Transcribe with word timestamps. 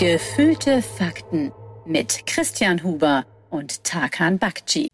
Gefühlte 0.00 0.80
Fakten 0.80 1.52
mit 1.84 2.22
Christian 2.26 2.82
Huber 2.82 3.26
und 3.50 3.84
Tarkan 3.84 4.38
Bakci. 4.38 4.88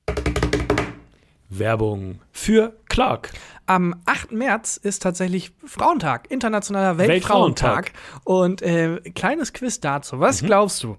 Werbung 1.48 2.18
für 2.32 2.76
Clark. 2.88 3.30
Am 3.66 3.94
8. 4.06 4.32
März 4.32 4.76
ist 4.76 5.04
tatsächlich 5.04 5.52
Frauentag, 5.64 6.28
internationaler 6.28 6.98
Weltfrauentag. 6.98 7.92
Und 8.24 8.62
äh, 8.62 8.98
kleines 9.14 9.52
Quiz 9.52 9.78
dazu. 9.78 10.18
Was 10.18 10.42
Mhm. 10.42 10.46
glaubst 10.46 10.82
du? 10.82 10.96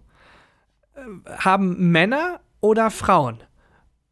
Äh, 0.96 1.00
Haben 1.40 1.92
Männer 1.92 2.40
oder 2.62 2.90
Frauen 2.92 3.44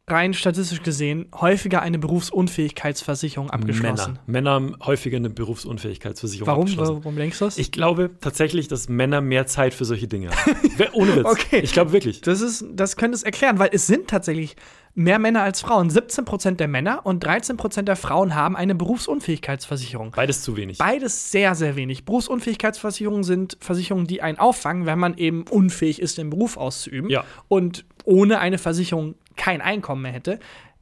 rein 0.08 0.34
statistisch 0.34 0.82
gesehen 0.82 1.26
häufiger 1.34 1.82
eine 1.82 1.98
Berufsunfähigkeitsversicherung 1.98 3.50
abgeschlossen? 3.50 4.12
Männer. 4.12 4.20
Männer 4.26 4.50
haben 4.52 4.76
häufiger 4.84 5.16
eine 5.16 5.30
Berufsunfähigkeitsversicherung 5.30 6.46
Warum? 6.46 6.62
abgeschlossen. 6.62 6.96
Warum 7.02 7.16
denkst 7.16 7.38
du 7.40 7.44
das? 7.46 7.58
Ich 7.58 7.72
glaube 7.72 8.10
tatsächlich, 8.20 8.68
dass 8.68 8.88
Männer 8.88 9.20
mehr 9.20 9.46
Zeit 9.46 9.74
für 9.74 9.84
solche 9.84 10.06
Dinge 10.06 10.30
haben. 10.30 10.56
Ohne 10.92 11.16
Witz. 11.16 11.24
Okay. 11.26 11.58
Ich 11.60 11.72
glaube 11.72 11.92
wirklich. 11.92 12.20
Das, 12.20 12.40
ist, 12.40 12.64
das 12.72 12.96
könnte 12.96 13.16
es 13.16 13.24
erklären, 13.24 13.58
weil 13.58 13.70
es 13.72 13.88
sind 13.88 14.06
tatsächlich 14.08 14.54
mehr 14.94 15.18
Männer 15.18 15.42
als 15.42 15.60
Frauen. 15.60 15.90
17% 15.90 16.52
der 16.52 16.68
Männer 16.68 17.04
und 17.04 17.26
13% 17.26 17.82
der 17.82 17.96
Frauen 17.96 18.36
haben 18.36 18.56
eine 18.56 18.76
Berufsunfähigkeitsversicherung. 18.76 20.12
Beides 20.14 20.42
zu 20.42 20.56
wenig. 20.56 20.78
Beides 20.78 21.32
sehr, 21.32 21.56
sehr 21.56 21.74
wenig. 21.74 22.04
Berufsunfähigkeitsversicherungen 22.04 23.24
sind 23.24 23.58
Versicherungen, 23.60 24.06
die 24.06 24.22
einen 24.22 24.38
auffangen, 24.38 24.86
wenn 24.86 25.00
man 25.00 25.18
eben 25.18 25.44
unfähig 25.50 26.00
ist, 26.00 26.16
den 26.16 26.30
Beruf 26.30 26.56
auszuüben 26.56 27.10
Ja. 27.10 27.24
und 27.48 27.84
ohne 28.04 28.38
eine 28.38 28.58
Versicherung 28.58 29.16
kein 29.36 29.60
Einkommen 29.60 30.02
mehr 30.02 30.12
hätte. 30.12 30.38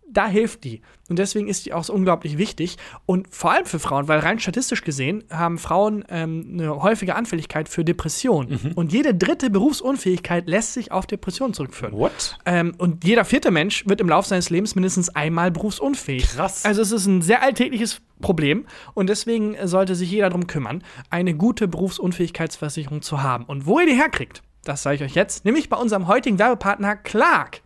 Da 0.07 0.29
hilft 0.29 0.65
die. 0.65 0.83
Und 1.09 1.19
deswegen 1.19 1.49
ist 1.49 1.65
die 1.67 1.73
auch 1.73 1.83
so 1.83 1.93
unglaublich 1.93 2.39
wichtig. 2.39 2.77
Und 3.07 3.35
vor 3.35 3.53
allem 3.53 3.65
für 3.65 3.79
Frauen, 3.79 4.07
weil 4.07 4.21
rein 4.21 4.39
statistisch 4.39 4.85
gesehen 4.85 5.25
haben 5.31 5.59
Frauen 5.59 6.05
ähm, 6.09 6.51
eine 6.53 6.83
häufige 6.83 7.15
Anfälligkeit 7.15 7.69
für 7.69 7.84
Depressionen. 7.84 8.61
Mhm. 8.62 8.73
Und 8.75 8.93
jede 8.93 9.15
dritte 9.15 9.51
Berufsunfähigkeit 9.51 10.47
lässt 10.47 10.75
sich 10.75 10.93
auf 10.93 11.06
Depressionen 11.06 11.55
zurückführen. 11.55 11.95
What? 11.95 12.39
Ähm, 12.45 12.75
und 12.78 13.05
jeder 13.05 13.25
vierte 13.25 13.51
Mensch 13.51 13.87
wird 13.87 14.01
im 14.01 14.09
Laufe 14.09 14.28
seines 14.28 14.51
Lebens 14.51 14.75
mindestens 14.75 15.09
einmal 15.09 15.50
berufsunfähig. 15.50 16.28
Krass. 16.28 16.65
Also 16.65 16.83
es 16.83 16.93
ist 16.93 17.06
ein 17.06 17.23
sehr 17.23 17.43
alltägliches 17.43 18.03
Problem 18.21 18.67
und 18.95 19.09
deswegen 19.09 19.56
sollte 19.67 19.95
sich 19.95 20.11
jeder 20.11 20.28
darum 20.28 20.47
kümmern, 20.47 20.84
eine 21.11 21.34
gute 21.34 21.67
Berufsunfähigkeitsversicherung 21.67 23.03
zu 23.03 23.23
haben. 23.23 23.45
Und 23.45 23.67
wo 23.67 23.81
ihr 23.81 23.87
die 23.87 23.95
herkriegt, 23.95 24.43
das 24.65 24.83
sage 24.83 24.97
ich 24.97 25.03
euch 25.03 25.15
jetzt, 25.15 25.45
nämlich 25.45 25.69
bei 25.69 25.77
unserem 25.77 26.06
heutigen 26.06 26.39
Werbepartner 26.39 26.97
Clark. 26.97 27.64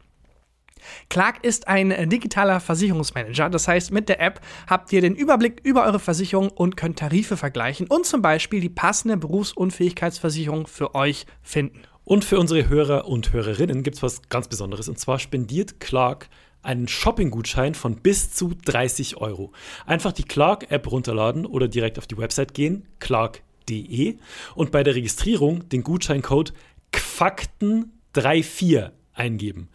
Clark 1.08 1.44
ist 1.44 1.68
ein 1.68 1.90
äh, 1.90 2.06
digitaler 2.06 2.60
Versicherungsmanager. 2.60 3.50
Das 3.50 3.68
heißt, 3.68 3.90
mit 3.92 4.08
der 4.08 4.20
App 4.20 4.40
habt 4.66 4.92
ihr 4.92 5.00
den 5.00 5.14
Überblick 5.14 5.60
über 5.62 5.84
eure 5.84 5.98
Versicherung 5.98 6.50
und 6.50 6.76
könnt 6.76 6.98
Tarife 6.98 7.36
vergleichen 7.36 7.86
und 7.88 8.06
zum 8.06 8.22
Beispiel 8.22 8.60
die 8.60 8.68
passende 8.68 9.16
Berufsunfähigkeitsversicherung 9.16 10.66
für 10.66 10.94
euch 10.94 11.26
finden. 11.42 11.82
Und 12.04 12.24
für 12.24 12.38
unsere 12.38 12.68
Hörer 12.68 13.06
und 13.06 13.32
Hörerinnen 13.32 13.82
gibt 13.82 13.96
es 13.96 14.02
was 14.02 14.22
ganz 14.30 14.48
Besonderes. 14.48 14.88
Und 14.88 14.98
zwar 14.98 15.18
spendiert 15.18 15.78
Clark 15.78 16.30
einen 16.62 16.88
Shopping-Gutschein 16.88 17.74
von 17.74 17.96
bis 17.96 18.32
zu 18.32 18.54
30 18.64 19.18
Euro. 19.18 19.52
Einfach 19.86 20.12
die 20.12 20.24
Clark-App 20.24 20.90
runterladen 20.90 21.44
oder 21.46 21.68
direkt 21.68 21.98
auf 21.98 22.06
die 22.06 22.16
Website 22.18 22.54
gehen, 22.54 22.86
clark.de, 22.98 24.16
und 24.54 24.70
bei 24.70 24.82
der 24.82 24.94
Registrierung 24.94 25.68
den 25.68 25.82
Gutscheincode 25.82 26.54
QFAKTEN34 26.92 28.90
eingeben. 29.12 29.68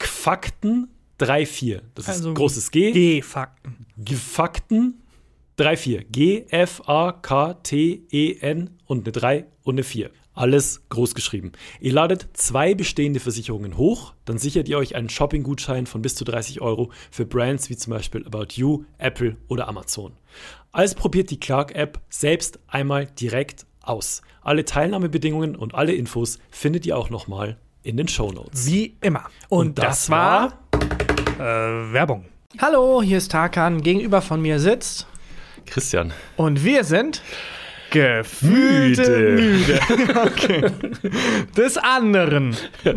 QFAKTEN34. 0.00 1.82
Das 1.94 2.06
ist 2.06 2.10
Also 2.10 2.34
großes 2.34 2.70
G. 2.70 2.92
G-Fakten. 2.92 3.86
Gefakten 3.96 5.02
3-4. 5.58 6.04
G-F-A-K-T-E-N 6.10 6.50
E 8.10 8.68
und 8.86 9.04
eine 9.04 9.12
3 9.12 9.46
und 9.62 9.74
eine 9.74 9.84
4. 9.84 10.10
Alles 10.32 10.82
groß 10.88 11.14
geschrieben. 11.14 11.52
Ihr 11.80 11.92
ladet 11.92 12.28
zwei 12.32 12.74
bestehende 12.74 13.20
Versicherungen 13.20 13.76
hoch, 13.76 14.14
dann 14.24 14.38
sichert 14.38 14.68
ihr 14.68 14.78
euch 14.78 14.94
einen 14.94 15.10
Shopping-Gutschein 15.10 15.86
von 15.86 16.00
bis 16.02 16.14
zu 16.14 16.24
30 16.24 16.60
Euro 16.60 16.90
für 17.10 17.26
Brands 17.26 17.68
wie 17.68 17.76
zum 17.76 17.92
Beispiel 17.92 18.24
About 18.24 18.54
You, 18.54 18.84
Apple 18.96 19.36
oder 19.48 19.68
Amazon. 19.68 20.12
Also 20.72 20.94
probiert 20.94 21.30
die 21.30 21.40
Clark-App 21.40 22.00
selbst 22.08 22.58
einmal 22.68 23.06
direkt 23.06 23.66
aus. 23.82 24.22
Alle 24.40 24.64
Teilnahmebedingungen 24.64 25.56
und 25.56 25.74
alle 25.74 25.92
Infos 25.92 26.38
findet 26.50 26.86
ihr 26.86 26.96
auch 26.96 27.10
nochmal 27.10 27.58
in 27.82 27.96
den 27.96 28.08
Show 28.08 28.30
Notes. 28.30 28.66
Wie 28.66 28.96
immer. 29.00 29.24
Und, 29.48 29.68
Und 29.68 29.78
das, 29.78 29.86
das 29.86 30.10
war 30.10 30.58
äh, 31.38 31.92
Werbung. 31.92 32.24
Hallo, 32.58 33.02
hier 33.02 33.18
ist 33.18 33.30
Tarkan. 33.30 33.82
Gegenüber 33.82 34.20
von 34.22 34.42
mir 34.42 34.58
sitzt 34.58 35.06
Christian. 35.66 36.12
und 36.36 36.64
wir 36.64 36.84
sind 36.84 37.22
gefühlte 37.90 39.32
müde. 39.32 39.80
okay. 40.24 40.70
Des 41.56 41.76
anderen. 41.76 42.56
ja, 42.84 42.94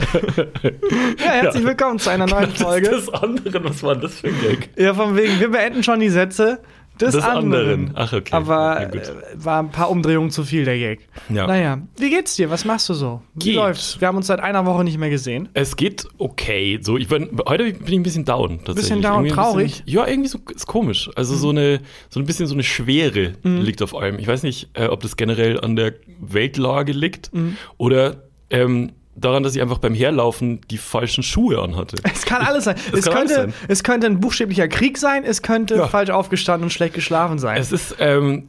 herzlich 1.18 1.66
willkommen 1.66 2.00
zu 2.00 2.10
einer 2.10 2.28
neuen 2.28 2.52
Folge. 2.52 2.90
Das 2.90 3.10
andere, 3.10 3.64
was 3.64 3.82
war 3.84 3.94
denn 3.94 4.04
das 4.04 4.20
für 4.20 4.28
ein 4.28 4.42
Gag? 4.42 4.70
Ja, 4.78 4.94
von 4.94 5.16
wegen, 5.16 5.40
wir 5.40 5.50
beenden 5.50 5.84
schon 5.84 6.00
die 6.00 6.10
Sätze 6.10 6.60
des, 7.02 7.14
Des 7.16 7.24
anderen. 7.24 7.70
anderen. 7.70 7.92
Ach, 7.96 8.14
okay. 8.14 8.34
Aber 8.34 8.82
Ja, 8.82 8.88
äh, 8.90 9.02
war 9.36 9.60
ein 9.60 9.72
paar 9.72 9.90
Umdrehungen 9.90 10.30
zu 10.30 10.44
viel, 10.44 10.64
der 10.64 10.78
Gag. 10.78 11.08
Ja. 11.30 11.48
Naja, 11.48 11.80
wie 11.98 12.10
geht's 12.10 12.36
dir? 12.36 12.50
Was 12.52 12.66
machst 12.66 12.88
du 12.90 12.94
so? 12.94 13.22
Wie 13.34 13.46
Geht. 13.46 13.56
läuft's? 13.56 14.00
Wir 14.00 14.08
haben 14.08 14.18
uns 14.18 14.28
seit 14.28 14.40
einer 14.40 14.66
Woche 14.66 14.84
nicht 14.84 14.98
mehr 15.00 15.10
gesehen. 15.10 15.50
Es 15.54 15.76
geht 15.76 16.06
okay. 16.20 16.80
So, 16.82 16.98
ich 16.98 17.08
bin, 17.08 17.30
heute 17.48 17.64
bin 17.74 17.88
ich 17.88 17.94
ein 17.94 18.04
bisschen 18.04 18.26
down. 18.26 18.58
Tatsächlich. 18.60 18.76
Bisschen 18.76 19.02
down, 19.02 19.26
Irgendwie 19.26 19.36
traurig? 19.36 19.72
Bisschen, 19.84 19.88
ja, 19.98 20.08
irgendwie 20.08 20.30
so 20.30 20.40
ist 20.54 20.68
komisch. 20.68 21.10
Also 21.16 21.36
so 21.36 21.50
eine 21.50 21.82
so 22.10 22.20
ein 22.20 22.26
bisschen 22.26 22.46
so 22.48 22.54
eine 22.54 22.64
Schwere 22.64 23.34
liegt 23.44 23.82
auf 23.82 23.96
allem. 23.96 24.20
Ich 24.20 24.28
weiß 24.28 24.44
nicht, 24.44 24.70
äh, 24.74 24.86
ob 24.88 25.02
das 25.02 25.18
generell 25.18 25.60
an 25.60 25.76
der 25.76 25.94
Weltlage 26.20 26.92
liegt 26.92 27.32
oder 27.78 28.24
ähm, 28.50 28.92
daran, 29.16 29.44
dass 29.44 29.56
ich 29.56 29.62
einfach 29.62 29.78
beim 29.78 29.94
Herlaufen 29.94 30.62
die 30.72 30.78
falschen 30.78 31.24
Schuhe 31.24 31.62
anhatte. 31.62 31.96
Es 32.14 32.26
kann 32.26 32.42
alles 32.42 32.64
sein. 32.66 32.76
Es, 32.94 33.06
kann 33.06 33.18
alles 33.18 33.34
könnte, 33.34 33.52
sein. 33.52 33.54
es 33.68 33.84
könnte 33.84 34.08
ein 34.08 34.20
buchstäblicher 34.20 34.68
Krieg 34.68 34.98
sein, 34.98 35.24
es 35.24 35.42
könnte 35.42 35.76
Ja. 35.76 35.88
falsch 35.88 36.10
aufgestanden 36.10 36.66
und 36.66 36.70
schlecht 36.72 36.94
geschlafen 36.96 37.40
sein. 37.40 37.60
Es 37.60 37.72
ist, 37.72 37.96
ähm, 38.00 38.48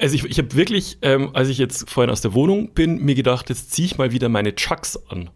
also 0.00 0.14
ich, 0.16 0.24
ich 0.24 0.38
habe 0.38 0.54
wirklich, 0.56 0.98
ähm, 1.02 1.30
als 1.34 1.48
ich 1.48 1.58
jetzt 1.58 1.88
vorhin 1.88 2.10
aus 2.10 2.20
der 2.20 2.34
Wohnung 2.34 2.70
bin, 2.72 3.04
mir 3.04 3.14
gedacht, 3.14 3.48
jetzt 3.50 3.72
ziehe 3.72 3.86
ich 3.86 3.98
mal 3.98 4.10
wieder 4.10 4.28
meine 4.28 4.54
Chucks 4.54 4.98
an. 5.10 5.30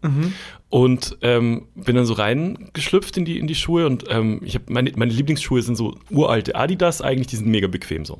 Und 0.69 1.17
ähm, 1.21 1.67
bin 1.75 1.95
dann 1.97 2.05
so 2.05 2.13
reingeschlüpft 2.13 3.17
in 3.17 3.25
die, 3.25 3.37
in 3.37 3.47
die 3.47 3.55
Schuhe 3.55 3.85
und 3.85 4.05
ähm, 4.09 4.39
ich 4.43 4.55
habe 4.55 4.65
meine, 4.69 4.91
meine 4.95 5.11
Lieblingsschuhe 5.11 5.61
sind 5.61 5.75
so 5.75 5.97
uralte 6.09 6.55
Adidas 6.55 7.01
eigentlich, 7.01 7.27
die 7.27 7.35
sind 7.35 7.47
mega 7.47 7.67
bequem 7.67 8.05
so. 8.05 8.19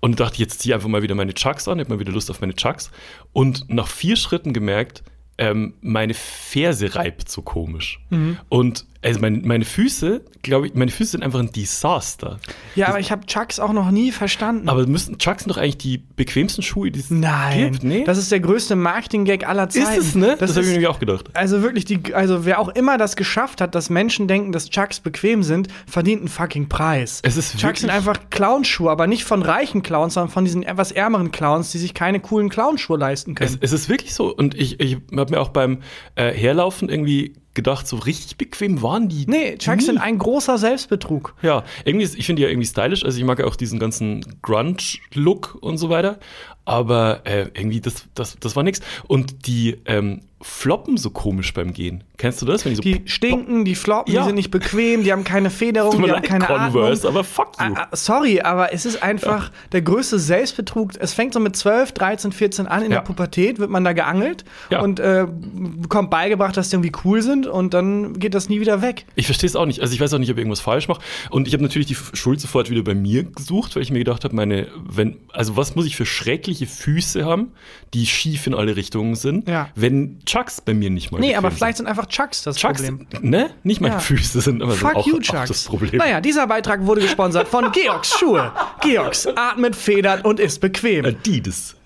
Und 0.00 0.20
dachte, 0.20 0.38
jetzt 0.38 0.60
ziehe 0.60 0.72
ich 0.72 0.74
einfach 0.74 0.88
mal 0.88 1.02
wieder 1.02 1.14
meine 1.14 1.32
Chucks 1.34 1.68
an, 1.68 1.78
ich 1.78 1.84
habe 1.86 1.94
mal 1.94 2.00
wieder 2.00 2.12
Lust 2.12 2.30
auf 2.30 2.40
meine 2.40 2.54
Chucks. 2.54 2.90
Und 3.32 3.68
nach 3.70 3.86
vier 3.88 4.16
Schritten 4.16 4.52
gemerkt, 4.52 5.02
ähm, 5.38 5.74
meine 5.80 6.14
Ferse 6.14 6.94
reibt 6.94 7.28
so 7.28 7.42
komisch. 7.42 8.00
Und 8.48 8.86
also 9.02 9.20
meine, 9.20 9.38
meine 9.38 9.64
Füße, 9.64 10.22
glaube 10.42 10.66
ich, 10.68 10.74
meine 10.74 10.90
Füße 10.90 11.12
sind 11.12 11.22
einfach 11.22 11.38
ein 11.40 11.52
Desaster. 11.52 12.38
ja, 12.74 12.88
aber 12.88 13.00
ich 13.00 13.10
habe 13.12 13.26
Chucks 13.26 13.58
auch 13.60 13.72
noch 13.72 13.90
nie 13.90 14.10
verstanden. 14.12 14.68
Aber 14.68 14.86
müssen 14.86 15.18
Chucks 15.18 15.44
sind 15.44 15.50
doch 15.50 15.58
eigentlich 15.58 15.78
die 15.78 15.98
bequemsten 15.98 16.62
Schuhe, 16.62 16.90
die 16.90 17.00
es 17.00 17.10
Nein, 17.10 17.72
gibt? 17.72 17.84
Nee? 17.84 18.04
das 18.04 18.18
ist 18.18 18.32
der 18.32 18.40
größte 18.40 18.76
Marketing-Gag 18.76 19.46
aller 19.46 19.68
ist 19.68 19.74
Zeiten. 19.74 20.00
es, 20.00 20.14
ne? 20.14 20.28
Das, 20.38 20.38
Das, 20.38 20.50
habe 20.50 20.60
ich 20.60 20.66
ist, 20.66 20.72
irgendwie 20.72 20.86
auch 20.88 20.98
gedacht. 20.98 21.30
also 21.34 21.62
wirklich, 21.62 21.84
die, 21.84 22.14
also 22.14 22.44
wer 22.44 22.58
auch 22.58 22.68
immer 22.70 22.98
das 22.98 23.16
geschafft 23.16 23.60
hat, 23.60 23.74
dass 23.74 23.90
Menschen 23.90 24.28
denken, 24.28 24.52
dass 24.52 24.70
Chucks 24.70 25.00
bequem 25.00 25.42
sind, 25.42 25.68
verdient 25.86 26.20
einen 26.20 26.28
fucking 26.28 26.68
Preis. 26.68 27.20
Es 27.22 27.36
ist 27.36 27.58
Chucks 27.58 27.80
sind 27.80 27.90
einfach 27.90 28.18
Clownschuhe, 28.30 28.90
aber 28.90 29.06
nicht 29.06 29.24
von 29.24 29.42
reichen 29.42 29.82
Clowns, 29.82 30.14
sondern 30.14 30.30
von 30.32 30.44
diesen 30.44 30.62
etwas 30.62 30.92
ärmeren 30.92 31.30
Clowns, 31.32 31.70
die 31.72 31.78
sich 31.78 31.94
keine 31.94 32.20
coolen 32.20 32.48
Clownschuhe 32.48 32.96
leisten 32.98 33.34
können. 33.34 33.58
Es, 33.60 33.72
es 33.72 33.80
ist 33.82 33.88
wirklich 33.88 34.14
so. 34.14 34.34
Und 34.34 34.54
ich, 34.54 34.80
ich 34.80 34.98
habe 35.16 35.30
mir 35.32 35.40
auch 35.40 35.50
beim 35.50 35.78
äh, 36.14 36.32
Herlaufen 36.32 36.88
irgendwie 36.88 37.34
gedacht, 37.56 37.88
so 37.88 37.96
richtig 37.96 38.36
bequem 38.38 38.80
waren 38.82 39.08
die. 39.08 39.24
nee, 39.26 39.56
Chucks 39.56 39.78
nie. 39.78 39.84
sind 39.86 39.98
ein 39.98 40.18
großer 40.18 40.56
Selbstbetrug. 40.58 41.34
Ja, 41.42 41.64
irgendwie, 41.84 42.04
ist- 42.04 42.16
ich 42.16 42.24
finde 42.26 42.38
die 42.40 42.44
ja 42.44 42.48
irgendwie 42.50 42.68
stylisch. 42.68 43.04
Also 43.04 43.18
ich 43.18 43.24
mag 43.24 43.40
ja 43.40 43.46
auch 43.46 43.56
diesen 43.56 43.80
ganzen 43.80 44.24
Grunge-Look 44.42 45.58
und 45.60 45.78
so 45.78 45.90
weiter. 45.90 46.18
Aber 46.64 47.20
äh, 47.26 47.48
irgendwie, 47.54 47.80
das, 47.80 48.06
das, 48.14 48.36
das 48.40 48.56
war 48.56 48.62
nix. 48.64 48.80
Und 49.06 49.46
die 49.46 49.76
ähm, 49.86 50.22
floppen 50.40 50.96
so 50.96 51.10
komisch 51.10 51.54
beim 51.54 51.72
Gehen. 51.72 52.02
Kennst 52.18 52.40
du 52.40 52.46
das? 52.46 52.64
Wenn 52.64 52.72
die 52.72 52.76
so 52.76 52.82
Die 52.82 53.02
stinken, 53.06 53.64
die 53.64 53.74
floppen, 53.74 54.12
Ja. 54.12 54.20
die 54.22 54.26
sind 54.28 54.36
nicht 54.36 54.50
bequem, 54.50 55.04
die 55.04 55.12
haben 55.12 55.24
keine 55.24 55.50
Federung, 55.50 56.02
die 56.02 56.10
haben 56.10 56.22
keine 56.22 56.44
Converse, 56.46 57.06
Atmung. 57.08 57.12
aber 57.20 57.24
fuck 57.24 57.52
you. 57.60 57.74
Ah, 57.76 57.88
ah, 57.90 57.96
sorry, 57.96 58.40
aber 58.40 58.72
es 58.72 58.86
ist 58.86 59.02
einfach 59.02 59.50
der 59.72 59.82
größte 59.82 60.18
Selbstbetrug. 60.18 60.92
Es 60.98 61.12
fängt 61.12 61.34
so 61.34 61.40
mit 61.40 61.56
12, 61.56 61.92
13, 61.92 62.32
14 62.32 62.66
an. 62.66 62.82
In 62.82 62.90
Ja. 62.90 62.98
der 62.98 63.04
Pubertät 63.04 63.58
wird 63.58 63.70
man 63.70 63.84
da 63.84 63.92
geangelt 63.92 64.44
Ja. 64.70 64.80
und 64.80 64.98
äh, 65.00 65.26
bekommt 65.28 66.10
beigebracht, 66.10 66.56
dass 66.56 66.70
die 66.70 66.76
irgendwie 66.76 66.92
cool 67.04 67.20
sind 67.22 67.46
und 67.46 67.74
dann 67.74 68.18
geht 68.18 68.34
das 68.34 68.48
nie 68.48 68.60
wieder 68.60 68.80
weg. 68.82 69.04
Ich 69.14 69.26
verstehe 69.26 69.48
es 69.48 69.56
auch 69.56 69.66
nicht. 69.66 69.80
Also 69.82 69.92
ich 69.92 70.00
weiß 70.00 70.14
auch 70.14 70.18
nicht, 70.18 70.30
ob 70.30 70.36
ich 70.36 70.40
irgendwas 70.40 70.60
falsch 70.60 70.88
mache. 70.88 71.00
Und 71.30 71.46
ich 71.48 71.54
habe 71.54 71.62
natürlich 71.62 71.86
die 71.86 71.96
Schuld 72.14 72.40
sofort 72.40 72.70
wieder 72.70 72.82
bei 72.82 72.94
mir 72.94 73.24
gesucht, 73.24 73.76
weil 73.76 73.82
ich 73.82 73.90
mir 73.90 73.98
gedacht 73.98 74.24
habe, 74.24 74.34
meine, 74.34 74.68
wenn, 74.88 75.18
also 75.32 75.56
was 75.56 75.74
muss 75.76 75.84
ich 75.86 75.96
für 75.96 76.06
schreckliche 76.06 76.66
Füße 76.66 77.24
haben, 77.24 77.52
die 77.94 78.06
schief 78.06 78.46
in 78.46 78.54
alle 78.54 78.76
Richtungen 78.76 79.14
sind, 79.16 79.48
Ja. 79.48 79.68
wenn 79.74 80.20
Chucks 80.24 80.60
bei 80.60 80.72
mir 80.74 80.90
nicht 80.90 81.12
mal. 81.12 81.20
Nee, 81.20 81.34
aber 81.34 81.50
vielleicht 81.50 81.76
sind 81.76 81.86
einfach 81.86 82.05
Chucks 82.08 82.42
das 82.42 82.56
Chucks, 82.56 82.82
Problem. 82.82 83.06
ne? 83.22 83.50
Nicht 83.62 83.80
meine 83.80 83.94
Ja. 83.94 84.00
Füße 84.00 84.40
sind 84.40 84.62
aber 84.62 84.72
Fuck 84.72 84.90
sind 84.90 84.96
auch, 84.96 85.06
you, 85.06 85.16
auch 85.16 85.20
Chucks. 85.20 85.48
das 85.48 85.64
Problem. 85.64 85.96
Naja, 85.96 86.20
dieser 86.20 86.46
Beitrag 86.46 86.84
wurde 86.86 87.00
gesponsert 87.00 87.48
von 87.48 87.70
Georgs 87.72 88.18
Schuhe. 88.18 88.52
Georgs 88.82 89.26
atmet, 89.36 89.74
federt 89.76 90.24
und 90.24 90.40
ist 90.40 90.60
bequem. 90.60 91.04
Adidas. 91.04 91.76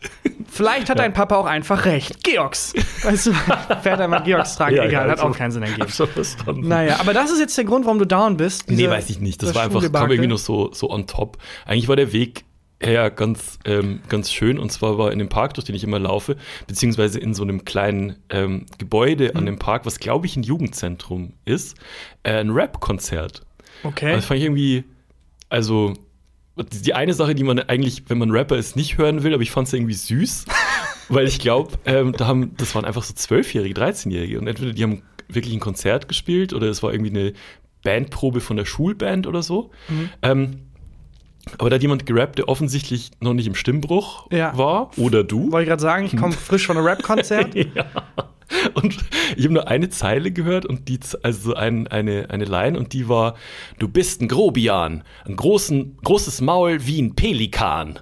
Vielleicht 0.49 0.89
hat 0.91 0.99
dein 0.99 1.13
Papa 1.13 1.37
auch 1.37 1.47
einfach 1.47 1.85
recht. 1.85 2.25
Georgs. 2.25 2.73
Weißt 3.03 3.27
du, 3.27 3.33
fährt 3.83 4.01
einmal 4.01 4.23
Georgs 4.23 4.57
tragen. 4.57 4.77
Ja, 4.77 4.85
Egal, 4.85 5.07
ja, 5.07 5.13
hat 5.13 5.19
also- 5.21 5.31
auch 5.33 5.37
keinen 5.37 5.51
Sinn 5.51 5.63
ergeben. 5.63 5.87
Naja, 6.69 6.97
aber 7.01 7.13
das 7.15 7.31
ist 7.31 7.39
jetzt 7.39 7.57
der 7.59 7.65
Grund, 7.65 7.85
warum 7.85 7.99
du 7.99 8.07
down 8.07 8.37
bist. 8.37 8.69
Nee, 8.69 8.77
diese- 8.77 8.91
weiß 8.91 9.11
ich 9.11 9.21
nicht. 9.21 9.43
Das, 9.43 9.51
das 9.51 9.57
war 9.57 9.65
einfach, 9.65 9.81
kam 9.93 10.11
irgendwie 10.11 10.29
noch 10.29 10.39
so, 10.39 10.73
so 10.73 10.91
on 10.91 11.07
top. 11.07 11.39
Eigentlich 11.67 11.89
war 11.89 11.97
der 11.97 12.13
Weg 12.13 12.45
her 12.83 13.11
ganz, 13.11 13.59
ähm, 13.65 14.01
ganz 14.09 14.33
schön. 14.33 14.59
Und 14.59 14.71
zwar 14.73 14.97
war 14.99 15.13
in 15.13 15.19
dem 15.19 15.29
Park, 15.29 15.55
durch 15.55 15.67
den 15.67 15.75
ich 15.75 15.85
immer 15.85 15.99
laufe, 15.99 16.37
beziehungsweise 16.67 17.19
in 17.19 17.35
so 17.35 17.43
einem 17.43 17.65
kleinen 17.65 18.17
ähm, 18.31 18.67
Gebäude 18.79 19.31
Mhm. 19.33 19.37
an 19.37 19.47
dem 19.47 19.59
Park, 19.59 19.85
was 19.87 19.99
glaube 19.99 20.27
ich 20.27 20.37
ein 20.37 20.43
Jugendzentrum 20.43 21.35
ist, 21.45 21.77
äh, 22.23 22.35
ein 22.39 22.51
Rap-Konzert. 22.51 23.43
Okay. 23.83 24.07
Also 24.07 24.17
Das 24.17 24.25
fand 24.27 24.39
ich 24.39 24.45
irgendwie, 24.45 24.85
also 25.49 25.95
die 26.85 26.95
eine 26.95 27.15
Sache, 27.15 27.35
die 27.35 27.45
man 27.45 27.59
eigentlich, 27.59 28.05
wenn 28.09 28.19
man 28.19 28.31
Rapper 28.31 28.57
ist, 28.57 28.77
nicht 28.77 28.99
hören 28.99 29.23
will, 29.23 29.33
aber 29.33 29.43
ich 29.43 29.51
fand 29.51 29.67
es 29.69 29.73
irgendwie 29.75 29.95
süß, 29.95 30.45
weil 31.09 31.27
ich 31.27 31.39
glaube, 31.39 31.73
ähm, 31.87 32.13
da 32.13 32.27
haben, 32.27 32.55
das 32.57 32.75
waren 32.75 32.85
einfach 32.85 33.03
so 33.03 33.15
Zwölfjährige, 33.15 33.79
13-Jährige 33.81 34.39
und 34.39 34.47
entweder 34.47 34.73
die 34.73 34.83
haben 34.83 35.03
wirklich 35.29 35.55
ein 35.55 35.61
Konzert 35.61 36.09
gespielt 36.09 36.53
oder 36.53 36.67
es 36.67 36.83
war 36.83 36.93
irgendwie 36.93 37.11
eine 37.19 37.33
Bandprobe 37.83 38.41
von 38.41 38.57
der 38.57 38.65
Schulband 38.67 39.27
oder 39.27 39.43
so. 39.43 39.71
Ähm, 40.23 40.61
aber 41.59 41.71
da 41.71 41.75
hat 41.77 41.83
jemand 41.83 42.07
gerappt, 42.07 42.39
der 42.39 42.49
offensichtlich 42.49 43.11
noch 43.21 43.35
nicht 43.35 43.47
im 43.47 43.55
Stimmbruch 43.55 44.27
Ja. 44.31 44.57
war 44.57 44.91
oder 44.97 45.25
du. 45.25 45.51
Wollte 45.53 45.63
ich 45.65 45.69
gerade 45.69 45.83
sagen, 45.83 46.07
ich 46.07 46.17
komme 46.17 46.33
frisch 46.49 46.67
von 46.67 46.77
einem 46.77 46.87
Rap-Konzert. 46.87 47.55
Ja. 47.75 47.85
Und 48.75 48.97
ich 49.37 49.45
habe 49.45 49.55
nur 49.55 49.69
eine 49.69 49.91
Zeile 49.91 50.33
gehört 50.33 50.67
und 50.67 50.89
die, 50.89 50.99
also 51.23 51.51
so 51.51 51.55
ein, 51.55 51.87
eine, 51.87 52.31
eine 52.31 52.45
Line 52.45 52.77
und 52.77 52.93
die 52.93 53.09
war: 53.09 53.37
Du 53.79 53.87
bist 53.87 54.21
ein 54.21 54.27
Grobian, 54.27 55.05
ein 55.25 55.37
großen, 55.37 55.99
großes 56.03 56.41
Maul 56.41 56.85
wie 56.85 57.01
ein 57.01 57.15
Pelikan. 57.15 58.01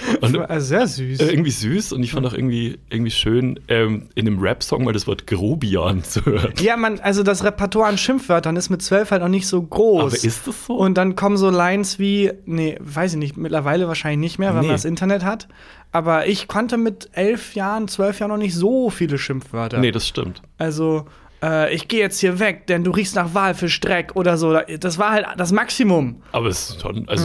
Und 0.20 0.36
Also 0.50 0.66
sehr 0.66 0.86
süß. 0.86 1.20
äh, 1.20 1.26
irgendwie 1.30 1.50
süß 1.50 1.92
und 1.92 2.02
ich 2.02 2.12
fand 2.12 2.26
auch 2.26 2.32
irgendwie, 2.34 2.78
irgendwie 2.90 3.10
schön, 3.10 3.58
ähm, 3.68 4.08
in 4.14 4.26
einem 4.26 4.38
Rap-Song 4.40 4.84
mal 4.84 4.92
das 4.92 5.06
Wort 5.06 5.26
Grobian 5.26 6.02
zu 6.04 6.24
hören. 6.24 6.52
Ja, 6.60 6.76
man, 6.76 7.00
also 7.00 7.22
das 7.22 7.44
Repertoire 7.44 7.88
an 7.88 7.98
Schimpfwörtern 7.98 8.56
ist 8.56 8.68
mit 8.70 8.82
zwölf 8.82 9.10
halt 9.10 9.22
noch 9.22 9.28
nicht 9.28 9.46
so 9.46 9.62
groß. 9.62 10.02
Aber 10.02 10.14
ist 10.14 10.46
das 10.46 10.66
so? 10.66 10.74
Und 10.74 10.94
dann 10.98 11.16
kommen 11.16 11.36
so 11.36 11.50
Lines 11.50 11.98
wie, 11.98 12.32
nee, 12.44 12.76
weiß 12.80 13.12
ich 13.14 13.18
nicht, 13.18 13.36
mittlerweile 13.36 13.88
wahrscheinlich 13.88 14.18
nicht 14.20 14.38
mehr, 14.38 14.54
weil 14.54 14.60
Nee. 14.62 14.66
man 14.68 14.74
das 14.76 14.84
Internet 14.84 15.24
hat. 15.24 15.48
Aber 15.92 16.26
ich 16.26 16.46
konnte 16.48 16.76
mit 16.76 17.08
elf 17.12 17.54
Jahren, 17.54 17.88
zwölf 17.88 18.18
Jahren 18.20 18.30
noch 18.30 18.36
nicht 18.36 18.54
so 18.54 18.90
viele 18.90 19.16
Schimpfwörter. 19.18 19.78
Nee, 19.78 19.92
das 19.92 20.06
stimmt. 20.06 20.42
Also, 20.58 21.06
äh, 21.42 21.74
ich 21.74 21.88
gehe 21.88 22.00
jetzt 22.00 22.20
hier 22.20 22.38
weg, 22.38 22.66
denn 22.66 22.84
du 22.84 22.90
riechst 22.90 23.14
nach 23.16 23.34
Walfischdreck 23.34 24.12
oder 24.16 24.36
so. 24.36 24.58
Das 24.80 24.98
war 24.98 25.10
halt 25.10 25.26
das 25.36 25.52
Maximum. 25.52 26.22
Aber 26.32 26.46
es 26.48 26.70
ist 26.70 26.80
schon, 26.82 27.08
also 27.08 27.24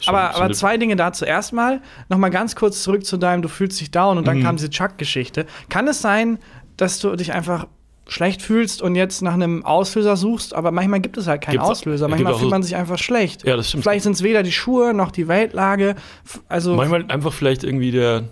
schon, 0.00 0.14
aber 0.14 0.32
schon 0.32 0.42
aber 0.42 0.52
zwei 0.54 0.76
Dinge 0.76 0.96
dazu. 0.96 1.24
Erstmal 1.24 1.80
noch 2.08 2.18
mal 2.18 2.30
ganz 2.30 2.56
kurz 2.56 2.82
zurück 2.82 3.04
zu 3.04 3.16
deinem, 3.16 3.42
du 3.42 3.48
fühlst 3.48 3.80
dich 3.80 3.90
down 3.90 4.18
und 4.18 4.26
dann 4.26 4.38
Mhm. 4.38 4.42
kam 4.44 4.56
diese 4.56 4.70
Chuck-Geschichte. 4.70 5.46
Kann 5.68 5.88
es 5.88 6.00
sein, 6.00 6.38
dass 6.76 6.98
du 7.00 7.14
dich 7.16 7.32
einfach 7.32 7.66
schlecht 8.06 8.42
fühlst 8.42 8.82
und 8.82 8.96
jetzt 8.96 9.22
nach 9.22 9.32
einem 9.32 9.64
Auslöser 9.64 10.16
suchst, 10.16 10.54
aber 10.54 10.70
manchmal 10.72 11.00
gibt 11.00 11.16
es 11.16 11.26
halt 11.26 11.40
keinen 11.40 11.52
Gibt's- 11.54 11.68
Auslöser. 11.70 12.06
Manchmal 12.08 12.34
fühlt 12.34 12.50
man 12.50 12.62
sich 12.62 12.76
einfach 12.76 12.98
schlecht. 12.98 13.46
Ja, 13.46 13.56
das 13.56 13.68
stimmt. 13.70 13.82
Vielleicht 13.84 14.02
sind 14.04 14.12
es 14.12 14.22
weder 14.22 14.42
die 14.42 14.52
Schuhe 14.52 14.92
noch 14.92 15.10
die 15.10 15.26
Weltlage. 15.26 15.94
Also, 16.48 16.74
Manchmal 16.74 17.06
einfach 17.08 17.32
vielleicht 17.32 17.64
irgendwie 17.64 17.92
der 17.92 18.24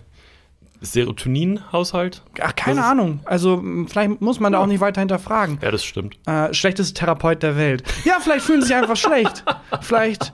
Serotonin-Haushalt. 0.82 2.22
ach, 2.40 2.54
keine 2.54 2.84
Ahnung. 2.84 3.20
Also, 3.24 3.54
m, 3.54 3.86
vielleicht 3.88 4.20
muss 4.20 4.40
man 4.40 4.52
da 4.52 4.58
auch 4.58 4.66
nicht 4.66 4.80
weiter 4.80 5.00
hinterfragen. 5.00 5.58
Ja, 5.62 5.70
das 5.70 5.84
stimmt. 5.84 6.16
Äh, 6.26 6.52
schlechteste 6.52 6.94
Therapeut 6.94 7.42
der 7.42 7.56
Welt. 7.56 7.82
Ja, 8.04 8.18
vielleicht 8.20 8.44
fühlen 8.44 8.60
sie 8.60 8.68
sich 8.68 8.76
einfach 8.76 8.96
schlecht. 8.96 9.44
Vielleicht. 9.80 10.32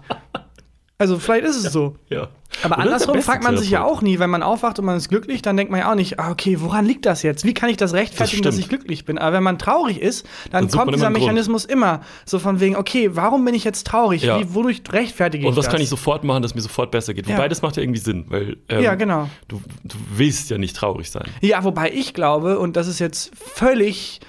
Also, 1.01 1.19
vielleicht 1.19 1.45
ist 1.45 1.57
es 1.65 1.73
so. 1.73 1.95
Ja. 2.11 2.29
Aber 2.63 2.75
Oder 2.77 2.85
andersrum 2.87 3.23
fragt 3.23 3.45
man 3.45 3.57
sich 3.57 3.71
ja 3.71 3.85
auch 3.85 4.03
nie, 4.03 4.19
wenn 4.19 4.31
man 4.31 4.43
aufwacht 4.43 4.79
und 4.81 4.85
man 4.87 4.97
ist 4.97 5.09
glücklich, 5.09 5.43
dann 5.43 5.57
denkt 5.57 5.71
man 5.71 5.79
ja 5.81 5.91
auch 5.93 5.95
nicht, 5.95 6.19
ah, 6.19 6.31
okay, 6.33 6.61
woran 6.61 6.87
liegt 6.87 7.07
das 7.07 7.23
jetzt? 7.23 7.45
Wie 7.45 7.55
kann 7.55 7.69
ich 7.69 7.77
das 7.77 7.93
rechtfertigen, 7.93 8.43
Das 8.43 8.55
dass 8.57 8.59
ich 8.61 8.69
glücklich 8.69 9.05
bin? 9.05 9.17
Aber 9.19 9.37
wenn 9.37 9.43
man 9.45 9.59
traurig 9.59 10.01
ist, 10.01 10.27
dann 10.51 10.67
Dann 10.67 10.77
kommt 10.77 10.95
dieser 10.95 11.07
einen 11.07 11.15
Grund. 11.15 11.27
Mechanismus 11.27 11.65
immer 11.67 12.01
so 12.25 12.39
von 12.41 12.59
wegen, 12.59 12.75
okay, 12.75 13.11
warum 13.13 13.45
bin 13.45 13.55
ich 13.55 13.63
jetzt 13.65 13.87
traurig? 13.87 14.23
Ja. 14.25 14.41
Wie, 14.41 14.55
wodurch 14.55 14.83
rechtfertige 14.91 15.45
ich 15.45 15.49
Und 15.49 15.57
was 15.57 15.67
das? 15.67 15.73
kann 15.73 15.81
ich 15.81 15.89
sofort 15.89 16.25
machen, 16.25 16.43
dass 16.43 16.55
mir 16.57 16.63
sofort 16.63 16.91
besser 16.91 17.15
geht? 17.15 17.29
Ja. 17.29 17.37
Wobei 17.37 17.49
das 17.49 17.63
macht 17.63 17.77
ja 17.77 17.83
irgendwie 17.83 18.01
Sinn, 18.01 18.25
weil 18.29 18.57
ähm, 18.69 18.83
Ja, 18.83 18.95
genau. 18.97 19.29
du, 19.47 19.61
du 19.85 19.97
willst 20.17 20.51
ja 20.51 20.59
nicht 20.59 20.75
traurig 20.75 21.11
sein. 21.11 21.29
Ja, 21.43 21.63
wobei 21.63 21.93
ich 21.93 22.13
glaube, 22.13 22.59
und 22.59 22.77
das 22.77 22.89
ist 22.89 22.99
jetzt 22.99 23.31
völlig, 23.37 24.21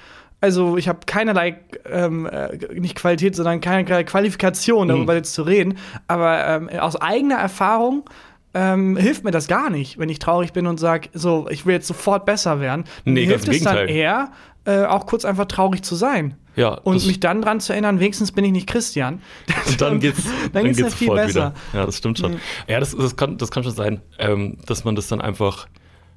also 0.42 0.78
ich 0.78 0.88
habe 0.88 1.00
keinerlei, 1.06 1.58
ähm, 1.90 2.26
äh, 2.26 2.58
nicht 2.80 2.96
Qualität, 2.96 3.36
sondern 3.36 3.62
keinerlei 3.62 4.04
Qualifikation, 4.04 4.88
Mhm. 4.88 4.92
darüber 4.92 5.16
jetzt 5.16 5.34
zu 5.34 5.44
reden, 5.44 5.78
aber 6.08 6.46
ähm, 6.48 6.70
aus 6.80 6.96
eigener 6.96 7.36
Erfahrung 7.36 8.10
ähm, 8.54 8.98
hilft 8.98 9.24
mir 9.24 9.32
das 9.32 9.48
gar 9.48 9.70
nicht, 9.70 10.00
wenn 10.00 10.10
ich 10.10 10.18
traurig 10.20 10.54
bin 10.54 10.66
und 10.66 10.80
sage, 10.80 11.10
so, 11.14 11.48
ich 11.52 11.66
will 11.68 11.74
jetzt 11.76 11.88
sofort 11.88 12.26
besser 12.26 12.60
werden. 12.60 12.86
Nee, 13.06 13.12
mir 13.22 13.26
hilft 13.28 13.48
es 13.48 13.62
dann 13.64 13.76
Gegenteil. 13.76 13.96
eher, 13.96 14.32
äh, 14.66 14.86
auch 14.86 15.06
kurz 15.06 15.24
einfach 15.24 15.46
traurig 15.46 15.84
zu 15.84 15.96
sein. 15.96 16.36
Ja, 16.56 16.70
Und 16.74 17.06
mich 17.06 17.20
dann 17.20 17.42
dran 17.44 17.60
zu 17.60 17.74
erinnern, 17.74 18.00
wenigstens 18.00 18.32
bin 18.32 18.44
ich 18.44 18.52
nicht 18.52 18.68
Christian. 18.68 19.22
Und 19.68 19.80
dann 19.80 20.00
geht's, 20.00 20.24
dann 20.54 20.64
geht's 20.66 20.80
ja 20.80 20.86
geht's 20.86 20.96
viel 20.98 21.12
besser. 21.14 21.54
wieder. 21.74 21.80
Ja, 21.80 21.86
das 21.86 21.98
stimmt 21.98 22.18
schon. 22.18 22.38
Ja, 22.68 22.80
das, 22.80 22.96
das, 22.96 23.16
kann, 23.16 23.38
das 23.38 23.52
kann 23.52 23.64
schon 23.64 23.74
sein, 23.76 24.02
ähm, 24.18 24.58
dass 24.66 24.84
man 24.84 24.96
das 24.96 25.08
dann 25.08 25.22
einfach 25.22 25.68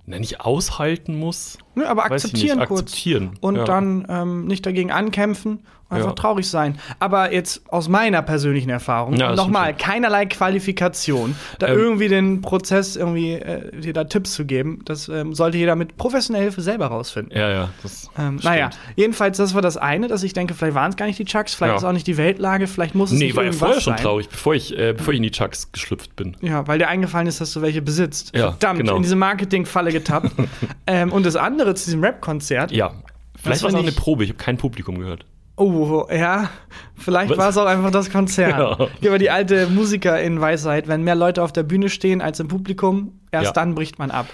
na, 0.06 0.18
nicht 0.18 0.40
aushalten 0.40 1.14
muss. 1.16 1.58
Nö, 1.74 1.84
aber 1.86 2.04
akzeptieren 2.04 2.58
nicht, 2.58 2.68
kurz. 2.68 2.80
akzeptieren, 2.82 3.30
Und 3.40 3.56
ja. 3.56 3.64
dann 3.64 4.06
ähm, 4.08 4.46
nicht 4.46 4.64
dagegen 4.66 4.90
ankämpfen 4.90 5.60
und 5.88 5.96
einfach 5.96 6.10
Ja. 6.10 6.14
traurig 6.14 6.48
sein. 6.48 6.78
Aber 7.00 7.32
jetzt 7.32 7.62
aus 7.68 7.88
meiner 7.88 8.22
persönlichen 8.22 8.70
Erfahrung, 8.70 9.14
Ja, 9.16 9.34
nochmal, 9.34 9.74
keinerlei 9.76 10.24
Qualifikation, 10.26 11.34
da 11.58 11.68
Ähm, 11.68 11.78
irgendwie 11.78 12.08
den 12.08 12.40
Prozess 12.40 12.96
irgendwie 12.96 13.32
äh, 13.34 13.78
dir 13.78 13.92
da 13.92 14.04
Tipps 14.04 14.32
zu 14.34 14.44
geben, 14.46 14.80
das 14.86 15.08
ähm, 15.08 15.34
sollte 15.34 15.58
jeder 15.58 15.76
mit 15.76 15.96
professioneller 15.98 16.44
Hilfe 16.44 16.62
selber 16.62 16.86
rausfinden. 16.86 17.36
Ja, 17.36 17.50
ja. 17.50 17.68
Das 17.82 18.08
Ähm, 18.18 18.38
naja, 18.42 18.70
jedenfalls, 18.96 19.36
das 19.36 19.54
war 19.54 19.60
das 19.62 19.76
eine, 19.76 20.08
dass 20.08 20.22
ich 20.22 20.32
denke, 20.32 20.54
vielleicht 20.54 20.74
waren 20.74 20.90
es 20.90 20.96
gar 20.96 21.06
nicht 21.06 21.18
die 21.18 21.24
Chucks, 21.26 21.54
vielleicht 21.54 21.76
ist 21.76 21.84
auch 21.84 21.92
nicht 21.92 22.06
die 22.06 22.16
Weltlage, 22.16 22.66
vielleicht 22.68 22.94
muss 22.94 23.12
es 23.12 23.18
Nee, 23.18 23.26
nicht 23.26 23.36
war 23.36 23.44
ja 23.44 23.52
vorher 23.52 23.80
schon 23.80 23.94
sein. 23.94 24.02
traurig, 24.02 24.28
bevor 24.30 24.54
ich, 24.54 24.76
äh, 24.78 24.94
bevor 24.96 25.12
ich 25.12 25.18
in 25.18 25.22
die 25.24 25.30
Chucks 25.30 25.70
geschlüpft 25.72 26.16
bin. 26.16 26.36
Ja, 26.40 26.66
weil 26.66 26.78
dir 26.78 26.88
eingefallen 26.88 27.26
ist, 27.26 27.40
dass 27.42 27.52
du 27.52 27.60
welche 27.60 27.82
besitzt. 27.82 28.34
Ja, 28.34 28.52
Verdammt, 28.52 28.80
genau. 28.80 28.96
in 28.96 29.02
diese 29.02 29.16
Marketingfalle 29.16 29.92
getappt. 29.92 30.30
ähm, 30.86 31.12
und 31.12 31.26
das 31.26 31.36
andere 31.36 31.61
zu 31.74 31.86
diesem 31.86 32.02
Rap-Konzert. 32.02 32.72
Ja. 32.72 32.92
Vielleicht 33.36 33.62
war 33.62 33.70
es 33.70 33.74
auch 33.74 33.80
eine 33.80 33.92
Probe, 33.92 34.24
ich 34.24 34.30
habe 34.30 34.38
kein 34.38 34.56
Publikum 34.56 34.98
gehört. 34.98 35.24
Oh, 35.56 36.06
ja. 36.10 36.50
Vielleicht 36.96 37.36
war 37.36 37.50
es 37.50 37.58
auch 37.58 37.66
einfach 37.66 37.90
das 37.90 38.10
Konzert. 38.10 38.58
Ja. 39.00 39.10
War 39.10 39.18
die 39.18 39.30
alte 39.30 39.66
Musikerin-Weisheit. 39.68 40.88
Wenn 40.88 41.02
mehr 41.02 41.14
Leute 41.14 41.42
auf 41.42 41.52
der 41.52 41.62
Bühne 41.62 41.88
stehen 41.88 42.20
als 42.20 42.40
im 42.40 42.48
Publikum, 42.48 43.20
erst 43.30 43.46
Ja. 43.46 43.52
dann 43.52 43.74
bricht 43.74 43.98
man 43.98 44.10
ab. 44.10 44.26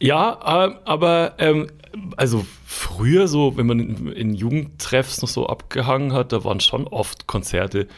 Ja, 0.00 0.66
äh, 0.66 0.74
aber 0.84 1.34
ähm, 1.38 1.68
also 2.16 2.44
früher 2.64 3.28
so, 3.28 3.56
wenn 3.56 3.66
man 3.66 3.80
in, 3.80 4.12
in 4.12 4.34
Jugendtreffs 4.34 5.22
noch 5.22 5.28
so 5.28 5.46
abgehangen 5.46 6.12
hat, 6.12 6.32
da 6.32 6.44
waren 6.44 6.60
schon 6.60 6.86
oft 6.86 7.26
Konzerte, 7.26 7.88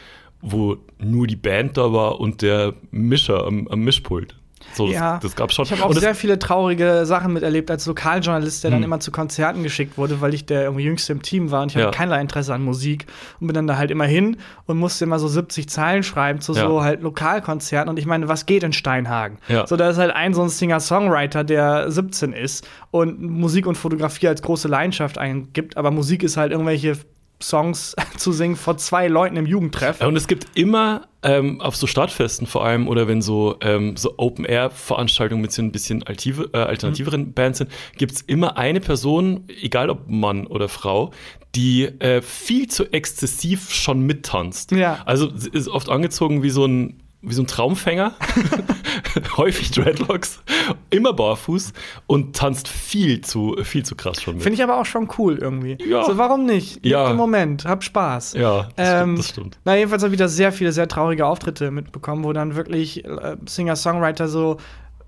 wo 0.41 0.77
nur 0.97 1.27
die 1.27 1.35
Band 1.35 1.77
da 1.77 1.93
war 1.93 2.19
und 2.19 2.41
der 2.41 2.73
Mischer 2.89 3.45
am, 3.45 3.67
am 3.67 3.81
Mischpult. 3.81 4.35
So, 4.73 4.87
das, 4.87 4.95
Ja. 4.95 5.19
das 5.21 5.35
gab 5.35 5.51
schon. 5.51 5.65
Ich 5.65 5.71
habe 5.71 5.83
auch 5.83 5.93
sehr 5.93 6.15
viele 6.15 6.39
traurige 6.39 7.05
Sachen 7.05 7.33
miterlebt 7.33 7.69
als 7.71 7.85
Lokaljournalist, 7.85 8.63
der 8.63 8.71
dann 8.71 8.79
Hm. 8.79 8.85
immer 8.85 8.99
zu 8.99 9.11
Konzerten 9.11 9.63
geschickt 9.63 9.97
wurde, 9.97 10.21
weil 10.21 10.33
ich 10.33 10.45
der 10.45 10.63
irgendwie 10.63 10.83
Jüngste 10.85 11.11
im 11.13 11.21
Team 11.21 11.51
war 11.51 11.63
und 11.63 11.69
ich 11.69 11.75
Ja. 11.77 11.87
hatte 11.87 11.97
keinerlei 11.97 12.21
Interesse 12.21 12.53
an 12.53 12.63
Musik 12.63 13.05
und 13.39 13.47
bin 13.47 13.53
dann 13.53 13.67
da 13.67 13.77
halt 13.77 13.91
immer 13.91 14.05
hin 14.05 14.37
und 14.65 14.77
musste 14.77 15.03
immer 15.05 15.19
so 15.19 15.27
70 15.27 15.67
Zeilen 15.69 16.03
schreiben 16.03 16.41
zu 16.41 16.53
Ja. 16.53 16.67
so 16.67 16.83
halt 16.83 17.01
Lokalkonzerten 17.01 17.89
und 17.89 17.97
ich 17.99 18.05
meine, 18.05 18.27
was 18.27 18.45
geht 18.45 18.63
in 18.63 18.73
Steinhagen? 18.73 19.37
Ja. 19.47 19.67
So, 19.67 19.75
da 19.75 19.89
ist 19.89 19.97
halt 19.97 20.11
ein 20.15 20.33
so 20.33 20.41
ein 20.41 20.49
Singer-Songwriter, 20.49 21.43
der 21.43 21.91
17 21.91 22.33
ist 22.33 22.67
und 22.91 23.21
Musik 23.21 23.67
und 23.67 23.75
Fotografie 23.75 24.27
als 24.27 24.41
große 24.41 24.67
Leidenschaft 24.67 25.17
eingibt, 25.17 25.77
aber 25.77 25.91
Musik 25.91 26.23
ist 26.23 26.37
halt 26.37 26.51
irgendwelche 26.51 26.97
Songs 27.41 27.95
zu 28.17 28.31
singen 28.31 28.55
vor 28.55 28.77
zwei 28.77 29.07
Leuten 29.07 29.37
im 29.37 29.45
Jugendtreff. 29.45 30.01
Und 30.01 30.15
es 30.15 30.27
gibt 30.27 30.47
immer 30.57 31.07
ähm, 31.23 31.61
auf 31.61 31.75
so 31.75 31.87
Stadtfesten 31.87 32.47
vor 32.47 32.65
allem 32.65 32.87
oder 32.87 33.07
wenn 33.07 33.21
so, 33.21 33.57
ähm, 33.61 33.95
so 33.97 34.15
Open-Air-Veranstaltungen 34.17 35.41
mit 35.41 35.51
so 35.51 35.61
ein 35.61 35.71
bisschen 35.71 36.03
altive, 36.03 36.49
äh, 36.53 36.57
alternativeren 36.57 37.21
Mhm. 37.21 37.33
Bands 37.33 37.59
sind, 37.59 37.71
gibt 37.97 38.13
es 38.13 38.21
immer 38.21 38.57
eine 38.57 38.79
Person, 38.79 39.45
egal 39.61 39.89
ob 39.89 40.09
Mann 40.09 40.47
oder 40.47 40.67
Frau, 40.69 41.11
die 41.55 41.83
äh, 41.83 42.21
viel 42.21 42.67
zu 42.67 42.91
exzessiv 42.91 43.71
schon 43.71 44.01
mittanzt. 44.01 44.71
Ja. 44.71 44.99
Also 45.05 45.29
sie 45.35 45.49
ist 45.49 45.67
oft 45.67 45.89
angezogen 45.89 46.43
wie 46.43 46.49
so 46.49 46.65
ein 46.65 47.01
wie 47.23 47.35
so 47.35 47.43
ein 47.43 47.47
Traumfänger, 47.47 48.15
häufig 49.37 49.71
Dreadlocks, 49.71 50.41
immer 50.89 51.13
barfuß 51.13 51.73
und 52.07 52.35
tanzt 52.35 52.67
viel 52.67 53.21
zu, 53.21 53.55
viel 53.63 53.83
zu 53.83 53.95
krass 53.95 54.21
schon 54.21 54.35
mit. 54.35 54.43
Finde 54.43 54.55
ich 54.57 54.63
aber 54.63 54.77
auch 54.79 54.85
schon 54.85 55.09
cool 55.17 55.37
irgendwie. 55.39 55.77
Ja. 55.87 56.03
So, 56.03 56.17
warum 56.17 56.45
nicht? 56.45 56.85
Ja. 56.85 57.11
Im 57.11 57.17
Moment, 57.17 57.65
hab 57.65 57.83
Spaß. 57.83 58.33
ja, 58.33 58.69
das, 58.75 58.89
Ähm, 58.89 58.97
stimmt, 59.01 59.19
das 59.19 59.29
stimmt. 59.29 59.59
Na, 59.65 59.75
jedenfalls 59.75 60.03
habe 60.03 60.13
ich 60.13 60.19
da 60.19 60.27
sehr 60.27 60.51
viele, 60.51 60.71
sehr 60.71 60.87
traurige 60.87 61.25
Auftritte 61.25 61.71
mitbekommen, 61.71 62.23
wo 62.23 62.33
dann 62.33 62.55
wirklich 62.55 63.05
äh, 63.05 63.37
Singer-Songwriter 63.45 64.27
so 64.27 64.57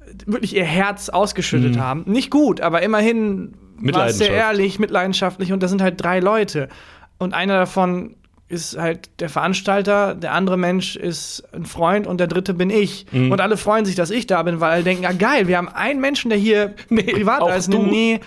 äh, 0.05 0.13
wirklich 0.25 0.55
ihr 0.55 0.65
Herz 0.65 1.09
ausgeschüttet 1.09 1.75
Mhm. 1.75 1.81
haben. 1.81 2.03
Nicht 2.05 2.29
gut, 2.31 2.61
aber 2.61 2.81
immerhin 2.81 3.53
war 3.79 4.09
sehr 4.11 4.31
ehrlich, 4.31 4.79
mit 4.79 4.91
leidenschaftlich 4.91 5.51
und 5.51 5.61
da 5.63 5.67
sind 5.67 5.81
halt 5.81 6.01
drei 6.01 6.19
Leute. 6.19 6.69
Und 7.17 7.33
einer 7.33 7.57
davon 7.57 8.15
ist 8.53 8.77
halt 8.77 9.09
der 9.19 9.29
Veranstalter, 9.29 10.15
der 10.15 10.33
andere 10.33 10.57
Mensch 10.57 10.95
ist 10.95 11.43
ein 11.53 11.65
Freund 11.65 12.07
und 12.07 12.19
der 12.19 12.27
dritte 12.27 12.53
bin 12.53 12.69
ich. 12.69 13.05
Mhm. 13.11 13.31
Und 13.31 13.41
alle 13.41 13.57
freuen 13.57 13.85
sich, 13.85 13.95
dass 13.95 14.11
ich 14.11 14.27
da 14.27 14.41
bin, 14.43 14.59
weil 14.59 14.71
alle 14.71 14.83
denken, 14.83 15.05
ah 15.05 15.11
geil, 15.11 15.47
wir 15.47 15.57
haben 15.57 15.69
einen 15.69 15.99
Menschen, 15.99 16.29
der 16.29 16.37
hier 16.39 16.73
privat 16.89 17.41
auch 17.41 17.49
da 17.49 17.55
ist. 17.55 17.69
Nee, 17.69 18.19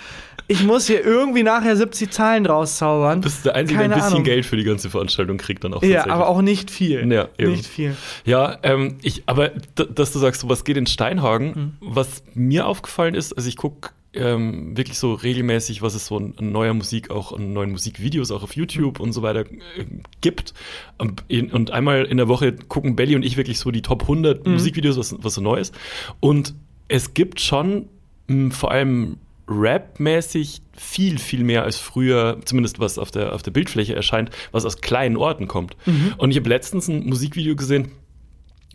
ich 0.48 0.62
muss 0.62 0.86
hier 0.86 1.04
irgendwie 1.04 1.42
nachher 1.42 1.76
70 1.76 2.10
Zahlen 2.12 2.44
draus 2.44 2.76
zaubern. 2.76 3.20
Das 3.22 3.32
ist 3.34 3.46
der 3.46 3.54
Einzige, 3.56 3.78
der 3.78 3.88
ein 3.88 3.94
bisschen 3.94 4.12
Ahnung. 4.12 4.22
Geld 4.24 4.46
für 4.46 4.56
die 4.56 4.62
ganze 4.64 4.90
Veranstaltung 4.90 5.38
kriegt 5.38 5.64
dann 5.64 5.74
auch 5.74 5.82
Ja, 5.82 6.06
aber 6.08 6.28
auch 6.28 6.40
nicht 6.42 6.70
viel. 6.70 7.10
Ja, 7.12 7.28
eben. 7.38 7.52
nicht 7.52 7.66
viel. 7.66 7.96
Ja, 8.24 8.58
ähm, 8.62 8.96
ich, 9.02 9.24
aber 9.26 9.50
dass 9.74 10.12
du 10.12 10.18
sagst, 10.20 10.48
was 10.48 10.64
geht 10.64 10.76
in 10.76 10.86
Steinhagen, 10.86 11.46
Mhm. 11.46 11.72
was 11.94 12.22
mir 12.34 12.66
aufgefallen 12.66 13.14
ist, 13.14 13.32
also 13.36 13.48
ich 13.48 13.56
gucke 13.56 13.90
ähm, 14.16 14.76
wirklich 14.76 14.98
so 14.98 15.14
regelmäßig, 15.14 15.82
was 15.82 15.94
es 15.94 16.06
so 16.06 16.16
an, 16.16 16.34
neuer 16.38 16.74
Musik, 16.74 17.10
auch 17.10 17.32
an 17.32 17.52
neuen 17.52 17.70
Musikvideos, 17.72 18.30
auch 18.30 18.42
auf 18.42 18.56
YouTube 18.56 19.00
und 19.00 19.12
so 19.12 19.22
weiter 19.22 19.40
äh, 19.40 19.84
gibt. 20.20 20.54
Und, 20.98 21.24
in, 21.28 21.50
und 21.52 21.70
einmal 21.70 22.04
in 22.04 22.16
der 22.16 22.28
Woche 22.28 22.52
gucken 22.52 22.96
Belly 22.96 23.14
und 23.14 23.24
ich 23.24 23.36
wirklich 23.36 23.58
so 23.58 23.70
die 23.70 23.82
Top 23.82 24.02
100 24.02 24.46
Mhm. 24.46 24.52
Musikvideos, 24.54 24.96
was, 24.96 25.14
was 25.18 25.34
so 25.34 25.40
neu 25.40 25.58
ist. 25.58 25.74
Und 26.20 26.54
es 26.88 27.14
gibt 27.14 27.40
schon 27.40 27.88
mh, 28.28 28.52
vor 28.54 28.70
allem 28.70 29.18
Rap-mäßig 29.48 30.60
viel, 30.76 31.18
viel 31.18 31.44
mehr 31.44 31.62
als 31.62 31.78
früher, 31.78 32.38
zumindest 32.44 32.80
was 32.80 32.98
auf 32.98 33.10
der, 33.10 33.34
auf 33.34 33.42
der 33.42 33.52
Bildfläche 33.52 33.94
erscheint, 33.94 34.30
was 34.50 34.64
aus 34.64 34.80
kleinen 34.80 35.16
Orten 35.16 35.46
kommt. 35.46 35.76
Und 36.18 36.30
ich 36.32 36.36
habe 36.36 36.48
letztens 36.48 36.88
ein 36.88 37.06
Musikvideo 37.06 37.54
gesehen, 37.54 37.88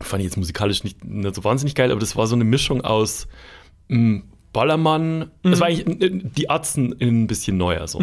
fand 0.01 0.21
ich 0.21 0.25
jetzt 0.27 0.37
musikalisch 0.37 0.83
nicht, 0.83 1.03
nicht 1.03 1.35
so 1.35 1.43
wahnsinnig 1.43 1.75
geil, 1.75 1.91
aber 1.91 1.99
das 1.99 2.15
war 2.15 2.25
so 2.25 2.35
eine 2.35 2.45
Mischung 2.45 2.81
aus 2.81 3.27
mh, 3.89 4.21
Ballermann, 4.53 5.31
das 5.43 5.59
war 5.59 5.67
eigentlich 5.67 6.01
äh, 6.01 6.09
die 6.35 6.49
Atzen 6.49 6.91
in 6.93 7.23
ein 7.23 7.27
bisschen 7.27 7.57
neuer 7.57 7.87
so. 7.87 8.01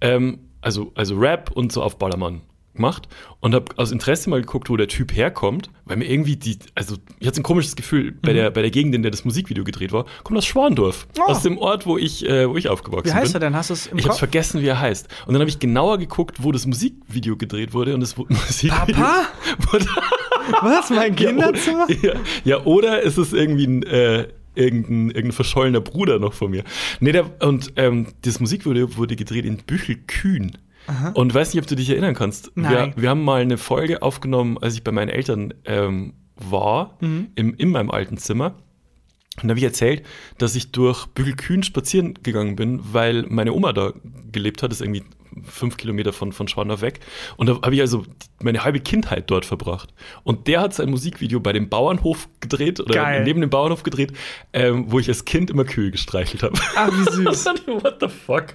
Ähm, 0.00 0.38
also, 0.60 0.92
also 0.94 1.16
Rap 1.18 1.50
und 1.52 1.72
so 1.72 1.82
auf 1.82 1.98
Ballermann 1.98 2.42
gemacht 2.74 3.06
und 3.40 3.54
habe 3.54 3.66
aus 3.76 3.92
Interesse 3.92 4.30
mal 4.30 4.40
geguckt, 4.40 4.70
wo 4.70 4.78
der 4.78 4.88
Typ 4.88 5.14
herkommt, 5.14 5.68
weil 5.84 5.98
mir 5.98 6.06
irgendwie 6.08 6.36
die, 6.36 6.58
also 6.74 6.96
ich 7.20 7.26
hatte 7.26 7.40
ein 7.40 7.42
komisches 7.42 7.76
Gefühl 7.76 8.12
bei, 8.12 8.32
der, 8.32 8.50
bei 8.50 8.62
der 8.62 8.70
Gegend, 8.70 8.94
in 8.94 9.02
der 9.02 9.10
das 9.10 9.26
Musikvideo 9.26 9.62
gedreht 9.62 9.92
war, 9.92 10.06
kommt 10.24 10.38
aus 10.38 10.46
Schwandorf, 10.46 11.06
Oh. 11.18 11.24
aus 11.24 11.42
dem 11.42 11.58
Ort, 11.58 11.84
wo 11.84 11.98
ich, 11.98 12.26
äh, 12.26 12.48
wo 12.48 12.56
ich 12.56 12.70
aufgewachsen 12.70 13.10
Wie 13.10 13.14
heißt 13.14 13.34
bin. 13.34 13.42
er 13.42 13.46
denn? 13.48 13.56
Hast 13.56 13.68
du 13.68 13.74
es 13.74 13.88
im 13.88 13.98
Ich 13.98 14.06
habe 14.06 14.16
vergessen, 14.16 14.62
wie 14.62 14.66
er 14.68 14.80
heißt. 14.80 15.06
Und 15.26 15.34
dann 15.34 15.40
habe 15.42 15.50
ich 15.50 15.58
genauer 15.58 15.98
geguckt, 15.98 16.42
wo 16.42 16.50
das 16.50 16.64
Musikvideo 16.66 17.36
gedreht 17.36 17.74
wurde 17.74 17.92
und 17.92 18.00
das 18.00 18.16
Musikvideo 18.16 18.86
Papa? 18.86 19.26
wurde 19.70 19.84
Was, 20.62 20.88
mein 20.88 21.14
Kinderzimmer? 21.14 21.86
ja, 22.02 22.14
ja, 22.44 22.64
oder 22.64 23.02
ist 23.02 23.18
es 23.18 23.34
irgendwie 23.34 23.66
ein, 23.66 23.82
äh, 23.82 24.28
irgendein, 24.54 25.06
irgendein 25.08 25.32
verschollener 25.32 25.80
Bruder 25.80 26.18
noch 26.18 26.32
von 26.32 26.50
mir? 26.50 26.64
Nee, 27.00 27.12
der, 27.12 27.30
und 27.42 27.72
ähm, 27.76 28.08
das 28.22 28.40
Musikvideo 28.40 28.96
wurde 28.96 29.16
gedreht 29.16 29.44
in 29.44 29.56
Büchelkühn. 29.58 30.58
Und 31.14 31.32
weiß 31.32 31.54
nicht, 31.54 31.62
ob 31.62 31.68
du 31.68 31.76
dich 31.76 31.88
erinnern 31.90 32.14
kannst. 32.14 32.50
Nein. 32.56 32.92
Wir, 32.96 33.02
wir 33.02 33.10
haben 33.10 33.22
mal 33.22 33.40
eine 33.40 33.56
Folge 33.56 34.02
aufgenommen, 34.02 34.58
als 34.58 34.74
ich 34.74 34.82
bei 34.82 34.90
meinen 34.90 35.10
Eltern 35.10 35.54
ähm, 35.64 36.14
war, 36.34 36.96
Mhm. 37.00 37.28
im, 37.36 37.54
in 37.54 37.70
meinem 37.70 37.90
alten 37.90 38.16
Zimmer. 38.16 38.56
Und 39.36 39.44
da 39.44 39.50
habe 39.50 39.58
ich 39.58 39.64
erzählt, 39.64 40.04
dass 40.38 40.54
ich 40.54 40.72
durch 40.72 41.06
Bügelkühn 41.06 41.62
spazieren 41.62 42.14
gegangen 42.22 42.54
bin, 42.56 42.80
weil 42.92 43.22
meine 43.28 43.54
Oma 43.54 43.72
da 43.72 43.92
gelebt 44.30 44.62
hat, 44.62 44.70
das 44.70 44.80
ist 44.80 44.86
irgendwie 44.86 45.04
fünf 45.44 45.78
Kilometer 45.78 46.12
von, 46.12 46.32
von 46.32 46.48
Schwandorf 46.48 46.82
weg. 46.82 47.00
Und 47.38 47.48
da 47.48 47.54
habe 47.62 47.74
ich 47.74 47.80
also 47.80 48.04
meine 48.42 48.64
halbe 48.64 48.80
Kindheit 48.80 49.30
dort 49.30 49.46
verbracht. 49.46 49.94
Und 50.24 50.46
der 50.48 50.60
hat 50.60 50.74
sein 50.74 50.90
Musikvideo 50.90 51.40
bei 51.40 51.54
dem 51.54 51.70
Bauernhof 51.70 52.28
gedreht 52.40 52.80
oder 52.80 52.94
Geil. 52.94 53.24
neben 53.24 53.40
dem 53.40 53.48
Bauernhof 53.48 53.82
gedreht, 53.82 54.12
ähm, 54.52 54.84
wo 54.88 54.98
ich 54.98 55.08
als 55.08 55.24
Kind 55.24 55.50
immer 55.50 55.64
Kühe 55.64 55.90
gestreichelt 55.90 56.42
habe. 56.42 56.58
Ach, 56.76 56.90
wie 56.92 57.10
süß. 57.10 57.46
What 57.66 57.96
the 58.00 58.08
fuck? 58.08 58.54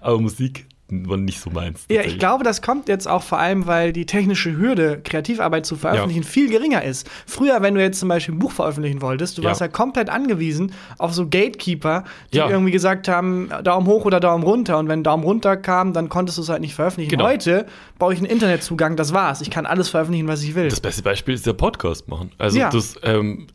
Aber 0.00 0.18
Musik 0.18 0.66
nicht 0.90 1.40
so 1.40 1.50
meins. 1.50 1.84
Ja, 1.90 2.02
ich 2.02 2.18
glaube, 2.18 2.44
das 2.44 2.62
kommt 2.62 2.88
jetzt 2.88 3.06
auch 3.06 3.22
vor 3.22 3.38
allem, 3.38 3.66
weil 3.66 3.92
die 3.92 4.06
technische 4.06 4.56
Hürde, 4.56 5.00
Kreativarbeit 5.04 5.66
zu 5.66 5.76
veröffentlichen, 5.76 6.24
viel 6.24 6.48
geringer 6.50 6.82
ist. 6.82 7.08
Früher, 7.26 7.60
wenn 7.62 7.74
du 7.74 7.80
jetzt 7.82 8.00
zum 8.00 8.08
Beispiel 8.08 8.34
ein 8.34 8.38
Buch 8.38 8.52
veröffentlichen 8.52 9.02
wolltest, 9.02 9.36
du 9.36 9.42
Ja. 9.42 9.48
warst 9.48 9.60
ja 9.60 9.68
komplett 9.68 10.08
angewiesen 10.08 10.72
auf 10.98 11.12
so 11.12 11.24
Gatekeeper, 11.28 12.04
die 12.32 12.38
Ja. 12.38 12.48
irgendwie 12.48 12.70
gesagt 12.72 13.06
haben, 13.08 13.50
Daumen 13.64 13.86
hoch 13.86 14.04
oder 14.06 14.18
Daumen 14.20 14.44
runter. 14.44 14.78
Und 14.78 14.88
wenn 14.88 15.02
Daumen 15.02 15.24
runter 15.24 15.56
kam, 15.56 15.92
dann 15.92 16.08
konntest 16.08 16.38
du 16.38 16.42
es 16.42 16.48
halt 16.48 16.60
nicht 16.62 16.74
veröffentlichen. 16.74 17.10
Genau. 17.10 17.24
Heute 17.26 17.66
brauche 17.98 18.12
ich 18.14 18.18
einen 18.20 18.28
Internetzugang, 18.30 18.96
das 18.96 19.12
war's. 19.12 19.40
Ich 19.42 19.50
kann 19.50 19.66
alles 19.66 19.88
veröffentlichen, 19.90 20.28
was 20.28 20.42
ich 20.42 20.54
will. 20.54 20.68
Das 20.68 20.80
beste 20.80 21.02
Beispiel 21.02 21.34
ist 21.34 21.46
der 21.46 21.52
Podcast 21.52 22.08
machen. 22.08 22.30
Also 22.38 22.58
Ja. 22.58 22.70
das, 22.70 22.94
ähm, 23.02 23.46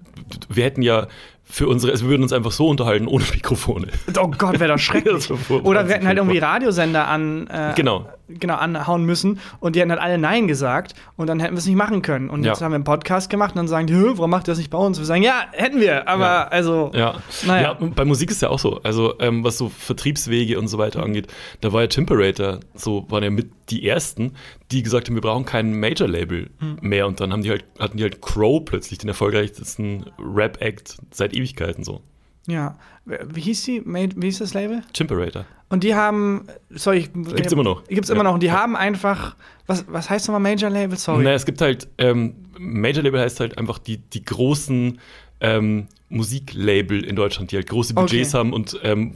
wir 0.50 0.64
hätten 0.66 0.82
ja 0.84 1.08
für 1.46 1.68
unsere, 1.68 1.92
also 1.92 2.06
wir 2.06 2.12
würden 2.12 2.24
uns 2.24 2.34
einfach 2.34 2.52
so 2.52 2.68
unterhalten 2.68 3.08
ohne 3.08 3.26
Mikrofone. 3.34 3.88
oh 4.20 4.28
Gott, 4.38 4.60
wäre 4.60 4.70
das 4.70 4.82
schrecklich. 4.84 5.30
Oder 5.50 5.88
wir 5.88 5.96
hätten 5.96 6.08
halt 6.08 6.18
irgendwie 6.18 6.40
Radiosender 6.40 7.08
an, 7.08 7.48
äh, 7.48 7.74
Genau. 7.76 8.08
genau 8.30 8.56
anhauen 8.56 9.04
müssen 9.06 9.40
und 9.60 9.76
die 9.76 9.82
hätten 9.82 9.92
halt 9.92 10.02
alle 10.02 10.18
Nein 10.18 10.48
gesagt 10.48 10.94
und 11.18 11.28
dann 11.28 11.40
hätten 11.40 11.54
wir 11.54 11.60
es 11.60 11.66
nicht 11.68 11.76
machen 11.76 12.02
können. 12.02 12.30
Und 12.30 12.44
jetzt 12.44 12.60
Ja. 12.62 12.66
haben 12.66 12.72
wir 12.72 12.76
einen 12.76 12.84
Podcast 12.86 13.30
gemacht 13.30 13.52
und 13.52 13.58
dann 13.58 13.68
sagen 13.68 13.86
die, 13.88 13.94
"Hö, 13.94 14.14
warum 14.16 14.32
macht 14.32 14.48
ihr 14.48 14.52
das 14.52 14.58
nicht 14.58 14.70
bei 14.72 14.78
uns? 14.78 14.98
Wir 14.98 15.06
sagen, 15.06 15.22
ja, 15.22 15.42
hätten 15.52 15.80
wir, 15.82 16.08
aber 16.08 16.24
Ja. 16.26 16.48
also. 16.48 16.92
Ja. 16.96 17.16
Naja. 17.46 17.78
ja, 17.80 17.88
bei 17.94 18.06
Musik 18.06 18.32
ist 18.32 18.42
ja 18.42 18.50
auch 18.50 18.60
so. 18.60 18.80
Also, 18.82 19.20
ähm, 19.20 19.44
was 19.44 19.58
so 19.58 19.70
Vertriebswege 19.70 20.58
und 20.58 20.68
so 20.70 20.78
weiter 20.78 21.04
angeht, 21.04 21.28
da 21.62 21.74
war 21.74 21.82
ja 21.82 21.88
Timperator, 21.88 22.62
so 22.74 23.06
waren 23.10 23.24
ja 23.24 23.30
mit 23.30 23.52
die 23.70 23.88
ersten, 23.88 24.34
die 24.72 24.84
gesagt 24.84 25.08
haben, 25.08 25.16
wir 25.16 25.22
brauchen 25.22 25.46
kein 25.46 25.80
Major-Label 25.80 26.50
Hm. 26.60 26.78
mehr. 26.82 27.06
Und 27.08 27.20
dann 27.20 27.32
haben 27.32 27.44
die 27.44 27.50
halt, 27.50 27.66
hatten 27.80 27.98
die 27.98 28.04
halt 28.04 28.22
Crow 28.22 28.64
plötzlich 28.64 28.98
den 29.00 29.10
erfolgreichsten 29.10 30.06
Rap-Act 30.20 30.98
seit 31.12 31.33
Ewigkeiten 31.36 31.84
so. 31.84 32.02
Ja. 32.48 32.78
Wie 33.06 33.42
hieß 33.42 33.64
die? 33.64 33.82
Wie 33.86 34.26
hieß 34.26 34.40
das 34.40 34.54
Label? 34.54 34.82
Timperator. 34.94 35.46
Und 35.70 35.84
die 35.84 35.96
haben, 35.96 36.46
sorry, 36.70 36.98
ich, 37.00 37.14
Gibt's 37.14 37.52
immer 37.54 37.64
noch. 37.64 37.84
Gibt's 37.88 38.10
immer 38.10 38.20
Ja. 38.20 38.24
noch. 38.26 38.34
Und 38.36 38.44
die 38.44 38.52
haben 38.52 38.76
einfach, 38.76 39.36
was, 39.66 39.86
was 39.88 40.10
heißt 40.10 40.28
nochmal 40.28 40.42
Major 40.54 40.70
Label? 40.70 40.98
Sorry. 40.98 41.24
Naja, 41.24 41.36
es 41.36 41.46
gibt 41.46 41.62
halt, 41.62 41.88
ähm, 41.98 42.36
Major-Label 42.60 43.20
heißt 43.20 43.40
halt 43.40 43.58
einfach 43.58 43.80
die, 43.80 43.98
die 43.98 44.24
großen 44.24 45.00
ähm, 45.40 45.88
Musiklabel 46.10 47.04
in 47.04 47.16
Deutschland, 47.16 47.52
die 47.52 47.56
halt 47.56 47.68
große 47.68 47.94
Budgets 47.96 48.30
Okay. 48.30 48.38
haben 48.40 48.54
und 48.54 48.80
ähm, 48.84 49.14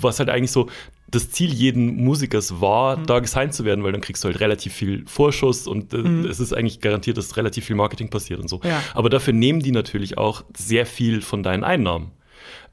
was 0.00 0.18
halt 0.20 0.28
eigentlich 0.30 0.52
so 0.52 0.68
das 1.10 1.30
Ziel 1.30 1.52
jeden 1.52 2.04
Musikers 2.04 2.60
war, 2.60 2.98
Mhm. 2.98 3.06
da 3.06 3.18
gesigned 3.20 3.54
zu 3.54 3.64
werden, 3.64 3.82
weil 3.84 3.92
dann 3.92 4.00
kriegst 4.02 4.22
du 4.24 4.28
halt 4.28 4.40
relativ 4.40 4.74
viel 4.74 5.04
Vorschuss 5.06 5.66
und 5.66 5.94
äh, 5.94 5.98
es 6.28 6.38
ist 6.40 6.52
eigentlich 6.52 6.80
garantiert, 6.80 7.16
dass 7.16 7.36
relativ 7.36 7.64
viel 7.64 7.76
Marketing 7.76 8.10
passiert 8.10 8.40
und 8.40 8.48
so. 8.48 8.58
Mhm. 8.58 8.68
Ja. 8.68 8.82
Aber 8.94 9.08
dafür 9.08 9.32
nehmen 9.32 9.60
die 9.60 9.72
natürlich 9.72 10.18
auch 10.18 10.44
sehr 10.56 10.84
viel 10.86 11.22
von 11.22 11.42
deinen 11.42 11.64
Einnahmen. 11.64 12.10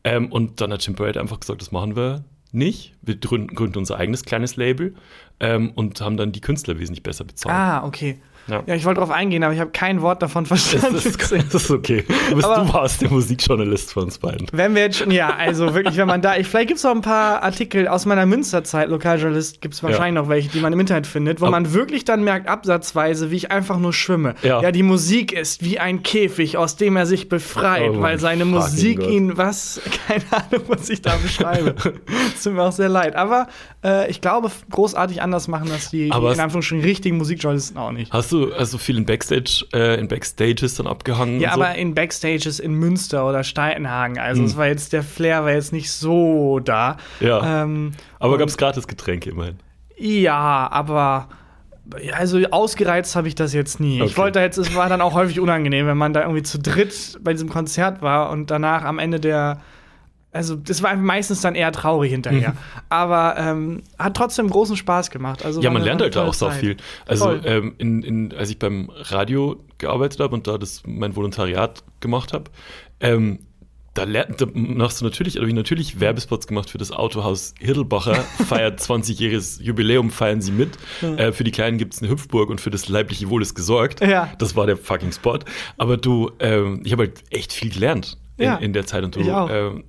Ähm, 0.03 0.31
und 0.31 0.59
dann 0.61 0.71
hat 0.73 0.85
Jim 0.85 0.95
Parade 0.95 1.19
einfach 1.21 1.39
gesagt, 1.39 1.61
das 1.61 1.71
machen 1.71 1.95
wir 1.95 2.25
nicht. 2.51 2.93
Wir 3.01 3.15
gründen, 3.15 3.55
gründen 3.55 3.77
unser 3.79 3.97
eigenes 3.97 4.23
kleines 4.23 4.55
Label 4.55 4.93
ähm, 5.39 5.71
und 5.75 5.99
haben 6.01 6.15
dann 6.17 6.31
die 6.31 6.41
Künstler 6.41 6.77
wesentlich 6.79 7.03
besser 7.03 7.23
bezahlt. 7.23 7.55
Ah, 7.55 7.85
okay. 7.85 8.19
Ja. 8.47 8.63
Ja, 8.67 8.75
ich 8.75 8.85
wollte 8.85 8.99
drauf 8.99 9.09
eingehen, 9.11 9.43
aber 9.43 9.53
ich 9.53 9.59
habe 9.59 9.71
kein 9.71 10.01
Wort 10.01 10.21
davon 10.21 10.45
verstanden. 10.45 10.85
Das 10.95 11.05
ist, 11.05 11.19
das 11.31 11.63
ist 11.63 11.71
okay. 11.71 12.05
Du, 12.29 12.35
bist, 12.35 12.47
Aber- 12.47 12.63
du 12.65 12.73
warst 12.73 13.01
der 13.01 13.09
Musikjournalist 13.09 13.93
von 13.93 14.03
uns 14.03 14.17
beiden. 14.19 14.47
Wenn 14.51 14.75
wir 14.75 14.83
jetzt 14.83 14.97
schon, 14.99 15.11
ja, 15.11 15.35
also 15.35 15.73
wirklich, 15.73 15.97
wenn 15.97 16.07
man 16.07 16.21
da, 16.21 16.37
ich, 16.37 16.47
vielleicht 16.47 16.67
gibt 16.67 16.77
es 16.79 16.85
auch 16.85 16.91
ein 16.95 17.01
paar 17.01 17.41
Artikel 17.43 17.87
aus 17.87 18.05
meiner 18.05 18.25
Münsterzeit, 18.25 18.89
Lokaljournalist, 18.89 19.61
gibt 19.61 19.73
es 19.73 19.83
wahrscheinlich 19.83 20.21
noch 20.21 20.29
welche, 20.29 20.49
die 20.49 20.59
man 20.59 20.71
im 20.73 20.79
Internet 20.79 21.07
findet, 21.07 21.41
wo 21.41 21.45
Aber- 21.45 21.51
man 21.51 21.73
wirklich 21.73 22.05
dann 22.05 22.23
merkt, 22.23 22.47
absatzweise, 22.47 23.31
wie 23.31 23.35
ich 23.37 23.51
einfach 23.51 23.77
nur 23.79 23.93
schwimme. 23.93 24.35
Ja. 24.43 24.71
die 24.71 24.83
Musik 24.83 25.31
ist 25.31 25.63
wie 25.63 25.79
ein 25.79 26.03
Käfig, 26.03 26.57
aus 26.57 26.75
dem 26.75 26.95
er 26.97 27.05
sich 27.05 27.29
befreit, 27.29 27.91
Oh, 27.95 28.01
weil 28.01 28.19
seine 28.19 28.45
Musik 28.45 28.99
Gott. 28.99 29.09
ihn, 29.09 29.37
was, 29.37 29.81
keine 30.07 30.23
Ahnung, 30.31 30.65
was 30.67 30.89
ich 30.89 31.01
da 31.01 31.15
beschreibe. 31.17 31.75
Es 32.35 32.43
tut 32.43 32.53
mir 32.53 32.63
auch 32.63 32.71
sehr 32.71 32.89
leid. 32.89 33.15
Aber 33.15 33.47
äh, 33.83 34.09
ich 34.09 34.21
glaube, 34.21 34.51
großartig 34.69 35.21
anders 35.21 35.47
machen 35.47 35.69
das 35.69 35.89
die, 35.89 36.09
die 36.09 36.15
in 36.17 36.39
Anführungsstrichen 36.39 36.83
richtigen 36.85 37.17
Musikjournalisten 37.17 37.77
auch 37.77 37.91
nicht. 37.91 38.11
Hast 38.13 38.31
du 38.31 38.34
also 38.57 38.77
viel 38.77 38.97
in 38.97 39.05
Backstage, 39.05 39.65
äh, 39.73 39.99
in 39.99 40.07
Backstages 40.07 40.75
dann 40.75 40.87
abgehangen? 40.87 41.39
Ja, 41.39 41.53
so? 41.53 41.61
aber 41.61 41.75
in 41.75 41.93
Backstages 41.95 42.59
in 42.59 42.73
Münster 42.73 43.27
oder 43.27 43.43
Steitenhagen. 43.43 44.17
Also 44.19 44.41
Hm. 44.41 44.47
es 44.47 44.57
war 44.57 44.67
jetzt, 44.67 44.93
der 44.93 45.03
Flair 45.03 45.43
war 45.43 45.51
jetzt 45.51 45.73
nicht 45.73 45.91
so 45.91 46.59
da. 46.59 46.97
Ja. 47.19 47.63
Ähm, 47.63 47.91
aber 48.19 48.37
gab 48.37 48.47
es 48.49 48.57
gratis 48.57 48.87
Getränke 48.87 49.29
immerhin? 49.31 49.57
Ja, 49.97 50.67
aber 50.71 51.29
also 52.13 52.39
ausgereizt 52.49 53.15
habe 53.15 53.27
ich 53.27 53.35
das 53.35 53.53
jetzt 53.53 53.79
nie. 53.79 53.97
Ich 53.97 54.01
Okay. 54.13 54.17
wollte 54.17 54.39
jetzt, 54.39 54.57
es 54.57 54.73
war 54.75 54.89
dann 54.89 55.01
auch 55.01 55.13
häufig 55.13 55.39
unangenehm, 55.39 55.85
wenn 55.87 55.97
man 55.97 56.13
da 56.13 56.21
irgendwie 56.21 56.41
zu 56.43 56.57
dritt 56.59 57.19
bei 57.23 57.31
diesem 57.33 57.49
Konzert 57.49 58.01
war 58.01 58.31
und 58.31 58.49
danach 58.49 58.83
am 58.83 58.97
Ende 58.99 59.19
der 59.19 59.61
also 60.35 60.55
das 60.55 60.83
war 60.83 60.95
meistens 60.95 61.41
dann 61.41 61.55
eher 61.55 61.71
traurig 61.71 62.11
hinterher. 62.11 62.55
Aber 62.89 63.35
ähm, 63.37 63.83
hat 63.97 64.15
trotzdem 64.17 64.49
großen 64.49 64.75
Spaß 64.75 65.09
gemacht. 65.09 65.45
Also 65.45 65.61
Ja, 65.61 65.69
man 65.71 65.81
lernt 65.81 66.01
halt 66.01 66.15
da 66.15 66.25
auch 66.25 66.33
so 66.33 66.49
viel. 66.49 66.75
Also, 67.07 67.31
ähm, 67.31 67.75
in, 67.77 68.03
in, 68.03 68.33
als 68.33 68.49
ich 68.49 68.59
beim 68.59 68.91
Radio 68.93 69.63
gearbeitet 69.77 70.19
habe 70.19 70.35
und 70.35 70.47
da 70.47 70.57
das 70.57 70.83
mein 70.85 71.15
Volontariat 71.15 71.83
gemacht 72.01 72.33
habe, 72.33 72.51
ähm, 72.99 73.39
da, 73.93 74.03
lernt, 74.03 74.41
da 74.41 74.47
machst 74.53 74.99
du 74.99 75.05
natürlich, 75.05 75.37
habe 75.37 75.47
ich 75.47 75.53
natürlich 75.53 76.01
Werbespots 76.01 76.47
gemacht 76.47 76.69
für 76.69 76.77
das 76.77 76.91
Autohaus 76.91 77.53
Hirdelbacher, 77.59 78.15
feiert 78.47 78.81
20-jähriges 78.81 79.61
Jubiläum, 79.61 80.11
feiern 80.11 80.41
sie 80.41 80.51
mit. 80.51 80.71
Äh, 81.01 81.31
für 81.31 81.45
die 81.45 81.51
Kleinen 81.51 81.77
gibt 81.77 81.93
es 81.93 82.01
eine 82.01 82.11
Hüpfburg 82.11 82.49
und 82.49 82.59
für 82.59 82.71
das 82.71 82.89
leibliche 82.89 83.29
Wohl 83.29 83.41
ist 83.41 83.55
gesorgt. 83.55 84.01
Ja. 84.01 84.33
Das 84.37 84.57
war 84.57 84.65
der 84.65 84.75
fucking 84.75 85.13
Spot. 85.13 85.39
Aber 85.77 85.95
du, 85.95 86.31
ähm, 86.39 86.81
ich 86.83 86.91
habe 86.91 87.03
halt 87.03 87.23
echt 87.29 87.53
viel 87.53 87.71
gelernt. 87.71 88.17
In, 88.37 88.43
Ja, 88.45 88.55
in 88.57 88.73
der 88.73 88.85
Zeit 88.85 89.03
und 89.03 89.15
du 89.15 89.21
ähm, 89.21 89.83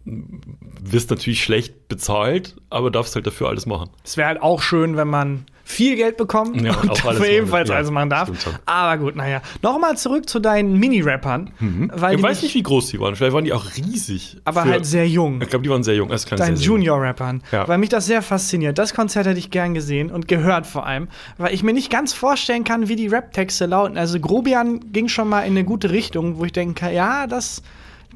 wirst 0.81 1.11
natürlich 1.11 1.43
schlecht 1.43 1.89
bezahlt, 1.89 2.57
aber 2.71 2.91
darfst 2.91 3.15
halt 3.15 3.27
dafür 3.27 3.49
alles 3.49 3.67
machen. 3.67 3.91
Es 4.05 4.17
wäre 4.17 4.29
halt 4.29 4.43
auch 4.43 4.63
schön, 4.63 4.97
wenn 4.97 5.09
man 5.09 5.45
viel 5.69 5.97
Geld 5.97 6.17
bekommt 6.17 6.61
Ja, 6.61 6.77
und 6.77 6.91
dafür 7.05 7.27
ebenfalls 7.29 7.69
Ja, 7.69 7.75
alles 7.77 7.91
machen 7.91 8.09
darf. 8.09 8.31
Aber 8.67 8.99
gut, 9.03 9.17
naja. 9.17 9.43
Nochmal 9.63 9.97
zurück 9.97 10.29
zu 10.29 10.39
deinen 10.39 10.79
Mini-Rappern. 10.79 11.51
Weil 11.93 12.15
ich 12.17 12.23
weiß 12.23 12.43
nicht, 12.43 12.55
wie 12.55 12.63
groß 12.63 12.87
die 12.91 13.01
waren. 13.01 13.17
Vielleicht 13.17 13.33
waren 13.33 13.45
die 13.45 13.53
auch 13.53 13.65
riesig. 13.77 14.37
aber 14.45 14.63
für- 14.63 14.69
halt 14.71 14.87
sehr 14.87 15.09
jung. 15.09 15.41
Ich 15.43 15.49
glaube, 15.49 15.65
die 15.65 15.71
waren 15.71 15.83
sehr 15.83 15.97
jung. 15.97 16.09
Deinen. 16.09 16.57
Junior-Rappern. 16.57 17.43
Ja. 17.51 17.67
Weil 17.67 17.79
mich 17.79 17.89
das 17.89 18.07
sehr 18.07 18.23
fasziniert. 18.23 18.79
Das 18.79 18.95
Konzert 18.95 19.27
hätte 19.27 19.41
ich 19.41 19.51
gern 19.51 19.75
gesehen 19.75 20.13
und 20.13 20.29
gehört 20.29 20.69
vor 20.69 20.87
allem. 20.87 21.09
Weil 21.37 21.53
ich 21.53 21.65
mir 21.65 21.73
nicht 21.73 21.91
ganz 21.91 22.13
vorstellen 22.13 22.63
kann, 22.63 22.89
wie 22.89 22.95
die 22.95 23.09
Rap-Texte 23.09 23.67
lauten. 23.67 23.99
Also 23.99 24.21
Grobian 24.21 24.93
ging 24.93 25.09
schon 25.09 25.29
mal 25.29 25.41
in 25.41 25.51
eine 25.53 25.65
gute 25.65 25.91
Richtung, 25.91 26.39
wo 26.39 26.45
ich 26.45 26.53
denke, 26.53 26.93
ja, 26.93 27.27
das. 27.27 27.61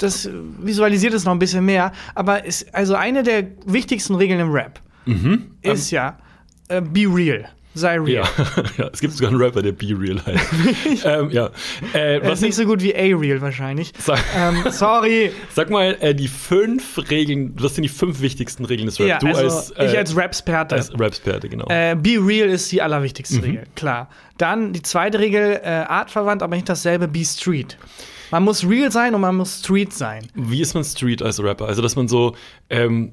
Das 0.00 0.28
visualisiert 0.58 1.14
es 1.14 1.24
noch 1.24 1.32
ein 1.32 1.38
bisschen 1.38 1.64
mehr, 1.64 1.92
aber 2.14 2.44
ist 2.44 2.74
also 2.74 2.94
eine 2.94 3.22
der 3.22 3.44
wichtigsten 3.66 4.14
Regeln 4.16 4.40
im 4.40 4.50
Rap 4.50 4.80
ist 5.62 5.90
ja 5.90 6.18
äh, 6.68 6.80
be 6.80 7.04
real, 7.06 7.48
sei 7.74 7.98
real. 7.98 8.24
Mhm. 8.24 8.44
Ja. 8.56 8.64
ja, 8.84 8.90
es 8.92 9.00
gibt 9.00 9.14
sogar 9.14 9.30
einen 9.30 9.40
Rapper, 9.40 9.62
der 9.62 9.72
Be 9.72 9.86
Real 9.98 10.20
heißt. 10.24 11.04
ähm, 11.04 11.30
ja. 11.30 11.50
Äh, 11.92 12.20
was 12.22 12.34
ist 12.34 12.42
nicht 12.42 12.54
so 12.54 12.64
gut 12.64 12.82
wie 12.82 12.94
A-Real 12.94 13.40
wahrscheinlich. 13.40 13.92
Sag, 13.98 14.20
ähm, 14.36 14.64
sorry. 14.70 15.32
sag 15.54 15.70
mal, 15.70 15.96
äh, 16.00 16.14
die 16.14 16.28
fünf 16.28 16.98
Regeln, 17.10 17.54
was 17.58 17.74
sind 17.74 17.82
die 17.82 17.88
fünf 17.88 18.20
wichtigsten 18.20 18.64
Regeln 18.64 18.86
des 18.86 19.00
Rap? 19.00 19.08
Ja, 19.08 19.18
du 19.18 19.26
also 19.26 19.42
als, 19.42 19.70
äh, 19.72 19.86
ich 19.86 19.98
als 19.98 20.16
Rapsperte. 20.16 20.76
als 20.76 20.92
Rapsperte, 20.98 21.48
genau. 21.48 21.66
Äh, 21.68 21.96
be 21.96 22.18
real 22.20 22.48
ist 22.48 22.70
die 22.70 22.82
allerwichtigste 22.82 23.36
Mhm. 23.38 23.44
Regel, 23.44 23.64
klar. 23.74 24.08
Dann 24.38 24.72
die 24.72 24.82
zweite 24.82 25.18
Regel, 25.18 25.60
äh, 25.62 25.68
artverwandt, 25.68 26.42
aber 26.42 26.54
nicht 26.54 26.68
dasselbe, 26.68 27.08
be 27.08 27.24
street. 27.24 27.76
Man 28.30 28.44
muss 28.44 28.68
real 28.68 28.90
sein 28.92 29.14
und 29.14 29.20
man 29.20 29.36
muss 29.36 29.60
street 29.60 29.92
sein. 29.92 30.26
Wie 30.34 30.60
ist 30.60 30.74
man 30.74 30.84
Street 30.84 31.22
als 31.22 31.42
Rapper? 31.42 31.66
Also, 31.66 31.82
dass 31.82 31.96
man 31.96 32.08
so 32.08 32.34
ähm, 32.68 33.12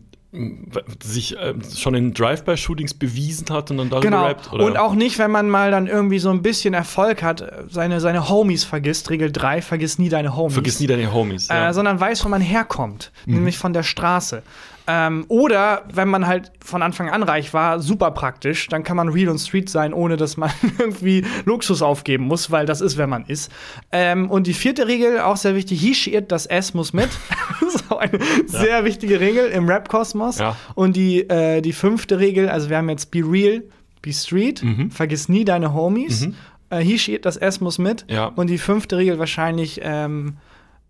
sich 1.02 1.36
ähm, 1.40 1.62
schon 1.76 1.96
in 1.96 2.14
Drive-by-Shootings 2.14 2.94
bewiesen 2.96 3.48
hat 3.50 3.72
und 3.72 3.78
dann 3.78 3.90
darüber 3.90 4.08
Genau. 4.10 4.26
rappt? 4.26 4.52
Oder? 4.54 4.66
Und 4.66 4.78
auch 4.78 4.94
nicht, 4.94 5.18
wenn 5.20 5.32
man 5.32 5.50
mal 5.50 5.72
dann 5.72 5.88
irgendwie 5.88 6.20
so 6.20 6.30
ein 6.30 6.42
bisschen 6.42 6.74
Erfolg 6.74 7.24
hat, 7.24 7.42
äh, 7.42 7.64
seine, 7.70 8.00
seine 8.02 8.30
Homies 8.30 8.64
vergisst. 8.64 9.10
Regel 9.10 9.32
3, 9.32 9.62
vergiss 9.62 9.98
nie 10.00 10.10
deine 10.10 10.36
Homies. 10.36 10.54
Vergiss 10.54 10.80
nie 10.80 10.88
deine 10.88 11.12
Homies. 11.14 11.48
ja. 11.48 11.70
äh, 11.70 11.74
sondern 11.74 12.00
weiß, 12.00 12.24
wo 12.26 12.30
man 12.30 12.42
herkommt, 12.42 13.12
Mhm. 13.26 13.36
nämlich 13.36 13.58
von 13.58 13.74
der 13.74 13.84
Straße. 13.84 14.44
Ähm, 14.90 15.26
oder 15.28 15.84
wenn 15.94 16.08
man 16.08 16.28
halt 16.28 16.52
von 16.64 16.82
Anfang 16.82 17.10
an 17.10 17.22
reich 17.24 17.54
war, 17.54 17.82
super 17.82 18.12
praktisch, 18.12 18.68
dann 18.70 18.84
kann 18.84 18.96
man 18.96 19.10
real 19.10 19.28
und 19.30 19.38
street 19.38 19.70
sein, 19.70 19.94
ohne 19.94 20.16
dass 20.16 20.38
man 20.38 20.50
irgendwie 20.80 21.26
Luxus 21.44 21.82
aufgeben 21.82 22.24
muss, 22.24 22.52
weil 22.52 22.66
das 22.66 22.80
ist, 22.80 22.98
wer 22.98 23.08
man 23.08 23.26
ist. 23.26 23.52
Ähm, 23.92 24.30
und 24.32 24.48
die 24.48 24.54
vierte 24.54 24.88
Regel, 24.88 25.20
auch 25.20 25.36
sehr 25.36 25.56
wichtig, 25.56 26.08
it, 26.14 26.32
das 26.32 26.46
S 26.46 26.74
muss 26.74 26.94
mit. 26.94 27.10
das 27.60 27.76
ist 27.76 27.92
auch 27.92 27.98
eine 28.00 28.18
sehr 28.46 28.86
wichtige 28.86 29.20
Regel 29.20 29.48
im 29.48 29.68
Rap-Kosmos. 29.68 30.40
Ja. 30.40 30.56
Und 30.74 30.96
die, 30.96 31.30
äh, 31.30 31.62
die 31.62 31.74
fünfte 31.74 32.20
Regel, 32.20 32.48
also 32.48 32.70
wir 32.70 32.78
haben 32.78 32.90
jetzt 32.90 33.12
be 33.12 33.20
real, 33.20 33.64
be 34.02 34.14
street, 34.14 34.64
Mhm. 34.64 34.90
vergiss 34.90 35.28
nie 35.28 35.44
deine 35.44 35.74
Homies. 35.74 36.30
Äh, 36.70 36.80
he, 36.80 36.98
she, 36.98 37.16
it, 37.16 37.26
das 37.26 37.36
S 37.36 37.60
muss 37.60 37.78
mit. 37.78 38.06
Ja. 38.10 38.26
Und 38.28 38.50
die 38.50 38.58
fünfte 38.58 38.96
Regel 38.98 39.20
wahrscheinlich, 39.20 39.82
ähm, 39.84 40.38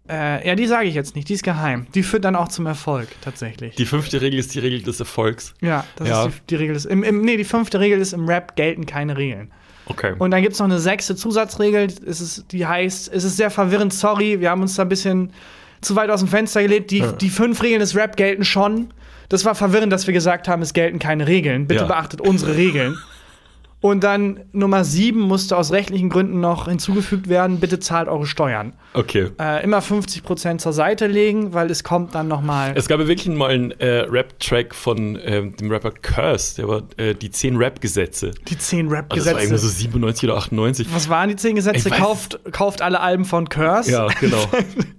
äh, 0.09 0.47
ja, 0.47 0.55
die 0.55 0.67
sage 0.67 0.87
ich 0.87 0.95
jetzt 0.95 1.15
nicht, 1.15 1.29
die 1.29 1.33
ist 1.33 1.43
geheim. 1.43 1.87
Die 1.93 2.03
führt 2.03 2.25
dann 2.25 2.35
auch 2.35 2.47
zum 2.47 2.65
Erfolg, 2.65 3.07
tatsächlich. 3.21 3.75
die 3.75 3.85
fünfte 3.85 4.21
Regel 4.21 4.39
ist 4.39 4.53
die 4.55 4.59
Regel 4.59 4.81
des 4.81 4.99
Erfolgs. 4.99 5.53
ja, 5.61 5.83
das 5.95 6.07
Ja. 6.09 6.25
ist 6.25 6.35
die, 6.35 6.41
die 6.49 6.55
Regel. 6.55 6.75
Ist, 6.75 6.85
im, 6.85 7.03
im, 7.03 7.21
nee, 7.21 7.37
die 7.37 7.43
fünfte 7.43 7.79
Regel 7.79 7.99
ist, 7.99 8.13
im 8.13 8.27
Rap 8.27 8.55
gelten 8.55 8.85
keine 8.85 9.17
Regeln. 9.17 9.51
Okay. 9.85 10.13
Und 10.19 10.31
dann 10.31 10.41
gibt 10.41 10.53
es 10.53 10.59
noch 10.59 10.65
eine 10.65 10.79
sechste 10.79 11.15
Zusatzregel, 11.15 11.87
es 12.05 12.19
ist, 12.21 12.45
die 12.51 12.65
heißt, 12.65 13.11
es 13.13 13.23
ist 13.23 13.37
sehr 13.37 13.49
verwirrend, 13.49 13.93
sorry, 13.93 14.39
wir 14.41 14.49
haben 14.49 14.61
uns 14.61 14.75
da 14.75 14.83
ein 14.83 14.89
bisschen 14.89 15.31
zu 15.81 15.95
weit 15.95 16.09
aus 16.09 16.19
dem 16.19 16.27
Fenster 16.29 16.61
gelegt. 16.61 16.91
Die, 16.91 17.03
die 17.21 17.29
fünf 17.29 17.61
Regeln 17.61 17.79
des 17.79 17.95
Rap 17.95 18.17
gelten 18.17 18.43
schon. 18.43 18.93
Das 19.29 19.45
war 19.45 19.55
verwirrend, 19.55 19.93
dass 19.93 20.07
wir 20.07 20.13
gesagt 20.13 20.47
haben, 20.47 20.61
es 20.61 20.73
gelten 20.73 20.99
keine 20.99 21.27
Regeln. 21.27 21.67
Bitte 21.67 21.81
Ja. 21.81 21.87
beachtet 21.87 22.19
unsere 22.21 22.55
Regeln. 22.57 22.97
Und 23.79 24.03
dann 24.03 24.39
Nummer 24.53 24.84
sieben 24.84 25.19
musste 25.19 25.55
aus 25.55 25.72
rechtlichen 25.72 26.10
Gründen 26.10 26.39
noch 26.39 26.67
hinzugefügt 26.67 27.29
werden, 27.29 27.60
bitte 27.60 27.79
zahlt 27.79 28.07
eure 28.07 28.25
Steuern. 28.25 28.74
okay. 28.96 29.29
Äh, 29.39 29.63
immer 29.63 29.79
50% 29.79 30.57
zur 30.57 30.74
Seite 30.74 31.05
legen, 31.05 31.53
weil 31.53 31.69
es 31.69 31.84
kommt 31.84 32.15
dann 32.15 32.27
noch 32.27 32.41
mal. 32.41 32.74
Es 32.75 32.88
gab 32.88 33.00
ja 33.00 33.07
wirklich 33.07 33.27
mal 33.36 33.51
einen 33.51 33.72
äh, 33.72 34.00
Rap-Track 34.10 34.74
von 34.74 35.20
ähm, 35.24 35.55
dem 35.57 35.70
Rapper 35.70 35.92
Curse, 35.92 36.55
der 36.55 36.68
war 36.68 36.83
äh, 36.98 37.13
die 37.13 37.29
10 37.29 37.55
Rap-Gesetze. 37.57 38.31
die 38.48 38.57
10 38.57 38.87
Also 38.87 38.96
das 38.96 39.25
war 39.25 39.33
irgendwie 39.33 39.53
Rap-Gesetze. 39.53 39.57
so 39.57 39.68
97 39.68 40.29
oder 40.29 40.37
98. 40.37 40.87
Was 40.92 41.09
waren 41.09 41.29
die 41.29 41.35
10 41.35 41.55
Gesetze? 41.55 41.90
Kauft, 41.92 42.40
kauft 42.51 42.81
alle 42.81 43.00
Alben 43.00 43.25
von 43.25 43.48
Curse. 43.48 43.92
Ja, 43.92 44.07
genau. 44.20 44.44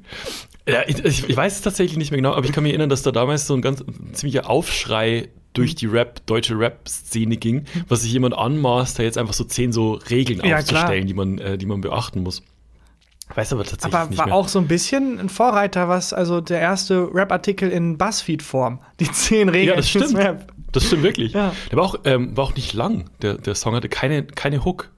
ja, 0.69 0.83
ich, 0.87 1.05
ich 1.05 1.37
weiß 1.37 1.57
es 1.57 1.63
tatsächlich 1.63 1.99
nicht 1.99 2.13
mehr 2.13 2.19
genau, 2.19 2.33
aber 2.35 2.47
ich 2.47 2.53
kann 2.53 2.63
mich 2.63 2.71
erinnern, 2.71 2.91
dass 2.91 3.03
da 3.03 3.11
damals 3.11 3.49
so 3.49 3.55
ein 3.55 3.63
ganz 3.63 3.83
ziemlicher 4.13 4.49
Aufschrei 4.49 5.31
durch 5.59 5.75
die 5.75 5.87
Rap, 5.87 6.25
deutsche 6.27 6.59
Rap-Szene 6.59 7.37
ging, 7.37 7.65
was 7.89 8.03
sich 8.03 8.13
jemand 8.13 8.35
anmaßt, 8.37 8.99
da 8.99 9.03
jetzt 9.03 9.19
einfach 9.19 9.35
so 9.35 9.45
zehn 9.45 9.73
so 9.73 9.95
Regeln 10.11 10.41
Ja, 10.45 10.59
aufzustellen, 10.59 11.07
die 11.07 11.15
man, 11.15 11.39
äh, 11.39 11.59
die 11.59 11.67
man 11.67 11.81
beachten 11.81 12.23
muss. 12.23 12.43
Weiß 13.35 13.53
aber 13.53 13.65
tatsächlich 13.65 13.95
Aber 13.95 14.09
nicht 14.09 14.19
war 14.19 14.27
mehr. 14.27 14.35
auch 14.35 14.49
so 14.49 14.59
ein 14.59 14.69
bisschen 14.69 15.19
ein 15.19 15.29
Vorreiter, 15.29 15.89
was 15.89 16.13
also 16.13 16.41
der 16.41 16.61
erste 16.61 17.09
Rap-Artikel 17.13 17.71
in 17.71 17.99
Buzzfeed-Form. 17.99 18.81
Die 19.01 19.11
10 19.11 19.49
Regeln 19.51 19.69
ja, 19.69 19.77
das 19.77 19.91
stimmt. 19.91 20.17
Rap. 20.17 20.53
Das 20.73 20.87
stimmt 20.87 21.03
wirklich. 21.03 21.33
Ja. 21.33 21.55
Der 21.71 21.79
war 21.79 21.85
auch, 21.85 21.97
ähm, 22.05 22.37
war 22.37 22.45
auch 22.45 22.55
nicht 22.55 22.73
lang. 22.73 23.11
Der, 23.23 23.35
der 23.35 23.55
Song 23.55 23.75
hatte 23.75 23.89
keine, 23.89 24.25
keine 24.25 24.65
Hook. 24.65 24.91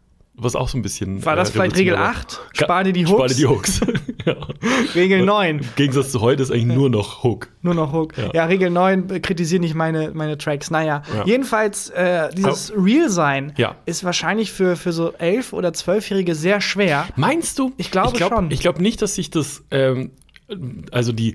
Was 0.43 0.57
auch 0.57 0.69
so 0.69 0.79
ein 0.79 0.83
bisschen. 0.83 1.25
War 1.25 1.37
das 1.37 1.51
äh, 1.51 1.53
vielleicht 1.53 1.77
Regel 1.77 1.95
revolutionär 1.95 2.17
war. 2.17 2.55
8? 2.55 2.57
Spar 2.65 2.85
dir 2.85 2.93
die 2.93 3.07
Spar 3.07 3.19
Hooks. 3.21 3.37
dir 3.37 3.41
die 3.43 3.47
Hooks. 3.47 3.81
ja. 4.25 4.37
Regel 4.95 5.25
9. 5.25 5.59
Im 5.59 5.65
Gegensatz 5.77 6.13
zu 6.13 6.21
heute 6.21 6.43
ist 6.43 6.51
eigentlich 6.51 6.65
nur 6.77 6.89
noch 6.89 7.23
Hook. 7.23 7.49
Nur 7.63 7.75
noch 7.75 7.93
Hook. 7.93 8.17
Ja, 8.17 8.31
Ja. 8.33 8.45
Regel 8.47 8.71
9 8.71 9.11
äh, 9.11 9.21
kritisiert 9.21 9.61
nicht 9.61 9.75
meine, 9.75 10.13
meine 10.15 10.39
Tracks. 10.39 10.71
Naja, 10.71 11.03
Ja. 11.15 11.25
jedenfalls, 11.27 11.91
äh, 11.91 12.31
dieses 12.35 12.73
Real-Sein 12.77 13.53
Ja. 13.57 13.77
ist 13.87 14.03
wahrscheinlich 14.05 14.51
für, 14.53 14.77
für 14.77 14.93
so 14.93 15.11
11- 15.13 15.53
oder 15.53 15.71
12-Jährige 15.71 16.35
sehr 16.35 16.61
schwer. 16.61 17.07
Meinst 17.17 17.59
du? 17.59 17.73
Ich 17.77 17.91
glaube 17.91 18.11
ich 18.13 18.15
glaub, 18.15 18.33
schon. 18.33 18.51
Ich 18.51 18.61
glaube 18.61 18.83
nicht, 18.83 19.03
dass 19.03 19.15
sich 19.17 19.31
das, 19.31 19.63
ähm, 19.71 20.13
also 20.91 21.13
die, 21.13 21.35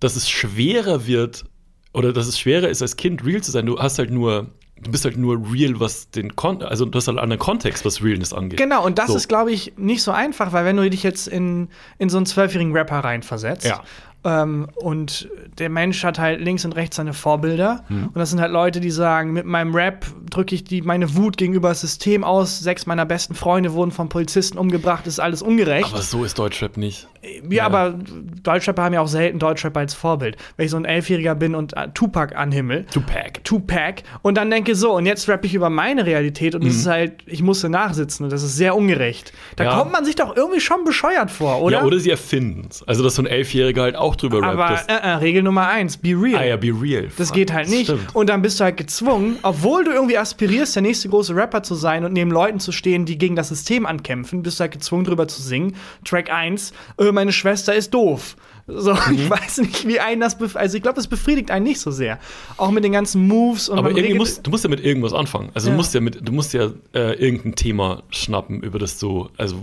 dass 0.00 0.14
es 0.16 0.28
schwerer 0.30 1.06
wird 1.06 1.44
oder 1.92 2.12
dass 2.12 2.26
es 2.26 2.38
schwerer 2.38 2.68
ist, 2.68 2.82
als 2.82 2.96
Kind 2.96 3.24
real 3.24 3.42
zu 3.42 3.50
sein. 3.50 3.66
Du 3.66 3.78
hast 3.78 3.98
halt 3.98 4.10
nur, 4.10 4.48
du 4.80 4.90
bist 4.90 5.04
halt 5.04 5.16
nur 5.16 5.40
real, 5.52 5.80
was 5.80 6.10
den 6.10 6.36
Kon 6.36 6.62
also 6.62 6.84
du 6.84 6.96
hast 6.96 7.08
halt 7.08 7.16
einen 7.18 7.22
anderen 7.24 7.40
Kontext, 7.40 7.84
was 7.84 8.02
Realness 8.02 8.32
angeht. 8.32 8.58
Genau, 8.58 8.84
und 8.84 8.98
das 8.98 9.08
So. 9.08 9.16
ist, 9.16 9.28
glaube 9.28 9.50
ich, 9.52 9.72
nicht 9.76 10.02
so 10.02 10.10
einfach, 10.12 10.52
weil 10.52 10.64
wenn 10.64 10.76
du 10.76 10.88
dich 10.90 11.02
jetzt 11.02 11.26
in, 11.28 11.68
in 11.98 12.08
so 12.10 12.18
einen 12.18 12.26
zwölfjährigen 12.26 12.72
Rapper 12.76 12.98
reinversetzt 13.00 13.64
Ja. 13.66 13.82
Ähm, 14.26 14.68
und 14.74 15.28
der 15.58 15.70
Mensch 15.70 16.02
hat 16.04 16.18
halt 16.18 16.40
links 16.40 16.64
und 16.64 16.72
rechts 16.76 16.96
seine 16.96 17.12
Vorbilder 17.14 17.84
Mhm. 17.88 18.06
und 18.08 18.16
das 18.16 18.30
sind 18.30 18.40
halt 18.40 18.52
Leute, 18.52 18.80
die 18.80 18.90
sagen, 18.90 19.32
mit 19.32 19.46
meinem 19.46 19.74
Rap 19.74 20.04
drücke 20.28 20.54
ich 20.54 20.64
die, 20.64 20.82
meine 20.82 21.14
Wut 21.16 21.36
gegenüber 21.36 21.68
das 21.70 21.80
System 21.80 22.24
aus, 22.24 22.58
sechs 22.58 22.84
meiner 22.86 23.06
besten 23.06 23.34
Freunde 23.34 23.72
wurden 23.72 23.92
von 23.92 24.08
Polizisten 24.08 24.58
umgebracht, 24.58 25.06
das 25.06 25.14
ist 25.14 25.20
alles 25.20 25.40
ungerecht. 25.42 25.92
Aber 25.92 26.02
so 26.02 26.24
ist 26.24 26.38
Deutschrap 26.38 26.76
nicht. 26.76 27.06
ja, 27.48 27.64
aber 27.64 27.94
Deutschrapper 28.42 28.82
haben 28.84 28.94
ja 28.94 29.00
auch 29.00 29.08
selten 29.08 29.38
Deutschrapper 29.38 29.80
als 29.80 29.94
Vorbild. 29.94 30.36
Wenn 30.56 30.66
ich 30.66 30.70
so 30.70 30.76
ein 30.76 30.84
Elfjähriger 30.84 31.34
bin 31.34 31.54
und 31.54 31.76
äh, 31.76 31.88
Tupac 31.94 32.34
anhimmel, 32.36 32.84
Tupac. 32.92 33.40
Tupac 33.44 34.02
und 34.22 34.36
dann 34.36 34.50
denke 34.50 34.74
so, 34.74 34.92
und 34.96 35.06
jetzt 35.06 35.28
rappe 35.28 35.46
ich 35.46 35.54
über 35.54 35.70
meine 35.70 36.04
Realität 36.06 36.54
und 36.54 36.64
das 36.64 36.74
ist 36.74 36.86
halt, 36.86 37.12
ich 37.26 37.42
musste 37.42 37.68
nachsitzen 37.68 38.24
und 38.24 38.32
das 38.32 38.42
ist 38.42 38.56
sehr 38.56 38.74
ungerecht. 38.76 39.32
Da 39.56 39.64
Mhm. 39.64 39.70
Ja. 39.70 39.78
kommt 39.78 39.92
man 39.92 40.04
sich 40.04 40.14
doch 40.16 40.36
irgendwie 40.36 40.60
schon 40.60 40.84
bescheuert 40.84 41.30
vor, 41.30 41.60
oder? 41.62 41.78
Ja, 41.78 41.84
oder 41.84 41.98
sie 41.98 42.10
erfinden 42.10 42.68
es. 42.70 42.82
Also, 42.84 43.02
dass 43.02 43.14
so 43.16 43.22
ein 43.22 43.26
Elfjähriger 43.26 43.82
halt 43.82 43.96
auch 43.96 44.15
drüber 44.16 44.42
rappt. 44.42 44.88
Aber 44.88 45.02
äh, 45.02 45.08
äh, 45.08 45.14
Regel 45.16 45.42
Nummer 45.42 45.68
eins, 45.68 45.96
be 45.96 46.10
real. 46.10 46.40
ah 46.40 46.44
ja, 46.44 46.56
be 46.56 46.68
real. 46.68 47.08
Das 47.16 47.32
geht 47.32 47.52
halt 47.52 47.68
nicht. 47.68 47.84
Stimmt. 47.84 48.14
Und 48.14 48.28
dann 48.28 48.42
bist 48.42 48.60
du 48.60 48.64
halt 48.64 48.76
gezwungen, 48.76 49.38
obwohl 49.42 49.84
du 49.84 49.92
irgendwie 49.92 50.18
aspirierst, 50.18 50.74
der 50.74 50.82
nächste 50.82 51.08
große 51.08 51.34
Rapper 51.34 51.62
zu 51.62 51.74
sein 51.74 52.04
und 52.04 52.12
neben 52.12 52.30
Leuten 52.30 52.60
zu 52.60 52.72
stehen, 52.72 53.06
die 53.06 53.18
gegen 53.18 53.36
das 53.36 53.48
System 53.48 53.86
ankämpfen, 53.86 54.42
bist 54.42 54.58
du 54.58 54.62
halt 54.62 54.72
gezwungen, 54.72 55.04
drüber 55.04 55.28
zu 55.28 55.42
singen. 55.42 55.76
Track 56.04 56.30
1, 56.30 56.72
äh, 56.98 57.12
meine 57.12 57.32
Schwester 57.32 57.74
ist 57.74 57.94
doof. 57.94 58.36
So, 58.68 58.94
Mhm. 59.06 59.14
ich 59.14 59.30
weiß 59.30 59.58
nicht, 59.58 59.86
wie 59.86 60.00
einen 60.00 60.20
das 60.20 60.36
Also, 60.56 60.76
ich 60.76 60.82
glaube, 60.82 60.98
es 60.98 61.06
befriedigt 61.06 61.50
einen 61.50 61.64
nicht 61.64 61.80
so 61.80 61.90
sehr. 61.90 62.18
Auch 62.56 62.70
mit 62.70 62.82
den 62.84 62.92
ganzen 62.92 63.26
Moves 63.28 63.68
und 63.68 63.78
Aber 63.78 63.90
irgendwie 63.90 64.14
musst, 64.14 64.44
du 64.46 64.50
musst 64.50 64.64
ja 64.64 64.70
mit 64.70 64.84
irgendwas 64.84 65.12
anfangen. 65.12 65.50
Also 65.54 65.68
Ja. 65.68 65.72
du 65.72 65.76
musst 65.76 65.94
ja 65.94 66.00
mit, 66.00 66.26
du 66.26 66.32
musst 66.32 66.52
ja 66.52 66.70
äh, 66.94 67.12
irgendein 67.14 67.54
Thema 67.54 68.02
schnappen, 68.10 68.62
über 68.62 68.78
das 68.78 68.98
du, 68.98 69.28
also 69.36 69.56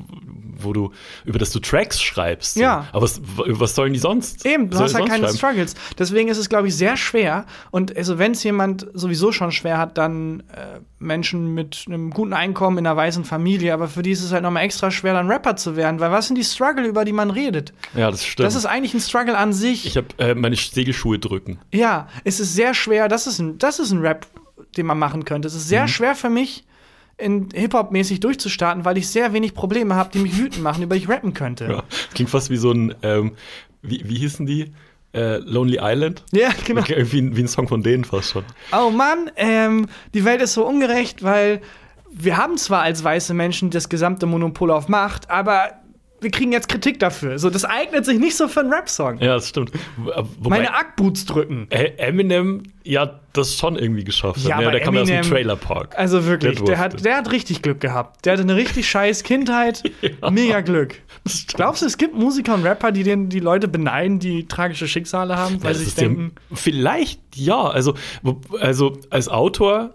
wo 0.58 0.72
du, 0.72 0.92
über 1.26 1.40
das 1.40 1.52
du 1.52 1.60
Tracks 1.60 2.02
schreibst. 2.02 2.54
so. 2.54 2.62
Ja. 2.62 2.88
Aber 2.94 3.02
was, 3.04 3.20
was 3.36 3.76
sollen 3.76 3.92
die 3.92 4.00
sonst? 4.00 4.46
Eben, 4.46 4.70
du 4.70 4.78
hast 4.80 4.94
halt 4.96 5.08
keine 5.10 5.24
schreiben? 5.26 5.38
Struggles. 5.38 5.76
Deswegen 6.00 6.30
ist 6.30 6.38
es, 6.38 6.48
glaube 6.48 6.70
ich, 6.70 6.76
sehr 6.76 6.96
schwer. 6.96 7.46
Und 7.72 7.96
also, 7.98 8.18
wenn 8.20 8.32
es 8.32 8.44
jemand 8.44 8.88
sowieso 8.94 9.32
schon 9.34 9.52
schwer 9.52 9.78
hat, 9.80 9.98
dann 9.98 10.42
äh, 10.52 10.80
Menschen 11.04 11.54
mit 11.54 11.84
einem 11.88 12.10
guten 12.10 12.34
Einkommen 12.34 12.78
in 12.80 12.88
einer 12.88 12.96
weißen 12.98 13.24
Familie. 13.26 13.74
Aber 13.74 13.88
für 13.88 14.02
die 14.02 14.12
ist 14.12 14.24
es 14.24 14.32
halt 14.32 14.44
nochmal 14.44 14.64
extra 14.64 14.90
schwer, 14.92 15.14
dann 15.14 15.28
Rapper 15.30 15.56
zu 15.56 15.76
werden. 15.76 16.00
Weil 16.00 16.12
was 16.12 16.28
sind 16.28 16.38
die 16.38 16.44
Struggle, 16.44 16.86
über 16.88 17.06
die 17.06 17.14
man 17.14 17.30
redet? 17.30 17.74
Ja, 17.96 18.10
das 18.10 18.26
stimmt. 18.26 18.46
Das 18.46 18.56
ist 18.56 18.66
eigentlich 18.66 18.94
ein 18.94 19.00
Struggle 19.02 19.38
an 19.38 19.54
sich. 19.54 19.86
ich 19.86 19.98
habe 19.98 20.08
äh, 20.18 20.34
meine 20.36 20.56
Segelschuhe 20.56 21.20
drücken. 21.20 21.60
ja, 21.72 22.08
es 22.24 22.40
ist 22.40 22.54
sehr 22.56 22.74
schwer. 22.74 23.08
Das 23.08 23.28
ist 23.28 23.40
ein, 23.40 23.58
das 23.58 23.80
ist 23.80 23.92
ein 23.92 24.00
Rap, 24.00 24.26
den 24.78 24.86
man 24.86 24.98
machen 25.00 25.26
könnte. 25.26 25.48
Es 25.48 25.54
ist 25.56 25.66
Mhm. 25.66 25.70
sehr 25.70 25.88
schwer 25.88 26.16
für 26.16 26.30
mich, 26.30 26.64
in 27.18 27.50
Hip-Hop-mäßig 27.54 28.20
durchzustarten, 28.22 28.86
weil 28.86 28.98
ich 28.98 29.08
sehr 29.08 29.34
wenig 29.34 29.54
Probleme 29.54 29.94
habe, 29.96 30.10
die 30.12 30.20
mich 30.20 30.36
wütend 30.38 30.64
machen, 30.64 30.82
über 30.84 30.96
die 30.96 31.04
ich 31.04 31.10
rappen 31.10 31.34
könnte. 31.36 31.66
Ja. 31.70 31.84
Klingt 32.16 32.32
fast 32.32 32.50
wie 32.50 32.58
so 32.58 32.72
ein 32.72 32.96
ähm, 33.04 33.34
wie, 33.84 34.02
wie 34.10 34.16
hießen 34.18 34.46
die? 34.46 34.72
Äh, 35.14 35.38
Lonely 35.38 35.80
Island? 35.82 36.24
Ja, 36.32 36.50
genau. 36.66 36.84
Wie, 36.88 37.36
wie 37.36 37.42
ein 37.42 37.48
Song 37.48 37.68
von 37.68 37.84
denen 37.84 38.04
fast 38.04 38.32
schon. 38.32 38.44
Oh 38.72 38.90
Mann, 38.90 39.30
ähm, 39.36 39.88
die 40.14 40.26
Welt 40.26 40.42
ist 40.42 40.54
so 40.54 40.66
ungerecht, 40.66 41.24
weil 41.24 41.62
wir 42.12 42.38
haben 42.38 42.58
zwar 42.58 42.82
als 42.82 43.04
weiße 43.04 43.34
Menschen 43.34 43.70
das 43.70 43.90
gesamte 43.90 44.26
Monopol 44.26 44.72
auf 44.72 44.88
Macht, 44.88 45.30
aber 45.30 45.72
wir 46.24 46.32
kriegen 46.32 46.52
jetzt 46.52 46.70
Kritik 46.70 47.00
dafür. 47.00 47.38
So, 47.38 47.50
das 47.50 47.66
eignet 47.66 48.06
sich 48.06 48.18
nicht 48.18 48.36
so 48.36 48.48
für 48.48 48.62
einen 48.62 48.74
Rap-Song. 48.74 49.20
Ja, 49.20 49.36
das 49.36 49.50
stimmt. 49.50 49.72
Wobei, 49.98 50.24
Meine 50.58 50.74
Ackboots 50.74 51.26
drücken. 51.26 51.68
Eminem, 51.70 52.64
ja, 52.84 53.20
das 53.34 53.56
schon 53.58 53.76
irgendwie 53.78 54.04
geschafft. 54.04 54.40
Ja, 54.40 54.56
hat, 54.56 54.62
ne? 54.62 54.68
aber 54.68 54.72
der 54.72 54.82
kam 54.82 54.96
ja 54.96 55.02
aus 55.02 55.08
dem 55.08 55.18
Eminem- 55.18 55.30
Trailer 55.30 55.56
Park. 55.56 55.98
Also 55.98 56.26
wirklich, 56.26 56.62
Der 56.64 56.78
hat, 56.80 57.04
der 57.06 57.18
hat 57.18 57.32
richtig 57.32 57.62
Glück 57.62 57.80
gehabt. 57.80 58.26
Der 58.26 58.34
hatte 58.34 58.44
eine 58.44 58.56
richtig 58.56 58.90
scheiß 58.90 59.24
Kindheit. 59.24 59.84
Ja. 60.22 60.30
Mega 60.32 60.62
Glück. 60.62 60.96
Glaubst 61.48 61.82
du, 61.82 61.86
es 61.86 61.98
gibt 61.98 62.16
Musiker 62.16 62.54
und 62.56 62.64
Rapper, 62.64 62.92
die 62.92 63.04
den, 63.04 63.30
die 63.30 63.40
Leute 63.40 63.68
beneiden, 63.68 64.20
die 64.20 64.48
tragische 64.48 64.88
Schicksale 64.88 65.38
haben, 65.38 65.62
weil 65.64 65.72
Ja, 65.72 65.78
sie 65.78 65.80
sich 65.86 65.88
ist 65.94 65.98
ja- 66.02 66.08
denken, 66.08 66.32
vielleicht 66.54 67.20
ja. 67.36 67.62
Also, 67.68 67.94
also 68.60 68.98
als 69.10 69.28
Autor 69.30 69.94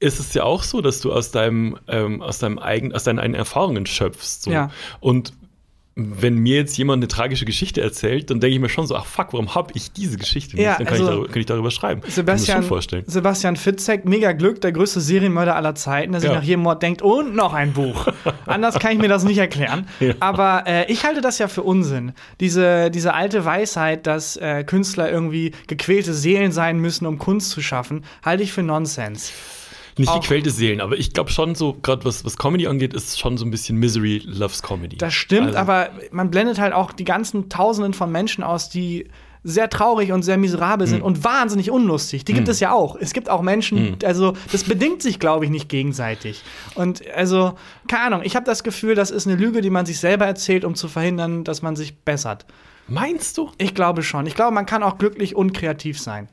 ist 0.00 0.20
es 0.20 0.32
ja 0.34 0.44
auch 0.44 0.62
so, 0.62 0.80
dass 0.80 1.00
du 1.00 1.12
aus 1.12 1.32
deinem, 1.32 1.76
ähm, 1.88 2.22
aus 2.22 2.38
deinem 2.38 2.58
eigenen, 2.58 2.94
aus 2.94 3.02
deinen 3.04 3.18
eigenen 3.18 3.38
Erfahrungen 3.38 3.84
schöpfst. 3.86 4.42
So. 4.44 4.50
Ja. 4.52 4.70
Und 5.00 5.32
wenn 6.00 6.36
mir 6.36 6.54
jetzt 6.56 6.78
jemand 6.78 7.00
eine 7.00 7.08
tragische 7.08 7.44
Geschichte 7.44 7.80
erzählt, 7.80 8.30
dann 8.30 8.38
denke 8.38 8.54
ich 8.54 8.60
mir 8.60 8.68
schon 8.68 8.86
so, 8.86 8.94
ach 8.94 9.04
fuck, 9.04 9.32
warum 9.32 9.54
habe 9.56 9.72
ich 9.74 9.90
diese 9.92 10.16
Geschichte 10.16 10.54
nicht? 10.54 10.64
Ja, 10.64 10.76
dann 10.76 10.86
kann, 10.86 10.92
also 10.94 11.04
ich 11.04 11.10
darüber, 11.10 11.28
kann 11.28 11.40
ich 11.40 11.46
darüber 11.46 11.70
schreiben. 11.72 12.02
Sebastian. 12.06 12.64
Sebastian 13.06 13.56
Fitzek, 13.56 14.04
mega 14.04 14.30
Glück, 14.32 14.60
der 14.60 14.70
größte 14.70 15.00
Serienmörder 15.00 15.56
aller 15.56 15.74
Zeiten, 15.74 16.12
der 16.12 16.20
sich 16.20 16.30
Ja. 16.30 16.36
nach 16.36 16.42
jedem 16.44 16.60
Mord 16.62 16.82
denkt, 16.82 17.02
und 17.02 17.34
noch 17.34 17.52
ein 17.52 17.72
Buch. 17.72 18.06
Anders 18.46 18.78
kann 18.78 18.92
ich 18.92 18.98
mir 18.98 19.08
das 19.08 19.24
nicht 19.24 19.38
erklären. 19.38 19.88
Ja. 19.98 20.14
Aber 20.20 20.64
äh, 20.66 20.90
ich 20.90 21.04
halte 21.04 21.20
das 21.20 21.38
ja 21.40 21.48
für 21.48 21.64
Unsinn. 21.64 22.12
Diese, 22.38 22.90
diese 22.92 23.14
alte 23.14 23.44
Weisheit, 23.44 24.06
dass 24.06 24.36
äh, 24.36 24.62
Künstler 24.62 25.10
irgendwie 25.10 25.52
gequälte 25.66 26.14
Seelen 26.14 26.52
sein 26.52 26.78
müssen, 26.78 27.06
um 27.06 27.18
Kunst 27.18 27.50
zu 27.50 27.60
schaffen, 27.60 28.04
halte 28.24 28.44
ich 28.44 28.52
für 28.52 28.62
Nonsens. 28.62 29.32
Nicht 29.98 30.08
auch- 30.08 30.20
gequälte 30.20 30.50
Seelen, 30.50 30.80
aber 30.80 30.96
ich 30.96 31.12
glaube 31.12 31.30
schon 31.30 31.54
so, 31.54 31.74
gerade 31.82 32.04
was, 32.04 32.24
was 32.24 32.36
Comedy 32.38 32.66
angeht, 32.66 32.94
ist 32.94 33.18
schon 33.18 33.36
so 33.36 33.44
ein 33.44 33.50
bisschen 33.50 33.76
Misery 33.78 34.22
loves 34.24 34.62
Comedy. 34.62 34.96
Das 34.98 35.14
stimmt, 35.14 35.48
Also- 35.48 35.58
aber 35.58 35.90
man 36.10 36.30
blendet 36.30 36.58
halt 36.58 36.72
auch 36.72 36.92
die 36.92 37.04
ganzen 37.04 37.48
Tausenden 37.48 37.94
von 37.94 38.10
Menschen 38.12 38.42
aus, 38.44 38.68
die 38.70 39.08
sehr 39.44 39.70
traurig 39.70 40.10
und 40.12 40.22
sehr 40.24 40.36
miserabel 40.36 40.86
sind 40.86 41.00
und 41.00 41.22
wahnsinnig 41.24 41.70
unlustig. 41.70 42.24
Die 42.24 42.34
gibt 42.34 42.48
es 42.48 42.58
ja 42.60 42.72
auch. 42.72 42.96
Es 42.96 43.12
gibt 43.12 43.30
auch 43.30 43.40
Menschen, 43.40 43.78
Hm. 43.78 43.96
also 44.04 44.34
das 44.50 44.64
bedingt 44.64 45.00
sich, 45.00 45.20
glaube 45.20 45.44
ich, 45.44 45.50
nicht 45.50 45.68
gegenseitig. 45.68 46.42
Und 46.74 47.02
also, 47.14 47.54
keine 47.86 48.02
Ahnung, 48.06 48.20
ich 48.24 48.34
habe 48.36 48.44
das 48.44 48.62
Gefühl, 48.64 48.94
das 48.96 49.10
ist 49.12 49.26
eine 49.28 49.36
Lüge, 49.36 49.60
die 49.60 49.70
man 49.70 49.86
sich 49.86 50.00
selber 50.00 50.26
erzählt, 50.26 50.64
um 50.64 50.74
zu 50.74 50.88
verhindern, 50.88 51.44
dass 51.44 51.62
man 51.62 51.76
sich 51.76 51.98
bessert. 52.00 52.46
Meinst 52.88 53.38
du? 53.38 53.50
Ich 53.58 53.74
glaube 53.74 54.02
schon. 54.02 54.26
Ich 54.26 54.34
glaube, 54.34 54.52
man 54.52 54.66
kann 54.66 54.82
auch 54.82 54.98
glücklich 54.98 55.36
und 55.36 55.54
kreativ 55.54 56.00
sein. 56.00 56.28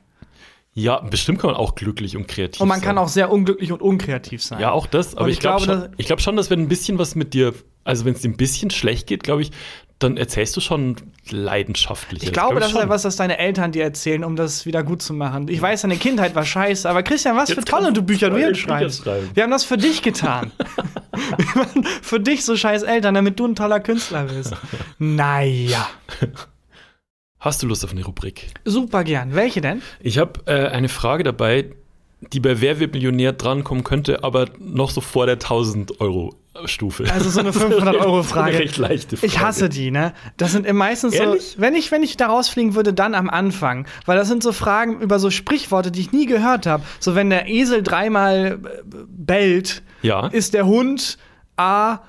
Ja, 0.78 1.00
bestimmt 1.00 1.38
kann 1.40 1.48
man 1.52 1.56
auch 1.56 1.74
glücklich 1.74 2.18
und 2.18 2.28
kreativ 2.28 2.60
Und 2.60 2.68
man 2.68 2.80
sein. 2.80 2.86
kann 2.88 2.98
auch 2.98 3.08
sehr 3.08 3.32
unglücklich 3.32 3.72
und 3.72 3.80
unkreativ 3.80 4.42
sein. 4.42 4.60
Ja, 4.60 4.72
auch 4.72 4.86
das, 4.86 5.16
aber 5.16 5.28
ich, 5.28 5.34
ich 5.36 5.40
glaube 5.40 5.64
glaube, 5.64 5.80
schon, 5.86 5.94
ich 5.96 6.06
glaub 6.06 6.20
schon, 6.20 6.36
dass 6.36 6.50
wenn 6.50 6.60
ein 6.60 6.68
bisschen 6.68 6.98
was 6.98 7.14
mit 7.14 7.32
dir, 7.32 7.54
also 7.84 8.04
wenn 8.04 8.12
es 8.12 8.20
dir 8.20 8.28
ein 8.28 8.36
bisschen 8.36 8.68
schlecht 8.70 9.06
geht, 9.06 9.22
glaube 9.22 9.40
ich, 9.40 9.52
dann 9.98 10.18
erzählst 10.18 10.54
du 10.54 10.60
schon 10.60 10.96
leidenschaftlich. 11.30 12.24
Ich 12.24 12.32
glaube, 12.34 12.60
das 12.60 12.72
ist 12.72 12.78
etwas, 12.78 13.00
das 13.00 13.16
deine 13.16 13.38
Eltern 13.38 13.72
dir 13.72 13.84
erzählen, 13.84 14.22
um 14.22 14.36
das 14.36 14.66
wieder 14.66 14.82
gut 14.82 15.00
zu 15.00 15.14
machen. 15.14 15.48
Ich 15.48 15.62
weiß, 15.62 15.80
deine 15.80 15.96
Kindheit 15.96 16.34
war 16.34 16.44
scheiße, 16.44 16.86
aber 16.86 17.02
Christian, 17.02 17.34
was 17.38 17.48
Jetzt 17.48 17.60
für 17.60 17.64
tolle 17.64 17.94
du 17.94 18.02
Bücher 18.02 18.28
du 18.28 18.36
hier 18.36 18.54
schreibst. 18.54 19.04
schreiben. 19.04 19.30
Wir 19.32 19.44
haben 19.44 19.50
das 19.50 19.64
für 19.64 19.78
dich 19.78 20.02
getan. 20.02 20.52
Für 22.02 22.20
dich 22.20 22.44
so 22.44 22.54
scheiß 22.56 22.82
Eltern, 22.82 23.14
damit 23.14 23.40
du 23.40 23.46
ein 23.46 23.54
toller 23.56 23.80
Künstler 23.80 24.24
bist. 24.24 24.52
Naja. 24.98 25.88
Hast 27.46 27.62
du 27.62 27.68
Lust 27.68 27.84
auf 27.84 27.92
eine 27.92 28.04
Rubrik? 28.04 28.48
Super 28.64 29.04
gern. 29.04 29.36
Welche 29.36 29.60
denn? 29.60 29.80
Ich 30.00 30.18
habe 30.18 30.40
äh, 30.46 30.66
eine 30.66 30.88
Frage 30.88 31.22
dabei, 31.22 31.70
die 32.32 32.40
bei 32.40 32.60
Wer 32.60 32.80
wird 32.80 32.92
Millionär 32.92 33.32
drankommen 33.34 33.84
könnte, 33.84 34.24
aber 34.24 34.46
noch 34.58 34.90
so 34.90 35.00
vor 35.00 35.26
der 35.26 35.36
1000 35.36 36.00
Euro 36.00 36.34
Stufe. 36.64 37.04
Also 37.08 37.30
so 37.30 37.38
eine 37.38 37.50
500-Euro-Frage. 37.52 38.48
Eine 38.48 38.58
recht 38.58 38.78
leichte 38.78 39.16
Frage. 39.16 39.26
Ich 39.28 39.38
hasse 39.38 39.68
die, 39.68 39.92
ne? 39.92 40.12
Das 40.38 40.50
sind 40.52 40.68
meistens 40.72 41.14
Ehrlich? 41.14 41.50
so, 41.52 41.60
wenn 41.60 41.76
ich, 41.76 41.92
wenn 41.92 42.02
ich 42.02 42.16
da 42.16 42.26
rausfliegen 42.26 42.74
würde, 42.74 42.92
dann 42.92 43.14
am 43.14 43.30
Anfang. 43.30 43.86
Weil 44.06 44.16
das 44.18 44.26
sind 44.26 44.42
so 44.42 44.50
Fragen 44.50 45.00
über 45.00 45.20
so 45.20 45.30
Sprichworte, 45.30 45.92
die 45.92 46.00
ich 46.00 46.10
nie 46.10 46.26
gehört 46.26 46.66
habe. 46.66 46.82
So, 46.98 47.14
wenn 47.14 47.30
der 47.30 47.46
Esel 47.48 47.84
dreimal 47.84 48.58
äh, 48.64 48.82
bellt, 49.06 49.84
Ja. 50.02 50.26
ist 50.26 50.52
der 50.52 50.66
Hund 50.66 51.16
A 51.56 52.00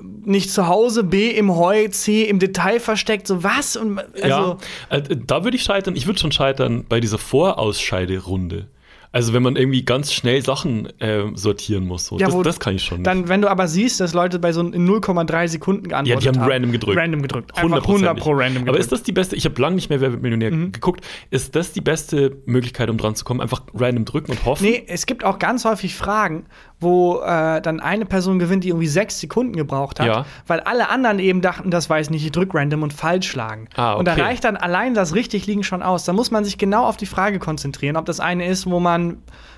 nicht 0.00 0.50
zu 0.50 0.68
Hause, 0.68 1.04
B 1.04 1.30
im 1.30 1.54
Heu, 1.56 1.88
C 1.88 2.24
im 2.24 2.38
Detail 2.38 2.80
versteckt. 2.80 3.26
So 3.26 3.42
was? 3.42 3.76
Und, 3.76 3.98
also, 3.98 4.26
ja, 4.28 4.58
äh, 4.90 5.02
da 5.02 5.44
würde 5.44 5.56
ich 5.56 5.62
scheitern. 5.62 5.96
Ich 5.96 6.06
würde 6.06 6.18
schon 6.18 6.32
scheitern 6.32 6.84
bei 6.88 7.00
dieser 7.00 7.18
Vorausscheiderunde. 7.18 8.68
Also 9.14 9.32
wenn 9.32 9.44
man 9.44 9.54
irgendwie 9.54 9.84
ganz 9.84 10.12
schnell 10.12 10.44
Sachen 10.44 10.88
äh, 11.00 11.22
sortieren 11.34 11.86
muss. 11.86 12.06
So. 12.06 12.18
Ja, 12.18 12.26
das, 12.26 12.42
das 12.42 12.58
kann 12.58 12.74
ich 12.74 12.82
schon 12.82 12.98
nicht. 12.98 13.06
Dann, 13.06 13.28
wenn 13.28 13.42
du 13.42 13.48
aber 13.48 13.68
siehst, 13.68 14.00
dass 14.00 14.12
Leute 14.12 14.40
bei 14.40 14.50
so 14.50 14.60
in 14.60 14.88
0,3 14.88 15.46
Sekunden 15.46 15.84
ja, 15.84 16.02
geantwortet 16.02 16.34
die 16.34 16.40
haben 16.40 16.50
random 16.50 16.72
gedrückt. 16.72 16.98
Random 16.98 17.22
gedrückt. 17.22 17.56
Einfach 17.56 17.86
100 17.86 18.18
pro 18.18 18.32
random 18.32 18.46
gedrückt. 18.46 18.62
Mhm. 18.64 18.68
Aber 18.70 18.78
ist 18.80 18.90
das 18.90 19.04
die 19.04 19.12
beste, 19.12 19.36
ich 19.36 19.44
habe 19.44 19.62
lange 19.62 19.76
nicht 19.76 19.88
mehr 19.88 20.00
Wer 20.00 20.10
wird 20.10 20.22
Millionär 20.22 20.50
geguckt, 20.50 21.04
ist 21.30 21.54
das 21.54 21.72
die 21.72 21.80
beste 21.80 22.38
Möglichkeit, 22.46 22.90
um 22.90 22.98
dran 22.98 23.14
zu 23.14 23.24
kommen? 23.24 23.40
Einfach 23.40 23.62
random 23.72 24.04
drücken 24.04 24.32
und 24.32 24.44
hoffen? 24.44 24.64
Nee, 24.64 24.82
es 24.88 25.06
gibt 25.06 25.22
auch 25.22 25.38
ganz 25.38 25.64
häufig 25.64 25.94
Fragen, 25.94 26.46
wo 26.80 27.20
äh, 27.20 27.60
dann 27.60 27.80
eine 27.80 28.06
Person 28.06 28.38
gewinnt, 28.38 28.64
die 28.64 28.68
irgendwie 28.68 28.86
sechs 28.86 29.20
Sekunden 29.20 29.54
gebraucht 29.54 30.00
hat, 30.00 30.06
Ja. 30.06 30.26
weil 30.46 30.60
alle 30.60 30.88
anderen 30.90 31.18
eben 31.18 31.40
dachten, 31.40 31.70
das 31.70 31.88
weiß 31.88 32.06
ich 32.06 32.10
nicht, 32.10 32.24
ich 32.24 32.32
drück 32.32 32.54
random 32.54 32.82
und 32.82 32.92
falsch 32.92 33.28
schlagen. 33.28 33.68
Ah, 33.76 33.94
Und 33.94 34.06
da 34.06 34.12
okay. 34.12 34.22
reicht 34.22 34.44
dann 34.44 34.56
allein 34.56 34.94
das 34.94 35.14
richtig 35.14 35.46
liegen 35.46 35.62
schon 35.62 35.82
aus. 35.82 36.04
Da 36.04 36.12
muss 36.12 36.30
man 36.30 36.44
sich 36.44 36.58
genau 36.58 36.84
auf 36.84 36.96
die 36.96 37.06
Frage 37.06 37.38
konzentrieren, 37.38 37.96
ob 37.96 38.06
das 38.06 38.20
eine 38.20 38.46
ist, 38.46 38.66
wo 38.70 38.80
man, 38.80 39.03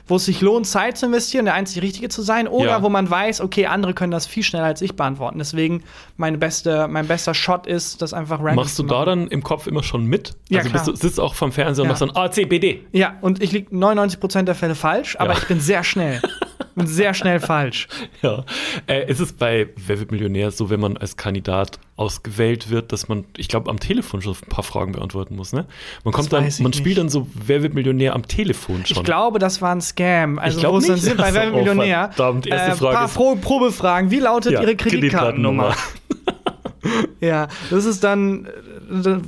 wo 0.09 0.17
es 0.17 0.25
sich 0.25 0.41
lohnt, 0.41 0.67
Zeit 0.69 0.97
zu 0.97 1.07
investieren, 1.07 1.47
der 1.47 1.55
einzig 1.55 1.83
Richtige 1.83 2.09
zu 2.09 2.23
sein, 2.23 2.47
oder 2.47 2.69
Ja. 2.71 2.83
wo 2.83 2.89
man 2.89 3.11
weiß, 3.11 3.41
okay, 3.41 3.67
andere 3.67 3.93
können 3.93 4.13
das 4.13 4.25
viel 4.27 4.45
schneller 4.45 4.67
als 4.67 4.81
ich 4.81 4.95
beantworten. 4.95 5.39
Deswegen 5.39 5.83
meine 6.17 6.39
beste, 6.39 6.87
mein 6.87 7.09
bester 7.09 7.35
Shot 7.35 7.67
ist, 7.67 8.03
das 8.03 8.13
einfach 8.13 8.39
random 8.39 8.55
Machst 8.57 8.79
du 8.79 8.85
da 8.85 9.05
dann 9.05 9.27
im 9.27 9.43
Kopf 9.43 9.67
immer 9.67 9.83
schon 9.83 10.07
mit? 10.07 10.37
Ja, 10.49 10.59
also 10.61 10.71
klar. 10.71 10.85
bist 10.85 11.03
du 11.03 11.07
sitzt 11.09 11.19
auch 11.19 11.35
vom 11.35 11.51
Fernseher 11.51 11.83
und 11.83 11.87
Ja. 11.89 11.91
machst 11.93 12.03
dann 12.03 12.11
A, 12.15 12.31
C, 12.31 12.45
B, 12.45 12.61
D. 12.61 12.85
Ja, 12.93 13.15
und 13.21 13.43
ich 13.43 13.51
liege 13.51 13.75
99% 13.75 14.45
der 14.45 14.55
Fälle 14.55 14.77
falsch, 14.77 15.17
aber 15.19 15.33
Ja. 15.33 15.39
ich 15.39 15.49
bin 15.49 15.59
sehr 15.61 15.83
schnell. 15.83 16.21
bin 16.77 16.87
sehr 16.87 17.13
schnell 17.15 17.41
falsch. 17.41 17.89
Ja. 18.23 18.45
Äh, 18.87 19.11
ist 19.11 19.21
es 19.21 19.33
bei 19.33 19.69
Wer 19.77 19.99
wird 20.01 20.11
Millionär 20.13 20.51
so, 20.51 20.71
wenn 20.71 20.81
man 20.81 20.97
als 20.97 21.17
Kandidat 21.17 21.79
ausgewählt 21.97 22.71
wird, 22.71 22.93
dass 22.93 23.09
man, 23.09 23.25
ich 23.37 23.49
glaube, 23.49 23.71
am 23.71 23.79
Telefon 23.81 24.23
schon 24.23 24.35
ein 24.35 24.49
paar 24.49 24.65
Fragen 24.65 24.93
beantworten 24.93 25.37
muss, 25.37 25.53
ne? 25.53 25.67
Man 26.05 26.13
kommt 26.15 26.33
dann, 26.33 26.47
ich 26.47 26.61
man 26.61 26.73
spielt 26.73 26.87
nicht. 26.87 26.99
dann 26.99 27.09
so 27.09 27.27
Wer 27.35 27.63
wird 27.63 27.75
Millionär 27.75 28.15
am 28.15 28.27
Telefon 28.27 28.85
schon. 28.87 28.99
Ich 28.99 29.03
glaube, 29.05 29.39
das 29.39 29.61
war 29.63 29.73
ein 29.75 29.81
Scam. 29.81 30.39
Also, 30.39 30.61
glaub 30.61 30.75
wo 30.75 30.79
es 30.79 30.87
dann 30.87 30.95
nicht. 30.95 31.05
sind 31.05 31.17
bei 31.19 31.33
Wer 31.35 31.43
wird 31.47 31.55
Oh, 31.55 31.59
Millionär. 31.59 32.11
verdammt, 32.15 32.47
erste 32.47 32.71
äh, 32.73 32.75
Frage 32.75 32.97
paar 32.97 33.07
ist- 33.07 33.15
Pro 33.15 33.35
Probefragen. 33.37 34.11
Wie 34.11 34.21
lautet 34.21 34.53
Ja, 34.53 34.63
Ihre 34.63 34.77
Kreditkartennummer? 34.77 35.75
Ja, 37.21 37.49
das 37.71 37.85
ist 37.85 38.05
dann, 38.05 38.47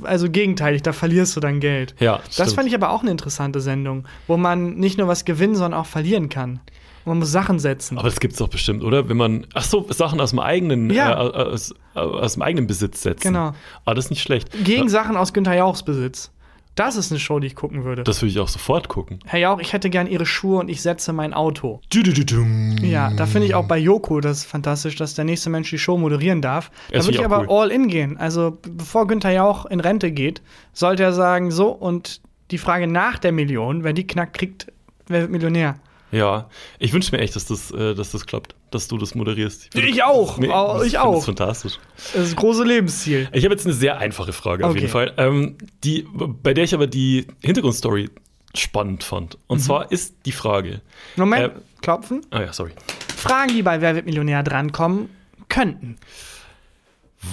also 0.03 0.29
gegenteilig, 0.29 0.81
da 0.83 0.93
verlierst 0.93 1.35
du 1.35 1.41
dein 1.41 1.59
Geld. 1.59 1.93
Ja, 1.99 2.17
Das 2.25 2.35
stimmt. 2.35 2.51
fand 2.53 2.67
ich 2.69 2.75
aber 2.75 2.91
auch 2.91 3.01
eine 3.01 3.11
interessante 3.11 3.59
Sendung, 3.59 4.05
wo 4.27 4.37
man 4.37 4.75
nicht 4.75 4.97
nur 4.97 5.07
was 5.09 5.25
gewinnen, 5.25 5.55
sondern 5.55 5.79
auch 5.79 5.85
verlieren 5.85 6.29
kann. 6.29 6.61
Man 7.05 7.19
muss 7.19 7.31
Sachen 7.31 7.59
setzen. 7.59 7.97
Aber 7.97 8.09
das 8.09 8.19
gibt's 8.19 8.37
doch 8.37 8.49
bestimmt, 8.49 8.83
oder? 8.83 9.09
Wenn 9.09 9.17
man, 9.17 9.47
ach 9.53 9.63
so, 9.63 9.85
Sachen 9.89 10.19
aus 10.21 10.29
dem 10.31 10.39
eigenen, 10.39 10.89
Ja. 10.89 11.13
äh, 11.13 11.31
aus, 11.53 11.73
aus 11.95 12.33
dem 12.33 12.41
eigenen 12.41 12.67
Besitz 12.67 13.01
setzen. 13.01 13.29
Genau. 13.33 13.53
Ah, 13.85 13.93
das 13.93 14.05
ist 14.05 14.11
nicht 14.11 14.21
schlecht. 14.21 14.51
Gegen 14.63 14.83
Ja, 14.83 14.89
Sachen 14.89 15.15
aus 15.17 15.33
Günther 15.33 15.55
Jauchs 15.55 15.83
Besitz. 15.83 16.31
Das 16.75 16.95
ist 16.95 17.11
eine 17.11 17.19
Show, 17.19 17.39
die 17.39 17.47
ich 17.47 17.55
gucken 17.55 17.83
würde. 17.83 18.03
das 18.03 18.21
würde 18.21 18.29
ich 18.31 18.39
auch 18.39 18.47
sofort 18.47 18.87
gucken. 18.87 19.19
Herr 19.25 19.39
Jauch, 19.39 19.59
ich 19.59 19.73
hätte 19.73 19.89
gern 19.89 20.07
Ihre 20.07 20.25
Schuhe 20.25 20.59
und 20.59 20.69
ich 20.69 20.81
setze 20.81 21.11
mein 21.11 21.33
Auto. 21.33 21.81
Dü-dü-dü-dum. 21.93 22.77
Ja, 22.83 23.11
da 23.11 23.25
finde 23.25 23.47
ich 23.47 23.55
auch 23.55 23.65
bei 23.67 23.77
Joko 23.77 24.21
das 24.21 24.45
fantastisch, 24.45 24.95
dass 24.95 25.13
der 25.13 25.25
nächste 25.25 25.49
Mensch 25.49 25.69
die 25.71 25.77
Show 25.79 25.97
moderieren 25.97 26.41
darf. 26.41 26.71
Da 26.91 27.03
würde 27.03 27.17
ich 27.17 27.25
aber 27.25 27.47
all 27.49 27.69
in 27.71 27.87
gehen. 27.89 28.15
Also, 28.17 28.57
bevor 28.61 29.07
Günther 29.07 29.31
Jauch 29.31 29.65
in 29.65 29.81
Rente 29.81 30.11
geht, 30.11 30.41
sollte 30.71 31.03
er 31.03 31.11
sagen, 31.11 31.51
so, 31.51 31.69
und 31.69 32.21
die 32.51 32.57
Frage 32.57 32.87
nach 32.87 33.17
der 33.19 33.33
Million, 33.33 33.83
wenn 33.83 33.95
die 33.95 34.07
knackt, 34.07 34.37
kriegt, 34.37 34.67
wer 35.07 35.21
wird 35.21 35.31
Millionär? 35.31 35.75
Ja, 36.11 36.49
ich 36.79 36.91
wünsche 36.93 37.15
mir 37.15 37.21
echt, 37.21 37.35
dass 37.35 37.45
das, 37.45 37.69
äh, 37.71 37.93
dass 37.93 38.11
das 38.11 38.25
klappt, 38.25 38.55
dass 38.71 38.87
du 38.87 38.97
das 38.97 39.13
moderierst. 39.15 39.73
würde- 39.75 39.87
Ich 39.87 40.01
auch, 40.03 40.39
au- 40.39 40.81
ich 40.81 40.91
find 40.91 40.97
auch. 41.03 41.15
Das 41.15 41.25
fantastisch. 41.25 41.79
Das 41.95 42.05
ist 42.15 42.15
das 42.31 42.35
große 42.35 42.63
Lebensziel. 42.63 43.29
Ich 43.31 43.43
habe 43.45 43.53
jetzt 43.53 43.65
eine 43.65 43.75
sehr 43.75 43.97
einfache 43.99 44.33
Frage 44.33 44.63
auf 44.65 44.71
Okay. 44.71 44.79
jeden 44.79 44.91
Fall, 44.91 45.13
ähm, 45.17 45.57
die, 45.83 46.07
bei 46.13 46.53
der 46.53 46.63
ich 46.63 46.73
aber 46.73 46.87
die 46.87 47.27
Hintergrundstory 47.43 48.09
spannend 48.55 49.03
fand. 49.03 49.35
Mhm. 49.35 49.41
Und 49.47 49.59
zwar 49.59 49.91
ist 49.91 50.15
die 50.25 50.31
Frage. 50.31 50.81
Moment, 51.15 51.53
Äh, 51.55 51.59
klopfen. 51.81 52.25
Ah 52.31 52.41
ja, 52.41 52.53
sorry. 52.53 52.71
Fragen, 53.15 53.53
die 53.53 53.61
bei 53.61 53.79
Wer 53.81 53.93
wird 53.95 54.05
Millionär 54.07 54.41
drankommen 54.41 55.09
könnten. 55.49 55.97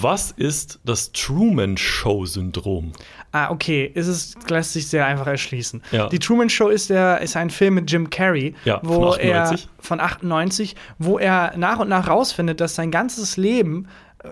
Was 0.01 0.31
ist 0.31 0.79
das 0.83 1.11
Truman-Show-Syndrom? 1.13 2.91
Ah, 3.31 3.51
okay. 3.51 3.91
Es 3.95 4.07
ist, 4.07 4.49
lässt 4.49 4.73
sich 4.73 4.87
sehr 4.87 5.05
einfach 5.05 5.27
erschließen. 5.27 5.81
Ja. 5.91 6.07
Die 6.09 6.19
Truman 6.19 6.49
Show 6.49 6.67
ist, 6.69 6.89
der, 6.89 7.21
ist 7.21 7.35
ein 7.37 7.49
Film 7.49 7.75
mit 7.75 7.89
Jim 7.91 8.09
Carrey, 8.09 8.53
Ja, 8.65 8.79
von 8.79 8.89
wo 8.89 9.05
98. 9.11 9.23
er 9.65 9.83
von 9.83 9.99
98, 9.99 10.75
wo 10.97 11.17
er 11.19 11.53
nach 11.57 11.79
und 11.79 11.89
nach 11.89 12.07
rausfindet, 12.09 12.59
dass 12.61 12.75
sein 12.75 12.91
ganzes 12.91 13.37
Leben 13.37 13.87
äh, 14.23 14.29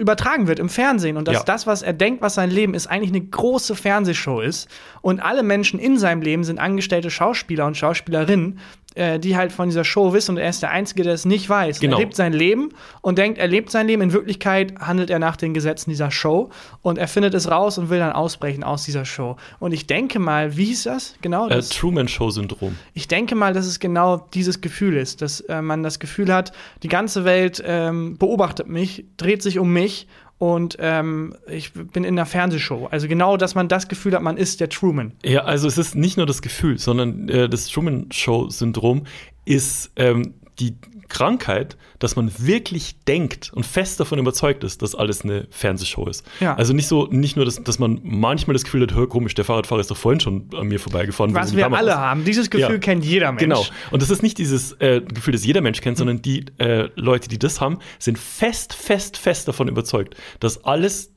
übertragen 0.00 0.46
wird 0.46 0.58
im 0.58 0.68
Fernsehen 0.70 1.16
und 1.16 1.28
dass 1.28 1.34
Ja. 1.36 1.42
das, 1.44 1.66
was 1.66 1.82
er 1.82 1.92
denkt, 1.92 2.22
was 2.22 2.34
sein 2.34 2.50
Leben 2.50 2.74
ist, 2.74 2.86
eigentlich 2.86 3.10
eine 3.10 3.20
große 3.24 3.74
Fernsehshow 3.76 4.40
ist 4.40 4.68
und 5.02 5.20
alle 5.20 5.42
Menschen 5.42 5.78
in 5.78 5.98
seinem 5.98 6.22
Leben 6.22 6.44
sind 6.44 6.58
angestellte 6.58 7.10
Schauspieler 7.10 7.66
und 7.66 7.76
Schauspielerinnen, 7.76 8.58
äh, 8.94 9.18
die 9.18 9.36
halt 9.36 9.52
von 9.52 9.68
dieser 9.68 9.84
Show 9.84 10.12
wissen 10.12 10.32
und 10.32 10.38
er 10.38 10.48
ist 10.48 10.62
der 10.62 10.70
Einzige, 10.70 11.02
der 11.02 11.14
es 11.14 11.24
nicht 11.24 11.48
weiß. 11.48 11.80
Genau. 11.80 11.96
Er 11.96 12.00
lebt 12.00 12.14
sein 12.14 12.32
Leben 12.32 12.70
und 13.00 13.18
denkt, 13.18 13.38
er 13.38 13.48
lebt 13.48 13.70
sein 13.70 13.86
Leben. 13.86 14.02
In 14.02 14.12
Wirklichkeit 14.12 14.74
handelt 14.78 15.10
er 15.10 15.18
nach 15.18 15.36
den 15.36 15.54
Gesetzen 15.54 15.90
dieser 15.90 16.10
Show 16.10 16.50
und 16.82 16.98
er 16.98 17.08
findet 17.08 17.34
es 17.34 17.50
raus 17.50 17.78
und 17.78 17.90
will 17.90 17.98
dann 17.98 18.12
ausbrechen 18.12 18.62
aus 18.64 18.84
dieser 18.84 19.04
Show. 19.04 19.36
Und 19.58 19.72
ich 19.72 19.86
denke 19.86 20.18
mal, 20.18 20.56
wie 20.56 20.66
hieß 20.66 20.84
das 20.84 21.14
genau? 21.20 21.46
Äh, 21.46 21.56
Das, 21.56 21.70
Truman 21.70 22.08
Show 22.08 22.30
Syndrom. 22.30 22.76
ich 22.92 23.08
denke 23.08 23.34
mal, 23.34 23.52
dass 23.52 23.66
es 23.66 23.80
genau 23.80 24.28
dieses 24.34 24.60
Gefühl 24.60 24.96
ist, 24.96 25.22
dass 25.22 25.40
äh, 25.40 25.60
man 25.60 25.82
das 25.82 25.98
Gefühl 25.98 26.32
hat, 26.32 26.52
die 26.82 26.88
ganze 26.88 27.24
Welt 27.24 27.62
ähm, 27.66 28.16
beobachtet 28.18 28.68
mich, 28.68 29.04
dreht 29.16 29.42
sich 29.42 29.58
um 29.58 29.72
mich 29.72 30.06
und 30.44 30.76
ähm, 30.78 31.34
ich 31.48 31.72
bin 31.72 32.04
in 32.04 32.18
einer 32.18 32.26
Fernsehshow. 32.26 32.86
Also 32.90 33.08
genau, 33.08 33.38
dass 33.38 33.54
man 33.54 33.66
das 33.66 33.88
Gefühl 33.88 34.12
hat, 34.12 34.20
man 34.20 34.36
ist 34.36 34.60
der 34.60 34.68
Truman. 34.68 35.12
Ja, 35.24 35.44
also 35.44 35.66
es 35.66 35.78
ist 35.78 35.94
nicht 35.94 36.18
nur 36.18 36.26
das 36.26 36.42
Gefühl, 36.42 36.78
sondern 36.78 37.30
äh, 37.30 37.48
das 37.48 37.68
Truman 37.68 38.12
Show 38.12 38.50
Syndrom 38.50 39.04
ist 39.46 39.90
ähm, 39.96 40.34
die 40.58 40.74
Krankheit, 41.08 41.76
dass 41.98 42.16
man 42.16 42.30
wirklich 42.38 42.96
denkt 43.04 43.50
und 43.54 43.64
fest 43.64 44.00
davon 44.00 44.18
überzeugt 44.18 44.64
ist, 44.64 44.82
dass 44.82 44.94
alles 44.94 45.22
eine 45.22 45.46
Fernsehshow 45.50 46.06
ist. 46.08 46.24
Ja. 46.40 46.54
Also 46.54 46.72
nicht 46.72 46.88
so, 46.88 47.06
nicht 47.10 47.36
nur, 47.36 47.44
dass, 47.44 47.62
dass 47.62 47.78
man 47.78 48.00
manchmal 48.02 48.54
das 48.54 48.64
Gefühl 48.64 48.82
hat, 48.82 48.94
hör 48.94 49.08
komisch, 49.08 49.34
der 49.34 49.44
Fahrradfahrer 49.44 49.80
ist 49.80 49.90
doch 49.90 49.96
vorhin 49.96 50.20
schon 50.20 50.48
an 50.56 50.66
mir 50.66 50.80
vorbeigefahren. 50.80 51.34
Was 51.34 51.56
wir 51.56 51.72
alle 51.72 51.92
ist. 51.92 51.96
haben. 51.96 52.24
Dieses 52.24 52.50
Gefühl 52.50 52.72
Ja. 52.74 52.78
kennt 52.78 53.04
jeder 53.04 53.32
Mensch. 53.32 53.40
Genau. 53.42 53.64
Und 53.90 54.02
das 54.02 54.10
ist 54.10 54.22
nicht 54.22 54.38
dieses 54.38 54.72
äh, 54.80 55.00
Gefühl, 55.00 55.32
das 55.32 55.44
jeder 55.44 55.60
Mensch 55.60 55.80
kennt, 55.80 55.96
sondern 55.98 56.20
die 56.22 56.44
äh, 56.58 56.88
Leute, 56.96 57.28
die 57.28 57.38
das 57.38 57.60
haben, 57.60 57.78
sind 57.98 58.18
fest, 58.18 58.74
fest, 58.74 59.16
fest 59.16 59.48
davon 59.48 59.68
überzeugt, 59.68 60.14
dass 60.40 60.64
alles, 60.64 61.13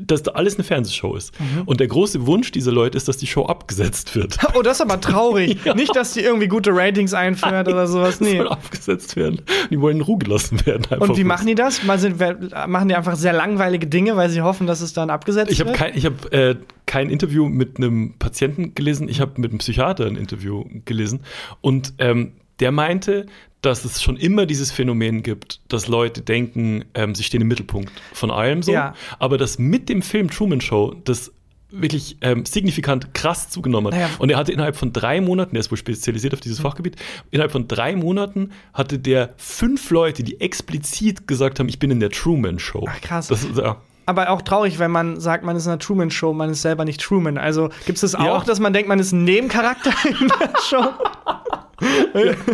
dass 0.00 0.22
da 0.22 0.32
alles 0.32 0.54
eine 0.56 0.64
Fernsehshow 0.64 1.14
ist. 1.16 1.32
Mhm. 1.40 1.62
Und 1.66 1.80
der 1.80 1.86
große 1.86 2.26
Wunsch 2.26 2.50
dieser 2.52 2.72
Leute 2.72 2.96
ist, 2.96 3.08
dass 3.08 3.16
die 3.16 3.26
Show 3.26 3.46
abgesetzt 3.46 4.14
wird. 4.14 4.36
Oh, 4.54 4.62
das 4.62 4.78
ist 4.78 4.80
aber 4.80 5.00
traurig. 5.00 5.58
Ja. 5.64 5.74
Nicht, 5.74 5.94
dass 5.96 6.12
die 6.12 6.20
irgendwie 6.20 6.46
gute 6.48 6.70
Ratings 6.72 7.12
einführt 7.12 7.68
oder 7.68 7.86
sowas. 7.86 8.20
Nee. 8.20 8.36
soll 8.38 8.48
abgesetzt 8.48 9.16
werden. 9.16 9.42
Die 9.70 9.80
wollen 9.80 9.96
in 9.96 10.02
Ruhe 10.02 10.18
gelassen 10.18 10.64
werden. 10.64 10.86
Und 10.98 11.16
wie 11.16 11.24
machen 11.24 11.46
die 11.46 11.54
das? 11.54 11.82
Mal 11.82 11.98
sind, 11.98 12.18
machen 12.68 12.88
die 12.88 12.94
einfach 12.94 13.16
sehr 13.16 13.32
langweilige 13.32 13.86
Dinge, 13.86 14.16
weil 14.16 14.30
sie 14.30 14.42
hoffen, 14.42 14.66
dass 14.66 14.80
es 14.80 14.92
dann 14.92 15.10
abgesetzt 15.10 15.50
Ich 15.50 15.60
habe 15.60 15.70
wird? 15.70 15.78
kein, 15.78 15.96
ich 15.96 16.06
hab, 16.06 16.32
äh, 16.32 16.56
kein 16.86 17.10
Interview 17.10 17.48
mit 17.48 17.78
einem 17.78 18.14
Patienten 18.18 18.74
gelesen, 18.74 19.08
ich 19.08 19.20
habe 19.20 19.32
mit 19.40 19.50
einem 19.50 19.58
Psychiater 19.58 20.06
ein 20.06 20.16
Interview 20.16 20.64
gelesen 20.84 21.20
und 21.60 21.94
ähm, 21.98 22.32
der 22.60 22.72
meinte, 22.72 23.26
dass 23.62 23.84
es 23.84 24.02
schon 24.02 24.16
immer 24.16 24.46
dieses 24.46 24.70
Phänomen 24.70 25.22
gibt, 25.22 25.60
dass 25.68 25.88
Leute 25.88 26.20
denken, 26.22 26.84
ähm, 26.94 27.14
sie 27.14 27.24
stehen 27.24 27.40
im 27.42 27.48
Mittelpunkt 27.48 27.90
von 28.12 28.30
allem 28.30 28.62
so, 28.62 28.72
Ja. 28.72 28.94
aber 29.18 29.38
dass 29.38 29.58
mit 29.58 29.88
dem 29.88 30.02
Film 30.02 30.30
Truman 30.30 30.60
Show 30.60 30.94
das 31.04 31.32
wirklich 31.70 32.16
ähm, 32.20 32.46
signifikant 32.46 33.12
krass 33.12 33.50
zugenommen 33.50 33.92
hat. 33.92 33.94
Naja. 34.00 34.10
Und 34.20 34.30
er 34.30 34.36
hatte 34.38 34.52
innerhalb 34.52 34.76
von 34.76 34.92
drei 34.92 35.20
Monaten, 35.20 35.54
der 35.54 35.60
ist 35.60 35.70
wohl 35.72 35.76
spezialisiert 35.78 36.32
auf 36.32 36.38
Mhm. 36.40 36.42
dieses 36.44 36.60
Fachgebiet, 36.60 36.94
innerhalb 37.32 37.50
von 37.50 37.66
drei 37.66 37.96
Monaten 37.96 38.50
hatte 38.72 39.00
der 39.00 39.34
fünf 39.36 39.90
Leute, 39.90 40.22
die 40.22 40.40
explizit 40.40 41.26
gesagt 41.26 41.58
haben, 41.58 41.68
ich 41.68 41.80
bin 41.80 41.90
in 41.90 41.98
der 41.98 42.10
Truman 42.10 42.60
Show. 42.60 42.86
Ach, 42.88 43.00
krass. 43.00 43.26
Das, 43.28 43.46
ja. 43.56 43.80
Aber 44.08 44.30
auch 44.30 44.42
traurig, 44.42 44.78
wenn 44.78 44.92
man 44.92 45.18
sagt, 45.18 45.42
man 45.44 45.56
ist 45.56 45.64
in 45.66 45.72
einer 45.72 45.80
Truman-Show, 45.80 46.32
man 46.32 46.50
ist 46.50 46.62
selber 46.62 46.84
nicht 46.84 47.00
Truman. 47.00 47.36
Also 47.38 47.70
gibt 47.86 47.96
es 47.96 48.02
das 48.02 48.14
auch, 48.14 48.24
Ja. 48.42 48.44
dass 48.44 48.60
man 48.60 48.72
denkt, 48.72 48.88
man 48.88 49.00
ist 49.00 49.10
ein 49.10 49.24
Nebencharakter 49.24 49.90
in 50.08 50.28
der 50.28 50.52
Show? 50.70 50.84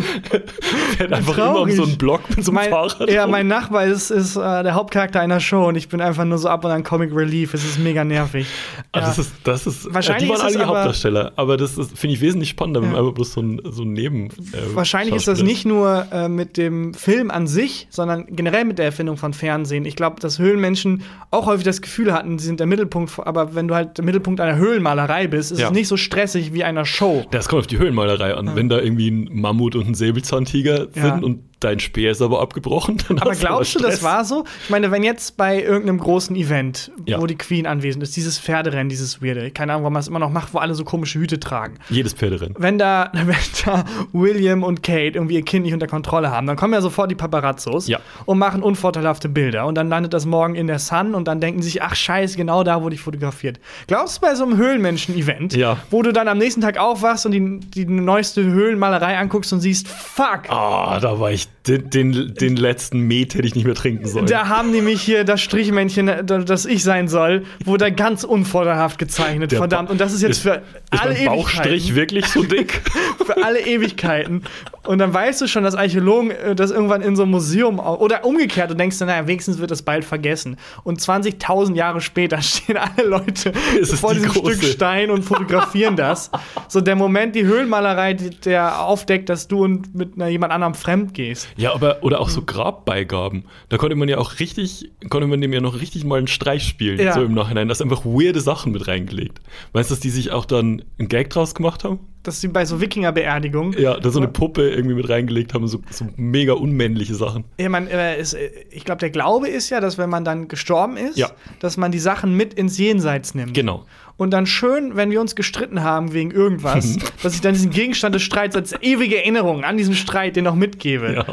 fährt 0.97 1.13
einfach 1.13 1.37
immer 1.37 1.47
um 1.49 1.53
traurig. 1.55 1.75
so 1.75 1.83
einen 1.83 1.97
Block 1.97 2.21
mit 2.35 2.43
so 2.43 2.51
einem 2.51 2.55
Mein, 2.55 2.69
Fahrrad. 2.69 3.09
ja, 3.09 3.27
mein 3.27 3.47
Nachbar 3.47 3.85
ist, 3.85 4.09
ist 4.11 4.35
äh, 4.35 4.63
der 4.63 4.73
Hauptcharakter 4.75 5.19
einer 5.21 5.39
Show 5.39 5.67
und 5.67 5.75
ich 5.75 5.89
bin 5.89 6.01
einfach 6.01 6.25
nur 6.25 6.37
so 6.37 6.49
ab 6.49 6.65
und 6.65 6.71
an 6.71 6.83
Comic 6.83 7.15
Relief. 7.15 7.53
Es 7.53 7.63
ist 7.63 7.79
mega 7.79 8.03
nervig. 8.03 8.47
Ah, 8.91 8.99
Ja. 8.99 9.05
das 9.07 9.19
ist, 9.19 9.31
das 9.43 9.67
ist, 9.67 9.93
Wahrscheinlich 9.93 10.23
die 10.25 10.29
waren 10.29 10.37
ist 10.37 10.43
alle 10.43 10.57
die 10.57 10.63
Hauptdarsteller, 10.69 11.31
aber 11.35 11.57
das 11.57 11.73
finde 11.95 12.15
ich 12.15 12.21
wesentlich 12.21 12.49
spannender, 12.49 12.81
wenn 12.81 12.91
man 12.91 12.99
einfach 12.99 13.13
bloß 13.13 13.33
so 13.33 13.41
ein, 13.41 13.61
so 13.69 13.83
ein 13.83 13.93
Neben. 13.93 14.27
äh, 14.27 14.31
Wahrscheinlich 14.73 15.15
ist 15.15 15.27
das 15.27 15.41
nicht 15.41 15.65
nur 15.65 16.05
äh, 16.11 16.27
mit 16.27 16.57
dem 16.57 16.93
Film 16.93 17.31
an 17.31 17.47
sich, 17.47 17.87
sondern 17.89 18.25
generell 18.29 18.65
mit 18.65 18.77
der 18.79 18.85
Erfindung 18.85 19.17
von 19.17 19.33
Fernsehen. 19.33 19.85
Ich 19.85 19.95
glaube, 19.95 20.19
dass 20.19 20.39
Höhlenmenschen 20.39 21.03
auch 21.31 21.45
häufig 21.45 21.63
das 21.65 21.81
Gefühl 21.81 22.13
hatten, 22.13 22.39
sie 22.39 22.45
sind 22.45 22.59
der 22.59 22.67
Mittelpunkt, 22.67 23.11
aber 23.19 23.55
wenn 23.55 23.67
du 23.67 23.75
halt 23.75 23.97
der 23.97 24.05
Mittelpunkt 24.05 24.39
einer 24.41 24.55
Höhlenmalerei 24.57 25.27
bist, 25.27 25.51
ist 25.51 25.59
Ja. 25.59 25.67
es 25.67 25.73
nicht 25.73 25.87
so 25.87 25.97
stressig 25.97 26.53
wie 26.53 26.63
einer 26.63 26.85
Show. 26.85 27.25
Das 27.31 27.47
kommt 27.47 27.61
auf 27.61 27.67
die 27.67 27.77
Höhlenmalerei 27.77 28.33
an. 28.35 28.55
Wenn 28.55 28.69
da 28.69 28.79
irgendwie 28.79 29.12
ein 29.13 29.29
Mammut 29.41 29.75
und 29.75 29.87
ein 29.87 29.95
Säbelzahntiger 29.95 30.87
Ja. 30.95 31.13
sind 31.15 31.23
und 31.23 31.39
dein 31.63 31.79
Speer 31.79 32.11
ist 32.11 32.21
aber 32.21 32.41
abgebrochen, 32.41 32.97
Aber 33.19 33.35
glaubst 33.35 33.75
du, 33.75 33.79
das 33.79 34.03
war 34.03 34.25
so? 34.25 34.43
Ich 34.63 34.69
meine, 34.69 34.91
wenn 34.91 35.03
jetzt 35.03 35.37
bei 35.37 35.61
irgendeinem 35.61 35.99
großen 35.99 36.35
Event, 36.35 36.91
Ja. 37.05 37.19
wo 37.21 37.25
die 37.27 37.35
Queen 37.37 37.65
anwesend 37.67 38.03
ist, 38.03 38.15
dieses 38.15 38.39
Pferderennen, 38.39 38.89
dieses 38.89 39.21
Weirde, 39.21 39.51
keine 39.51 39.73
Ahnung, 39.73 39.83
warum 39.83 39.93
man 39.93 39.99
es 40.01 40.07
immer 40.07 40.19
noch 40.19 40.29
macht, 40.31 40.53
wo 40.53 40.59
alle 40.59 40.73
so 40.75 40.83
komische 40.83 41.19
Hüte 41.19 41.39
tragen. 41.39 41.75
Jedes 41.89 42.13
Pferderennen. 42.13 42.55
Wenn 42.57 42.77
da, 42.77 43.11
wenn 43.13 43.35
da 43.65 43.85
William 44.11 44.63
und 44.63 44.83
Kate 44.83 45.15
irgendwie 45.15 45.35
ihr 45.35 45.43
Kind 45.45 45.65
nicht 45.65 45.73
unter 45.73 45.87
Kontrolle 45.87 46.31
haben, 46.31 46.47
dann 46.47 46.55
kommen 46.55 46.73
ja 46.73 46.81
sofort 46.81 47.09
die 47.11 47.15
Paparazzos 47.15 47.87
Ja. 47.87 47.99
und 48.25 48.37
machen 48.39 48.63
unvorteilhafte 48.63 49.29
Bilder. 49.29 49.65
Und 49.65 49.75
dann 49.75 49.89
landet 49.89 50.13
das 50.13 50.25
morgen 50.25 50.55
in 50.55 50.67
der 50.67 50.79
Sun 50.79 51.15
und 51.15 51.27
dann 51.27 51.39
denken 51.39 51.61
sie 51.61 51.69
sich, 51.69 51.81
ach 51.83 51.95
scheiße, 51.95 52.37
genau 52.37 52.63
da 52.63 52.81
wurde 52.81 52.95
ich 52.95 53.01
fotografiert. 53.01 53.59
Glaubst 53.87 54.17
du 54.17 54.21
bei 54.21 54.35
so 54.35 54.43
einem 54.43 54.57
Höhlenmenschen-Event, 54.57 55.55
Ja. 55.55 55.77
wo 55.91 56.01
du 56.01 56.11
dann 56.13 56.27
am 56.27 56.37
nächsten 56.37 56.61
Tag 56.61 56.77
aufwachst 56.77 57.25
und 57.25 57.31
die, 57.31 57.59
die 57.59 57.85
neueste 57.85 58.43
Höhlenmalerei 58.43 59.17
anguckst 59.17 59.53
und 59.53 59.59
siehst, 59.61 59.87
fuck, 59.87 60.49
Ah, 60.49 60.99
da 60.99 61.19
war 61.19 61.31
ich. 61.31 61.47
Den, 61.65 61.89
den, 61.89 62.33
den 62.33 62.57
letzten 62.57 62.99
Met 62.99 63.35
hätte 63.35 63.47
ich 63.47 63.55
nicht 63.55 63.63
mehr 63.63 63.73
trinken 63.73 64.05
sollen. 64.05 64.25
Da 64.25 64.49
haben 64.49 64.73
die 64.73 64.81
mich 64.81 65.01
hier 65.01 65.23
das 65.23 65.39
Strichmännchen, 65.41 66.09
äh, 66.09 66.23
das 66.25 66.65
ich 66.65 66.83
sein 66.83 67.07
soll, 67.07 67.43
wurde 67.63 67.89
ganz 67.93 68.25
unvorteilhaft 68.25 68.97
gezeichnet. 68.99 69.53
Der 69.53 69.59
verdammt. 69.59 69.89
Und 69.89 70.01
das 70.01 70.11
ist 70.11 70.21
jetzt 70.23 70.31
ist- 70.31 70.41
für 70.43 70.61
ist 70.91 71.01
alle 71.01 71.13
mein 71.13 71.25
Bauchstrich 71.27 71.65
Ewigkeiten. 71.91 71.95
wirklich 71.95 72.25
so 72.25 72.43
dick? 72.43 72.81
Für 73.25 73.41
alle 73.41 73.61
Ewigkeiten. 73.65 74.43
Und 74.85 74.99
dann 74.99 75.13
weißt 75.13 75.39
du 75.41 75.47
schon, 75.47 75.63
dass 75.63 75.75
Archäologen 75.75 76.31
äh, 76.31 76.55
das 76.55 76.71
irgendwann 76.71 77.01
in 77.01 77.15
so 77.15 77.23
einem 77.23 77.31
Museum 77.31 77.79
oder 77.79 78.25
umgekehrt 78.25 78.69
und 78.71 78.77
denkst, 78.77 78.99
naja, 78.99 79.25
wenigstens 79.27 79.57
wird 79.59 79.71
das 79.71 79.81
bald 79.81 80.03
vergessen. 80.03 80.57
Und 80.83 80.99
20.000 80.99 81.75
Jahre 81.75 82.01
später 82.01 82.41
stehen 82.41 82.77
alle 82.77 83.07
Leute 83.07 83.53
vor 83.95 84.13
die 84.13 84.19
diesem 84.19 84.31
große- 84.31 84.55
Stück 84.57 84.63
Stein 84.63 85.09
und 85.09 85.23
fotografieren 85.23 85.95
das. 85.95 86.31
So 86.67 86.81
der 86.81 86.95
Moment, 86.95 87.35
die 87.35 87.45
Höhlenmalerei, 87.45 88.13
der 88.13 88.81
aufdeckt, 88.81 89.29
dass 89.29 89.47
du 89.47 89.63
und 89.63 89.95
mit 89.95 90.15
einer, 90.15 90.27
jemand 90.27 90.51
anderem 90.51 90.73
fremd 90.73 91.13
gehst. 91.13 91.47
Ja, 91.55 91.73
aber 91.73 92.03
oder 92.03 92.19
auch 92.19 92.29
so 92.29 92.41
Grabbeigaben. 92.41 93.45
Da 93.69 93.77
konnte 93.77 93.95
man 93.95 94.09
ja 94.09 94.17
auch 94.17 94.39
richtig, 94.39 94.91
konnte 95.09 95.27
man 95.27 95.39
dem 95.41 95.53
ja 95.53 95.61
noch 95.61 95.79
richtig 95.79 96.03
mal 96.03 96.17
einen 96.17 96.27
Streich 96.27 96.67
spielen, 96.67 96.99
Ja. 96.99 97.13
so 97.13 97.23
im 97.23 97.33
Nachhinein. 97.33 97.67
Da 97.67 97.71
ist 97.71 97.81
einfach 97.81 98.03
weirde 98.05 98.41
Sachen 98.41 98.71
mit 98.73 98.87
reingelegt. 98.87 99.39
Weißt 99.71 99.89
du, 99.89 99.93
dass 99.95 100.01
die 100.01 100.09
sich 100.09 100.31
auch 100.31 100.45
dann 100.45 100.83
einen 100.99 101.07
Gag 101.07 101.29
draus 101.29 101.55
gemacht 101.55 101.83
haben? 101.83 101.99
Dass 102.23 102.39
sie 102.39 102.47
bei 102.47 102.63
so 102.65 102.79
Wikinger-Beerdigungen 102.79 103.77
Ja, 103.79 103.99
da 103.99 104.09
so 104.09 104.19
eine 104.19 104.29
Puppe 104.29 104.69
irgendwie 104.69 104.95
mit 104.95 105.09
reingelegt 105.09 105.53
haben, 105.53 105.67
so, 105.67 105.81
so 105.89 106.07
mega 106.15 106.53
unmännliche 106.53 107.15
Sachen. 107.15 107.43
Ja, 107.59 107.67
man, 107.69 107.87
äh, 107.87 108.17
ist, 108.19 108.33
äh, 108.33 108.49
ich 108.71 108.85
glaube, 108.85 108.99
der 108.99 109.09
Glaube 109.09 109.49
ist 109.49 109.69
ja, 109.69 109.81
dass 109.81 109.97
wenn 109.97 110.09
man 110.09 110.23
dann 110.23 110.47
gestorben 110.47 110.95
ist, 110.97 111.17
Ja. 111.17 111.31
dass 111.59 111.75
man 111.77 111.91
die 111.91 111.99
Sachen 111.99 112.35
mit 112.37 112.53
ins 112.53 112.77
Jenseits 112.77 113.35
nimmt. 113.35 113.53
Genau. 113.53 113.85
Und 114.15 114.31
dann 114.31 114.45
schön, 114.45 114.95
wenn 114.95 115.11
wir 115.11 115.19
uns 115.19 115.35
gestritten 115.35 115.83
haben 115.83 116.13
wegen 116.13 116.31
irgendwas, 116.31 116.97
dass 117.23 117.35
ich 117.35 117.41
dann 117.41 117.53
diesen 117.55 117.71
Gegenstand 117.71 118.15
des 118.15 118.21
Streits 118.21 118.55
als 118.55 118.73
ewige 118.81 119.17
Erinnerung 119.17 119.63
an 119.65 119.75
diesen 119.75 119.95
Streit 119.95 120.35
den 120.37 120.45
noch 120.45 120.55
mitgebe. 120.55 121.13
Ja. 121.13 121.25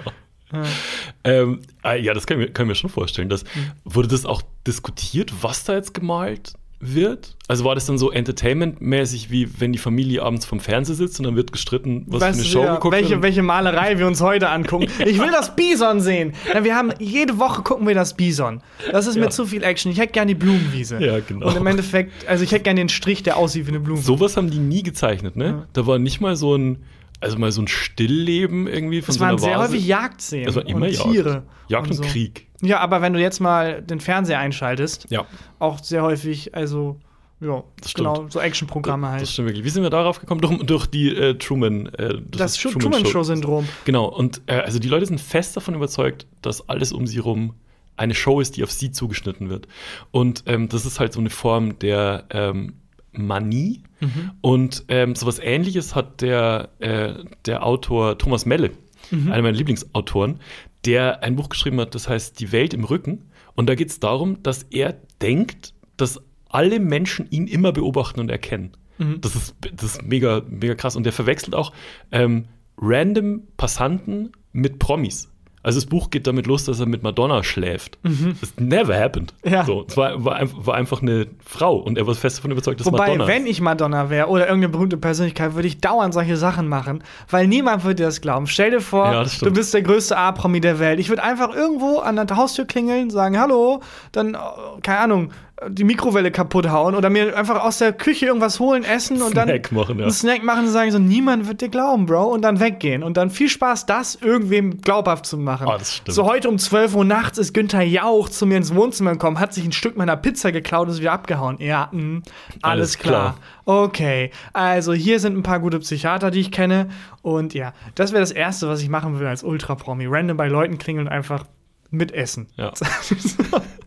Ähm, 1.22 1.60
ah, 1.82 1.94
ja, 1.94 2.12
das 2.14 2.26
kann 2.26 2.40
ich, 2.40 2.46
mir, 2.48 2.52
kann 2.52 2.64
ich 2.66 2.68
mir 2.70 2.74
schon 2.74 2.90
vorstellen. 2.90 3.28
Dass, 3.28 3.42
Hm. 3.42 3.70
Wurde 3.84 4.08
das 4.08 4.26
auch 4.26 4.42
diskutiert, 4.66 5.32
was 5.42 5.64
da 5.64 5.74
jetzt 5.74 5.94
gemalt 5.94 6.54
wird? 6.80 7.36
Also 7.46 7.64
war 7.64 7.74
das 7.74 7.84
dann 7.86 7.98
so 7.98 8.10
entertainmentmäßig, 8.10 9.30
wie 9.30 9.48
wenn 9.60 9.72
die 9.72 9.78
Familie 9.78 10.22
abends 10.22 10.46
vom 10.46 10.60
Fernseher 10.60 10.94
sitzt 10.96 11.18
und 11.20 11.26
dann 11.26 11.36
wird 11.36 11.52
gestritten, 11.52 12.04
was 12.06 12.22
Weißt 12.22 12.38
für 12.40 12.44
eine 12.44 12.52
Show 12.52 12.64
ja, 12.64 12.74
geguckt 12.76 12.94
welche, 12.94 13.22
welche 13.22 13.42
Malerei 13.42 13.98
wir 13.98 14.06
uns 14.06 14.20
heute 14.20 14.48
angucken. 14.48 14.86
Ich 15.06 15.18
will 15.20 15.30
das 15.30 15.54
Bison 15.54 16.00
sehen. 16.00 16.32
Wir 16.62 16.74
haben 16.74 16.92
jede 16.98 17.38
Woche 17.38 17.62
gucken 17.62 17.86
wir 17.86 17.94
das 17.94 18.14
Bison. 18.14 18.62
Das 18.92 19.06
ist 19.06 19.16
Ja. 19.16 19.22
mir 19.24 19.30
zu 19.30 19.44
viel 19.46 19.62
Action. 19.62 19.92
Ich 19.92 19.98
hätte 19.98 20.12
gern 20.12 20.28
die 20.28 20.34
Blumenwiese. 20.34 20.98
Ja, 21.04 21.20
genau. 21.20 21.48
Und 21.48 21.56
im 21.56 21.66
Endeffekt, 21.66 22.26
also 22.26 22.42
ich 22.44 22.52
hätte 22.52 22.62
gern 22.64 22.76
den 22.76 22.88
Strich, 22.88 23.22
der 23.22 23.36
aussieht 23.36 23.66
wie 23.66 23.70
eine 23.70 23.80
Blumenwiese. 23.80 24.06
Sowas 24.06 24.36
haben 24.36 24.50
die 24.50 24.58
nie 24.58 24.82
gezeichnet, 24.82 25.36
ne? 25.36 25.66
Da 25.72 25.86
war 25.86 25.98
nicht 25.98 26.20
mal 26.20 26.36
so 26.36 26.54
ein, 26.56 26.78
also 27.20 27.38
mal 27.38 27.52
so 27.52 27.62
ein 27.62 27.68
Stillleben 27.68 28.66
irgendwie 28.66 29.02
von 29.02 29.12
Es 29.12 29.18
so 29.18 29.24
einer 29.24 29.32
waren 29.32 29.38
sehr 29.38 29.58
häufig 29.58 29.86
Jagdszenen. 29.86 30.48
Es 30.48 30.56
war 30.56 30.66
immer 30.66 30.86
und 30.86 30.92
Jagd. 30.92 31.10
Tiere. 31.10 31.42
Jagd 31.68 31.88
und, 31.90 31.96
so. 31.96 32.02
Krieg. 32.02 32.46
Ja, 32.62 32.80
aber 32.80 33.00
wenn 33.02 33.12
du 33.12 33.20
jetzt 33.20 33.40
mal 33.40 33.82
den 33.82 34.00
Fernseher 34.00 34.38
einschaltest, 34.38 35.06
Ja, 35.10 35.26
auch 35.58 35.78
sehr 35.82 36.02
häufig, 36.02 36.54
also, 36.54 36.98
ja, 37.40 37.62
Das 37.80 37.92
stimmt. 37.92 38.08
genau, 38.14 38.26
so 38.28 38.40
Actionprogramme 38.40 39.06
das 39.06 39.16
halt. 39.18 39.28
stimmt 39.28 39.48
wirklich. 39.48 39.64
Wie 39.64 39.70
sind 39.70 39.82
wir 39.82 39.90
darauf 39.90 40.20
gekommen? 40.20 40.40
Durch, 40.40 40.58
durch 40.64 40.86
die 40.86 41.14
äh, 41.14 41.34
Truman. 41.38 41.86
Äh, 41.94 42.20
Das 42.30 42.52
ist 42.56 42.60
Truman-Show-Syndrom. 42.72 43.66
Genau, 43.84 44.06
und 44.06 44.42
äh, 44.46 44.54
also 44.56 44.78
die 44.78 44.88
Leute 44.88 45.06
sind 45.06 45.20
fest 45.20 45.56
davon 45.56 45.74
überzeugt, 45.74 46.26
dass 46.42 46.68
alles 46.68 46.92
um 46.92 47.06
sie 47.06 47.18
rum 47.18 47.54
eine 47.96 48.14
Show 48.14 48.40
ist, 48.40 48.56
die 48.56 48.64
auf 48.64 48.70
sie 48.72 48.92
zugeschnitten 48.92 49.50
wird. 49.50 49.68
Und 50.10 50.44
ähm, 50.46 50.68
das 50.68 50.86
ist 50.86 51.00
halt 51.00 51.12
so 51.12 51.20
eine 51.20 51.28
Form 51.30 51.78
der 51.78 52.24
ähm, 52.30 52.74
Manie. 53.12 53.82
Mhm. 54.00 54.30
Und 54.40 54.84
ähm, 54.88 55.14
sowas 55.14 55.38
ähnliches 55.42 55.94
hat 55.94 56.20
der, 56.20 56.70
äh, 56.78 57.14
der 57.46 57.64
Autor 57.66 58.18
Thomas 58.18 58.46
Melle, 58.46 58.72
Mhm. 59.10 59.32
einer 59.32 59.42
meiner 59.42 59.56
Lieblingsautoren, 59.56 60.40
der 60.84 61.22
ein 61.22 61.36
Buch 61.36 61.48
geschrieben 61.48 61.80
hat, 61.80 61.94
das 61.94 62.08
heißt 62.08 62.38
Die 62.38 62.52
Welt 62.52 62.74
im 62.74 62.84
Rücken. 62.84 63.24
Und 63.54 63.68
da 63.68 63.74
geht 63.74 63.88
es 63.90 63.98
darum, 64.00 64.42
dass 64.42 64.62
er 64.70 64.96
denkt, 65.20 65.74
dass 65.96 66.20
alle 66.48 66.80
Menschen 66.80 67.26
ihn 67.30 67.46
immer 67.46 67.72
beobachten 67.72 68.20
und 68.20 68.30
erkennen. 68.30 68.72
Mhm. 68.98 69.20
Das, 69.20 69.34
ist, 69.34 69.56
das 69.74 69.96
ist 69.96 70.02
mega, 70.02 70.42
mega 70.48 70.74
krass. 70.74 70.96
Und 70.96 71.04
der 71.04 71.12
verwechselt 71.12 71.54
auch 71.54 71.72
ähm, 72.12 72.46
random 72.78 73.42
Passanten 73.56 74.32
mit 74.52 74.78
Promis. 74.78 75.29
Also 75.62 75.78
das 75.78 75.86
Buch 75.86 76.08
geht 76.10 76.26
damit 76.26 76.46
los, 76.46 76.64
dass 76.64 76.80
er 76.80 76.86
mit 76.86 77.02
Madonna 77.02 77.42
schläft. 77.42 77.98
Das 78.40 78.54
never 78.58 78.98
happened. 78.98 79.34
Mhm. 79.44 79.52
Ja. 79.52 79.64
So, 79.64 79.84
es 79.86 79.96
war, 79.96 80.24
war, 80.24 80.40
war 80.54 80.74
einfach 80.74 81.02
eine 81.02 81.26
Frau 81.44 81.76
und 81.76 81.98
er 81.98 82.06
war 82.06 82.14
fest 82.14 82.38
davon 82.38 82.50
überzeugt, 82.50 82.80
dass 82.80 82.86
Wobei, 82.86 83.08
Madonna 83.08 83.26
wenn 83.26 83.44
ist. 83.44 83.50
ich 83.50 83.60
Madonna 83.60 84.08
wäre 84.08 84.28
oder 84.28 84.46
irgendeine 84.46 84.70
berühmte 84.70 84.96
Persönlichkeit, 84.96 85.54
würde 85.54 85.68
ich 85.68 85.78
dauernd 85.78 86.14
solche 86.14 86.36
Sachen 86.38 86.66
machen, 86.66 87.04
weil 87.28 87.46
niemand 87.46 87.84
würde 87.84 87.96
dir 87.96 88.04
das 88.06 88.22
glauben. 88.22 88.46
Stell 88.46 88.70
dir 88.70 88.80
vor, 88.80 89.12
Ja, 89.12 89.24
du 89.24 89.50
bist 89.52 89.74
der 89.74 89.82
größte 89.82 90.16
A-Promi 90.16 90.60
der 90.60 90.78
Welt. 90.78 90.98
Ich 90.98 91.10
würde 91.10 91.22
einfach 91.22 91.54
irgendwo 91.54 91.98
an 91.98 92.16
der 92.16 92.34
Haustür 92.36 92.64
klingeln, 92.64 93.10
sagen 93.10 93.38
Hallo, 93.38 93.80
dann, 94.12 94.34
äh, 94.34 94.38
keine 94.82 94.98
Ahnung, 95.00 95.32
die 95.68 95.84
Mikrowelle 95.84 96.30
kaputt 96.30 96.70
hauen 96.70 96.94
oder 96.94 97.10
mir 97.10 97.36
einfach 97.36 97.62
aus 97.62 97.78
der 97.78 97.92
Küche 97.92 98.26
irgendwas 98.26 98.60
holen, 98.60 98.82
essen 98.82 99.20
und 99.20 99.36
dann 99.36 99.48
Snack 99.48 99.72
machen, 99.72 99.98
ja. 99.98 100.04
einen 100.04 100.12
Snack 100.12 100.42
machen 100.42 100.64
und 100.64 100.70
sagen 100.70 100.90
so, 100.90 100.98
niemand 100.98 101.48
wird 101.48 101.60
dir 101.60 101.68
glauben, 101.68 102.06
Bro, 102.06 102.24
und 102.24 102.42
dann 102.42 102.60
weggehen. 102.60 103.02
Und 103.02 103.16
dann 103.16 103.30
viel 103.30 103.48
Spaß, 103.48 103.84
das 103.86 104.14
irgendwem 104.14 104.80
glaubhaft 104.80 105.26
zu 105.26 105.36
machen. 105.36 105.68
Ah, 105.68 105.76
das 105.76 105.96
stimmt. 105.96 106.14
So 106.14 106.24
heute 106.24 106.48
um 106.48 106.58
12 106.58 106.94
Uhr 106.94 107.04
nachts 107.04 107.36
ist 107.36 107.52
Günther 107.52 107.82
Jauch 107.82 108.30
zu 108.30 108.46
mir 108.46 108.56
ins 108.56 108.74
Wohnzimmer 108.74 109.12
gekommen, 109.12 109.38
hat 109.38 109.52
sich 109.52 109.64
ein 109.64 109.72
Stück 109.72 109.96
meiner 109.96 110.16
Pizza 110.16 110.50
geklaut 110.50 110.86
und 110.88 110.94
ist 110.94 111.00
wieder 111.00 111.12
abgehauen. 111.12 111.56
Ja, 111.60 111.88
mh, 111.92 112.22
alles, 112.62 112.62
Alles 112.62 112.98
klar. 112.98 113.36
klar. 113.64 113.84
Okay, 113.84 114.30
also 114.52 114.92
hier 114.94 115.20
sind 115.20 115.36
ein 115.36 115.42
paar 115.42 115.60
gute 115.60 115.78
Psychiater, 115.78 116.30
die 116.30 116.40
ich 116.40 116.50
kenne. 116.50 116.88
Und 117.22 117.52
ja, 117.52 117.74
das 117.94 118.12
wäre 118.12 118.20
das 118.20 118.32
Erste, 118.32 118.66
was 118.66 118.80
ich 118.82 118.88
machen 118.88 119.20
will 119.20 119.26
als 119.26 119.42
Ultra-Promi. 119.42 120.06
Random 120.08 120.36
bei 120.36 120.48
Leuten 120.48 120.78
klingeln 120.78 121.06
und 121.06 121.12
einfach 121.12 121.44
mitessen. 121.90 122.46
Ja. 122.56 122.72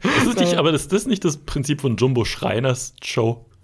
Das 0.03 0.25
ist 0.27 0.39
nicht, 0.39 0.55
aber 0.55 0.73
das, 0.73 0.89
das 0.89 1.03
ist 1.03 1.07
nicht 1.07 1.23
das 1.23 1.37
Prinzip 1.37 1.79
von 1.79 1.95
Jumbo 1.95 2.25
Schreiners 2.25 2.93
Show. 3.01 3.45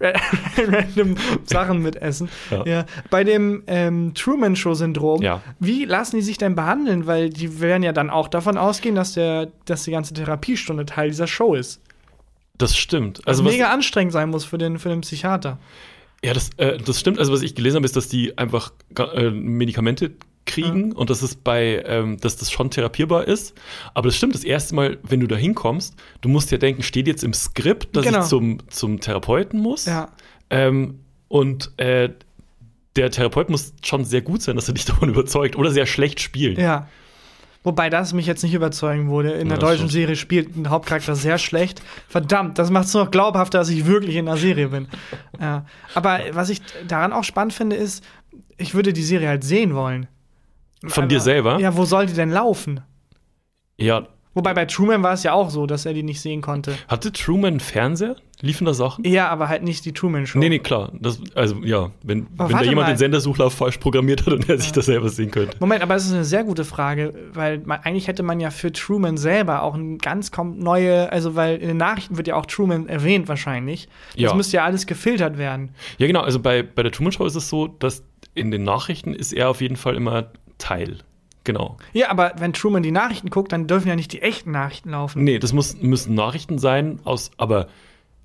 Random 0.56 1.16
Sachen 1.44 1.82
mitessen. 1.82 2.30
Ja. 2.50 2.64
Ja. 2.64 2.86
Bei 3.10 3.24
dem 3.24 3.62
ähm, 3.66 4.14
Truman-Show-Syndrom, 4.14 5.20
Ja. 5.20 5.42
wie 5.58 5.84
lassen 5.84 6.16
die 6.16 6.22
sich 6.22 6.38
denn 6.38 6.54
behandeln? 6.54 7.06
Weil 7.06 7.28
die 7.28 7.60
werden 7.60 7.82
ja 7.82 7.92
dann 7.92 8.08
auch 8.08 8.28
davon 8.28 8.56
ausgehen, 8.56 8.94
dass, 8.94 9.12
der, 9.12 9.48
dass 9.66 9.82
die 9.84 9.90
ganze 9.90 10.14
Therapiestunde 10.14 10.86
Teil 10.86 11.10
dieser 11.10 11.26
Show 11.26 11.54
ist. 11.54 11.82
Das 12.56 12.74
stimmt. 12.76 13.20
Also 13.26 13.44
was, 13.44 13.52
mega 13.52 13.70
anstrengend 13.70 14.14
sein 14.14 14.30
muss 14.30 14.46
für 14.46 14.56
den, 14.56 14.78
für 14.78 14.88
den 14.88 15.02
Psychiater. 15.02 15.58
ja, 16.24 16.32
das, 16.32 16.50
äh, 16.56 16.78
das 16.78 16.98
stimmt. 16.98 17.18
Also 17.18 17.32
was 17.34 17.42
ich 17.42 17.54
gelesen 17.54 17.76
habe, 17.76 17.86
ist, 17.86 17.96
dass 17.96 18.08
die 18.08 18.38
einfach 18.38 18.72
äh, 18.98 19.30
Medikamente 19.30 20.12
kriegen 20.46 20.92
und 20.92 21.10
dass 21.10 21.22
es 21.22 21.36
bei, 21.36 21.82
ähm, 21.86 22.18
dass 22.20 22.36
das 22.36 22.50
schon 22.50 22.70
therapierbar 22.70 23.26
ist. 23.28 23.54
Aber 23.94 24.08
das 24.08 24.16
stimmt, 24.16 24.34
das 24.34 24.44
erste 24.44 24.74
Mal, 24.74 24.98
wenn 25.02 25.20
du 25.20 25.26
da 25.26 25.36
hinkommst, 25.36 25.94
du 26.22 26.28
musst 26.28 26.50
ja 26.50 26.58
denken, 26.58 26.82
steht 26.82 27.06
jetzt 27.06 27.22
im 27.22 27.32
Skript, 27.34 27.94
dass 27.96 28.04
Genau. 28.04 28.20
ich 28.20 28.26
zum, 28.26 28.58
zum 28.68 29.00
Therapeuten 29.00 29.60
muss. 29.60 29.86
Ja. 29.86 30.08
Ähm, 30.50 31.00
und 31.28 31.70
äh, 31.78 32.10
der 32.96 33.10
Therapeut 33.12 33.50
muss 33.50 33.72
schon 33.84 34.04
sehr 34.04 34.22
gut 34.22 34.42
sein, 34.42 34.56
dass 34.56 34.66
er 34.68 34.74
dich 34.74 34.84
davon 34.86 35.08
überzeugt 35.10 35.56
oder 35.56 35.70
sehr 35.70 35.86
schlecht 35.86 36.20
spielen. 36.20 36.58
Ja. 36.58 36.88
Wobei 37.62 37.90
das 37.90 38.14
mich 38.14 38.24
jetzt 38.26 38.42
nicht 38.42 38.54
überzeugen 38.54 39.08
wurde. 39.10 39.32
In 39.32 39.48
der 39.50 39.58
Ja, 39.58 39.60
das 39.60 39.68
deutschen 39.70 39.76
stimmt. 39.90 39.92
Serie 39.92 40.16
spielt 40.16 40.56
ein 40.56 40.70
Hauptcharakter 40.70 41.14
sehr 41.14 41.36
schlecht. 41.36 41.82
Verdammt, 42.08 42.58
das 42.58 42.70
macht 42.70 42.86
es 42.86 42.94
noch 42.94 43.10
glaubhafter, 43.10 43.58
dass 43.58 43.68
ich 43.68 43.84
wirklich 43.84 44.16
in 44.16 44.24
der 44.26 44.38
Serie 44.38 44.68
bin. 44.68 44.88
ja. 45.38 45.66
Aber 45.94 46.20
was 46.32 46.48
ich 46.48 46.62
daran 46.88 47.12
auch 47.12 47.22
spannend 47.24 47.52
finde, 47.52 47.76
ist, 47.76 48.02
ich 48.56 48.74
würde 48.74 48.94
die 48.94 49.02
Serie 49.02 49.28
halt 49.28 49.44
sehen 49.44 49.74
wollen. 49.74 50.06
Von 50.86 51.08
dir 51.08 51.20
selber? 51.20 51.58
Ja, 51.60 51.76
wo 51.76 51.84
soll 51.84 52.06
die 52.06 52.14
denn 52.14 52.30
laufen? 52.30 52.80
ja. 53.78 54.06
Wobei 54.32 54.54
bei 54.54 54.64
Truman 54.64 55.02
war 55.02 55.14
es 55.14 55.24
ja 55.24 55.32
auch 55.32 55.50
so, 55.50 55.66
dass 55.66 55.86
er 55.86 55.92
die 55.92 56.04
nicht 56.04 56.20
sehen 56.20 56.40
konnte. 56.40 56.76
Hatte 56.86 57.10
Truman 57.10 57.48
einen 57.54 57.60
Fernseher? 57.60 58.14
Liefen 58.40 58.64
da 58.64 58.72
Sachen? 58.74 59.04
Ja, 59.04 59.28
aber 59.28 59.48
halt 59.48 59.64
nicht 59.64 59.84
die 59.84 59.92
Truman 59.92 60.24
Show. 60.24 60.38
Nee, 60.38 60.48
nee, 60.50 60.60
klar. 60.60 60.92
Das, 61.00 61.20
also, 61.34 61.56
ja, 61.64 61.90
wenn, 62.04 62.28
Aber 62.38 62.48
wenn 62.48 62.58
da 62.58 62.62
jemand 62.62 62.86
mal. 62.86 62.92
den 62.94 62.96
Sendersuchlauf 62.96 63.54
falsch 63.54 63.78
programmiert 63.78 64.24
hat 64.26 64.32
und 64.34 64.48
er 64.48 64.56
sich 64.58 64.70
das 64.70 64.86
selber 64.86 65.08
sehen 65.08 65.32
könnte. 65.32 65.56
Moment, 65.58 65.82
aber 65.82 65.96
es 65.96 66.06
ist 66.06 66.12
eine 66.12 66.24
sehr 66.24 66.44
gute 66.44 66.64
Frage, 66.64 67.12
weil 67.34 67.58
man, 67.64 67.80
eigentlich 67.80 68.06
hätte 68.06 68.22
man 68.22 68.38
ja 68.38 68.50
für 68.50 68.70
Truman 68.70 69.16
selber 69.16 69.64
auch 69.64 69.74
ein 69.74 69.98
ganz 69.98 70.30
neue, 70.54 71.10
also 71.10 71.34
weil 71.34 71.56
in 71.56 71.66
den 71.66 71.76
Nachrichten 71.78 72.16
wird 72.16 72.28
ja 72.28 72.36
auch 72.36 72.46
Truman 72.46 72.88
erwähnt 72.88 73.26
wahrscheinlich. 73.26 73.88
Das 74.12 74.20
Ja. 74.22 74.34
müsste 74.34 74.58
ja 74.58 74.64
alles 74.64 74.86
gefiltert 74.86 75.38
werden. 75.38 75.70
Ja, 75.98 76.06
genau. 76.06 76.20
Also 76.20 76.38
bei, 76.38 76.62
bei 76.62 76.84
der 76.84 76.92
Truman 76.92 77.10
Show 77.10 77.24
ist 77.26 77.34
es 77.34 77.48
so, 77.48 77.66
dass 77.66 78.04
in 78.36 78.52
den 78.52 78.62
Nachrichten 78.62 79.12
ist 79.12 79.32
er 79.32 79.48
auf 79.50 79.60
jeden 79.60 79.74
Fall 79.76 79.96
immer 79.96 80.30
Teil. 80.60 80.98
Genau. 81.42 81.78
Ja, 81.92 82.10
aber 82.10 82.34
wenn 82.38 82.52
Truman 82.52 82.82
die 82.82 82.90
Nachrichten 82.92 83.30
guckt, 83.30 83.50
dann 83.52 83.66
dürfen 83.66 83.88
ja 83.88 83.96
nicht 83.96 84.12
die 84.12 84.22
echten 84.22 84.50
Nachrichten 84.52 84.90
laufen. 84.90 85.24
Nee, 85.24 85.38
das 85.38 85.52
muss, 85.52 85.74
müssen 85.80 86.14
Nachrichten 86.14 86.58
sein 86.58 87.00
aus, 87.04 87.30
aber 87.38 87.66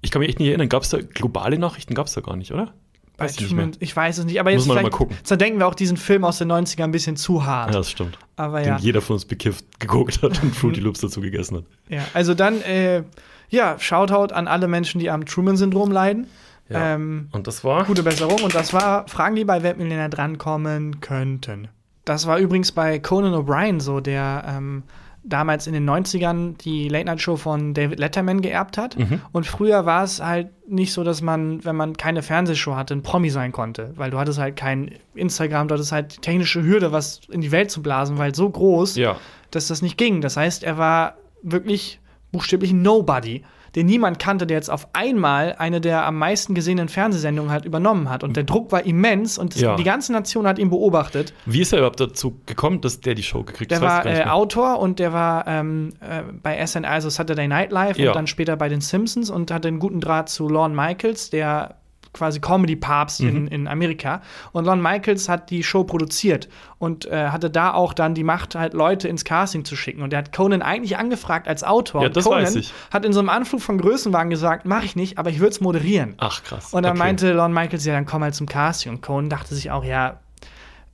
ich 0.02 0.12
kann 0.12 0.20
mich 0.20 0.30
echt 0.30 0.40
nicht 0.40 0.50
erinnern, 0.50 0.70
gab 0.70 0.84
es 0.84 0.90
da 0.90 1.00
globale 1.02 1.58
Nachrichten? 1.58 1.94
Gab 1.96 2.08
es 2.08 2.14
da 2.14 2.22
gar 2.22 2.36
nicht, 2.36 2.52
oder? 2.52 2.74
Bei 3.18 3.24
Weiß 3.26 3.36
ich 3.36 3.40
nicht 3.40 3.50
Truman, 3.52 3.70
mehr. 3.70 3.78
ich 3.80 3.96
weiß 3.96 4.18
es 4.18 4.26
nicht, 4.26 4.40
aber 4.42 4.52
Muss 4.52 4.64
jetzt 4.64 4.68
man 4.68 4.78
vielleicht 4.80 4.92
mal 4.92 4.98
gucken. 4.98 5.18
zerdenken 5.24 5.60
wir 5.60 5.68
auch 5.68 5.76
diesen 5.76 5.96
Film 5.96 6.26
aus 6.26 6.38
den 6.40 6.52
90ern 6.52 6.84
ein 6.84 6.92
bisschen 6.92 7.16
zu 7.16 7.46
hart. 7.46 7.72
Ja, 7.72 7.78
das 7.78 7.90
stimmt. 7.90 8.18
aber 8.36 8.60
Den 8.60 8.68
ja. 8.68 8.78
jeder 8.78 9.00
von 9.02 9.14
uns 9.14 9.24
bekifft 9.24 9.64
geguckt 9.80 10.22
hat 10.22 10.44
und 10.44 10.54
Fruity 10.54 10.82
Loops 10.82 11.00
dazu 11.00 11.22
gegessen 11.22 11.58
hat. 11.58 11.64
ja. 11.88 12.02
Also 12.14 12.34
dann, 12.34 12.62
äh, 12.64 13.04
ja, 13.50 13.80
Shoutout 13.80 14.34
an 14.34 14.50
alle 14.50 14.68
Menschen, 14.68 15.00
die 15.00 15.10
am 15.10 15.26
Truman-Syndrom 15.26 15.90
leiden. 15.92 16.28
Ja. 16.68 16.96
Ähm, 16.96 17.30
Und 17.32 17.48
das 17.48 17.64
war? 17.64 17.86
Gute 17.86 18.04
Besserung. 18.04 18.42
Und 18.42 18.54
das 18.54 18.74
war 18.74 19.08
Fragen, 19.08 19.36
die 19.38 19.46
bei 19.46 19.64
Weltmillionär 19.64 20.10
drankommen 20.10 21.00
könnten. 21.00 21.70
Das 22.06 22.28
war 22.28 22.38
übrigens 22.40 22.72
bei 22.72 23.00
Conan 23.00 23.34
O'Brien 23.34 23.80
so, 23.82 24.00
der 24.00 24.44
ähm, 24.48 24.84
damals 25.24 25.66
in 25.66 25.74
den 25.74 25.90
90ern 25.90 26.56
die 26.60 26.88
Late-Night-Show 26.88 27.36
von 27.36 27.74
David 27.74 27.98
Letterman 28.00 28.42
geerbt 28.42 28.78
hat. 28.78 28.98
Mhm. 28.98 29.22
Und 29.32 29.48
früher 29.48 29.86
war 29.88 30.04
es 30.04 30.22
halt 30.22 30.50
nicht 30.70 30.94
so, 30.94 31.04
dass 31.04 31.22
man, 31.24 31.66
wenn 31.66 31.76
man 31.76 31.98
keine 31.98 32.22
Fernsehshow 32.22 32.76
hatte, 32.76 32.94
ein 32.94 33.02
Promi 33.02 33.32
sein 33.32 33.52
konnte. 33.52 33.92
Weil 33.96 34.12
du 34.12 34.20
hattest 34.20 34.38
halt 34.38 34.56
kein 34.56 34.92
Instagram, 35.16 35.68
du 35.68 35.74
hattest 35.74 35.92
halt 35.92 36.16
die 36.18 36.22
technische 36.22 36.62
Hürde, 36.64 36.92
was 36.92 37.22
in 37.32 37.42
die 37.42 37.52
Welt 37.52 37.72
zu 37.72 37.82
blasen, 37.82 38.20
weil 38.20 38.36
so 38.36 38.48
groß, 38.48 38.98
Ja. 38.98 39.16
dass 39.50 39.68
das 39.68 39.82
nicht 39.82 39.98
ging. 39.98 40.22
Das 40.22 40.38
heißt, 40.38 40.64
er 40.64 40.78
war 40.78 41.16
wirklich 41.42 42.00
buchstäblich 42.32 42.72
Nobody, 42.74 43.44
den 43.76 43.86
niemand 43.88 44.20
kannte, 44.20 44.48
der 44.48 44.58
jetzt 44.58 44.70
auf 44.70 44.88
einmal 44.94 45.56
eine 45.58 45.82
der 45.82 46.06
am 46.06 46.18
meisten 46.18 46.54
gesehenen 46.56 46.88
Fernsehsendungen 46.90 47.52
halt 47.52 47.66
übernommen 47.66 48.10
hat. 48.10 48.24
Und 48.24 48.38
der 48.38 48.44
Druck 48.44 48.72
war 48.72 48.86
immens 48.86 49.38
und 49.38 49.56
Ja. 49.56 49.76
die 49.76 49.84
ganze 49.84 50.14
Nation 50.14 50.48
hat 50.48 50.60
ihn 50.60 50.70
beobachtet. 50.70 51.34
Wie 51.46 51.62
ist 51.62 51.74
er 51.74 51.80
überhaupt 51.80 52.00
dazu 52.00 52.40
gekommen, 52.46 52.82
dass 52.82 53.02
der 53.02 53.16
die 53.16 53.24
Show 53.24 53.44
gekriegt 53.44 53.72
Der 53.72 53.82
hat? 53.82 54.06
Weiß 54.06 54.20
war 54.20 54.28
äh. 54.28 54.30
Autor 54.30 54.80
und 54.80 55.00
der 55.00 55.12
war 55.14 55.46
ähm, 55.48 55.94
äh, 56.00 56.22
bei 56.42 56.66
SNL, 56.66 56.86
also 56.86 57.10
Saturday 57.10 57.48
Night 57.48 57.72
Live 57.72 57.98
Ja. 57.98 58.12
und 58.12 58.16
dann 58.16 58.28
später 58.28 58.56
bei 58.56 58.70
den 58.70 58.82
Simpsons 58.82 59.30
und 59.30 59.52
hatte 59.52 59.68
einen 59.68 59.80
guten 59.80 60.00
Draht 60.00 60.30
zu 60.30 60.48
Lorne 60.48 60.76
Michaels, 60.76 61.30
der 61.30 61.76
quasi 62.16 62.40
Comedy-Papst 62.40 63.22
Mhm. 63.22 63.30
in, 63.30 63.48
in 63.48 63.68
Amerika. 63.68 64.22
Und 64.52 64.66
Lorne 64.66 64.82
Michaels 64.82 65.30
hat 65.30 65.50
die 65.50 65.64
Show 65.64 65.84
produziert 65.84 66.50
und 66.80 67.06
äh, 67.06 67.28
hatte 67.30 67.50
da 67.50 67.74
auch 67.74 67.94
dann 67.94 68.14
die 68.16 68.24
Macht, 68.24 68.56
halt 68.56 68.74
Leute 68.74 69.08
ins 69.08 69.24
Casting 69.26 69.66
zu 69.66 69.76
schicken. 69.76 70.02
Und 70.02 70.10
der 70.12 70.20
hat 70.20 70.34
Conan 70.36 70.62
eigentlich 70.62 70.98
angefragt 70.98 71.48
als 71.48 71.64
Autor. 71.64 72.04
Ja, 72.04 72.10
das 72.10 72.24
Conan 72.26 72.44
weiß 72.44 72.56
ich. 72.56 72.74
hat 72.92 73.06
in 73.06 73.14
so 73.14 73.20
einem 73.20 73.30
Anflug 73.30 73.62
von 73.62 73.78
Größenwagen 73.78 74.30
gesagt, 74.30 74.66
mache 74.66 74.86
ich 74.86 74.96
nicht, 74.96 75.18
aber 75.18 75.30
ich 75.30 75.40
würde 75.40 75.52
es 75.52 75.62
moderieren. 75.62 76.16
Ach, 76.18 76.44
krass. 76.44 76.74
Und 76.74 76.84
dann 76.84 76.92
Okay. 76.94 77.00
meinte 77.00 77.34
Lorne 77.34 77.54
Michaels, 77.54 77.86
ja, 77.86 77.94
dann 77.94 78.06
komm 78.06 78.24
halt 78.24 78.36
zum 78.36 78.48
Casting. 78.48 78.92
Und 78.94 79.02
Conan 79.02 79.30
dachte 79.30 79.54
sich 79.56 79.72
auch, 79.72 79.84
ja, 79.84 80.20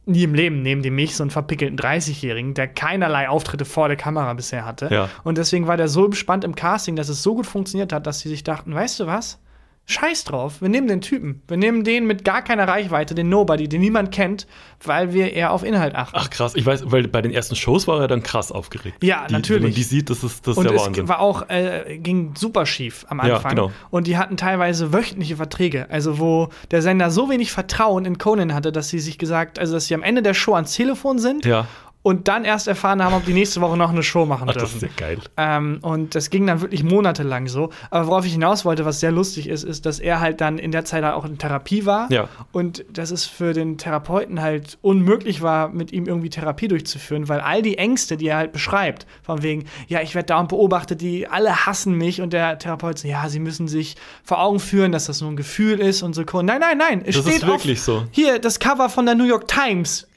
nie 0.07 0.23
im 0.23 0.34
Leben 0.34 0.63
nehmen 0.63 0.81
die 0.81 0.89
mich, 0.89 1.15
so 1.15 1.23
einen 1.23 1.29
verpickelten 1.29 1.77
30-Jährigen, 1.77 2.55
der 2.55 2.67
keinerlei 2.67 3.29
Auftritte 3.29 3.65
vor 3.65 3.88
der 3.88 3.97
Kamera 3.97 4.34
bisher 4.34 4.65
hatte. 4.65 4.89
Ja. 4.91 5.10
Und 5.23 5.38
deswegen 5.38 5.67
war 5.67 5.77
der 5.77 5.88
so 5.88 6.10
gespannt 6.10 6.43
im 6.43 6.55
Casting, 6.55 6.95
dass 6.95 7.07
es 7.07 7.21
so 7.21 7.36
gut 7.36 7.45
funktioniert 7.45 7.93
hat, 7.93 8.07
dass 8.07 8.19
sie 8.19 8.27
sich 8.29 8.43
dachten, 8.43 8.73
weißt 8.73 8.99
du 8.99 9.05
was? 9.05 9.39
Scheiß 9.88 10.24
drauf, 10.24 10.62
wir 10.62 10.70
nehmen 10.70 10.88
den 10.88 11.02
Typen. 11.02 11.41
Wir 11.50 11.58
nehmen 11.58 11.84
den 11.84 12.06
mit 12.08 12.24
gar 12.24 12.41
keiner 12.44 12.65
Reichweite, 12.67 13.13
den 13.13 13.28
Nobody, 13.28 13.67
den 13.67 13.82
niemand 13.82 14.12
kennt, 14.13 14.48
weil 14.84 15.12
wir 15.12 15.34
eher 15.34 15.52
auf 15.52 15.63
Inhalt 15.63 15.96
achten. 15.96 16.15
Ach 16.17 16.30
krass, 16.30 16.56
ich 16.56 16.65
weiß, 16.65 16.84
weil 16.91 17.08
bei 17.10 17.22
den 17.22 17.32
ersten 17.34 17.56
Shows 17.58 17.88
war 17.88 18.00
er 18.00 18.08
dann 18.08 18.24
krass 18.24 18.52
aufgeregt. 18.54 19.04
Ja, 19.04 19.26
die, 19.28 19.34
natürlich. 19.34 19.63
Wenn 19.63 19.70
man 19.72 19.76
die 19.76 19.84
sieht, 19.84 20.10
das 20.10 20.24
ist, 20.24 20.48
das 20.48 20.54
ist 20.54 20.58
Und 20.60 20.63
der 20.70 20.76
es 20.78 20.86
Wahnsinn. 20.86 21.08
war 21.10 21.20
auch, 21.20 21.50
äh, 21.50 21.98
ging 22.02 22.34
super 22.38 22.65
schief 22.65 23.06
am 23.10 23.17
Ja, 23.26 23.36
Anfang. 23.36 23.50
genau. 23.56 23.72
Und 23.89 24.08
die 24.08 24.17
hatten 24.17 24.38
teilweise 24.38 24.94
wöchentliche 24.94 25.36
Verträge. 25.36 25.88
Also, 25.89 26.20
wo 26.20 26.50
der 26.70 26.82
Sender 26.82 27.12
so 27.12 27.30
wenig 27.30 27.52
Vertrauen 27.52 28.06
in 28.06 28.17
Conan 28.17 28.54
hatte, 28.54 28.72
dass 28.72 28.88
sie 28.89 29.00
sich 29.00 29.17
gesagt, 29.17 29.60
also, 29.60 29.74
dass 29.74 29.88
sie 29.88 29.96
am 29.96 30.04
Ende 30.04 30.22
der 30.22 30.34
Show 30.36 30.54
ans 30.54 30.74
Telefon 30.74 31.20
sind 31.20 31.44
ja, 31.44 31.67
und 32.03 32.27
dann 32.27 32.45
erst 32.45 32.67
erfahren 32.67 33.03
haben, 33.03 33.13
ob 33.13 33.25
die 33.25 33.33
nächste 33.33 33.61
Woche 33.61 33.77
noch 33.77 33.91
eine 33.91 34.02
Show 34.04 34.25
machen 34.25 34.49
Ach, 34.49 34.54
das 34.54 34.73
ist 34.73 34.81
dürfen. 34.81 34.95
ja 34.99 35.08
geil. 35.08 35.19
Ähm, 35.37 35.79
und 35.81 36.15
das 36.15 36.29
ging 36.29 36.47
dann 36.47 36.62
wirklich 36.62 36.83
monatelang 36.83 37.47
so. 37.47 37.69
Aber 37.91 38.08
worauf 38.08 38.25
ich 38.25 38.33
hinaus 38.33 38.65
wollte, 38.65 38.85
was 38.85 38.99
sehr 38.99 39.12
lustig 39.12 39.47
ist, 39.47 39.63
ist, 39.63 39.85
dass 39.85 39.99
er 39.99 40.19
halt 40.19 40.41
dann 40.41 40.58
in 40.58 40.71
der 40.71 40.83
Zeit 40.85 41.04
halt 41.04 41.13
auch 41.13 41.25
in 41.25 41.37
Therapie 41.37 41.85
war. 41.85 42.12
Ja. 42.12 42.27
Und 42.52 42.85
dass 42.91 43.12
es 43.12 43.25
für 43.25 43.54
den 43.54 43.77
Therapeuten 43.77 44.41
halt 44.41 44.77
unmöglich 44.81 45.41
war, 45.41 45.69
mit 45.69 45.91
ihm 45.91 46.08
irgendwie 46.08 46.29
Therapie 46.29 46.67
durchzuführen, 46.67 47.29
weil 47.29 47.39
all 47.39 47.62
die 47.62 47.77
Ängste, 47.77 48.17
die 48.17 48.27
er 48.27 48.37
halt 48.37 48.52
beschreibt, 48.52 49.06
von 49.21 49.43
wegen, 49.43 49.65
ja, 49.87 50.02
ich 50.02 50.15
werde 50.15 50.27
dauernd 50.27 50.49
beobachtet, 50.49 51.02
die 51.02 51.27
alle 51.27 51.65
hassen 51.65 51.95
mich 51.95 52.21
und 52.21 52.33
der 52.33 52.58
Therapeut 52.58 52.97
so, 52.97 53.08
ja, 53.08 53.29
sie 53.29 53.39
müssen 53.39 53.67
sich 53.67 53.95
vor 54.23 54.41
Augen 54.41 54.60
führen, 54.60 54.91
dass 54.91 55.06
das 55.06 55.21
nur 55.21 55.29
ein 55.31 55.35
Gefühl 55.35 55.79
ist 55.79 56.02
und 56.02 56.13
so. 56.13 56.23
Nein, 56.41 56.60
nein, 56.60 56.77
nein, 56.77 57.04
es 57.06 57.15
Das 57.15 57.25
steht 57.25 57.43
ist 57.43 57.47
wirklich 57.47 57.79
auf, 57.79 57.85
so. 57.85 58.04
Hier, 58.12 58.39
das 58.39 58.60
Cover 58.60 58.89
von 58.89 59.06
der 59.06 59.15
New 59.15 59.25
York 59.25 59.47
Times 59.47 60.08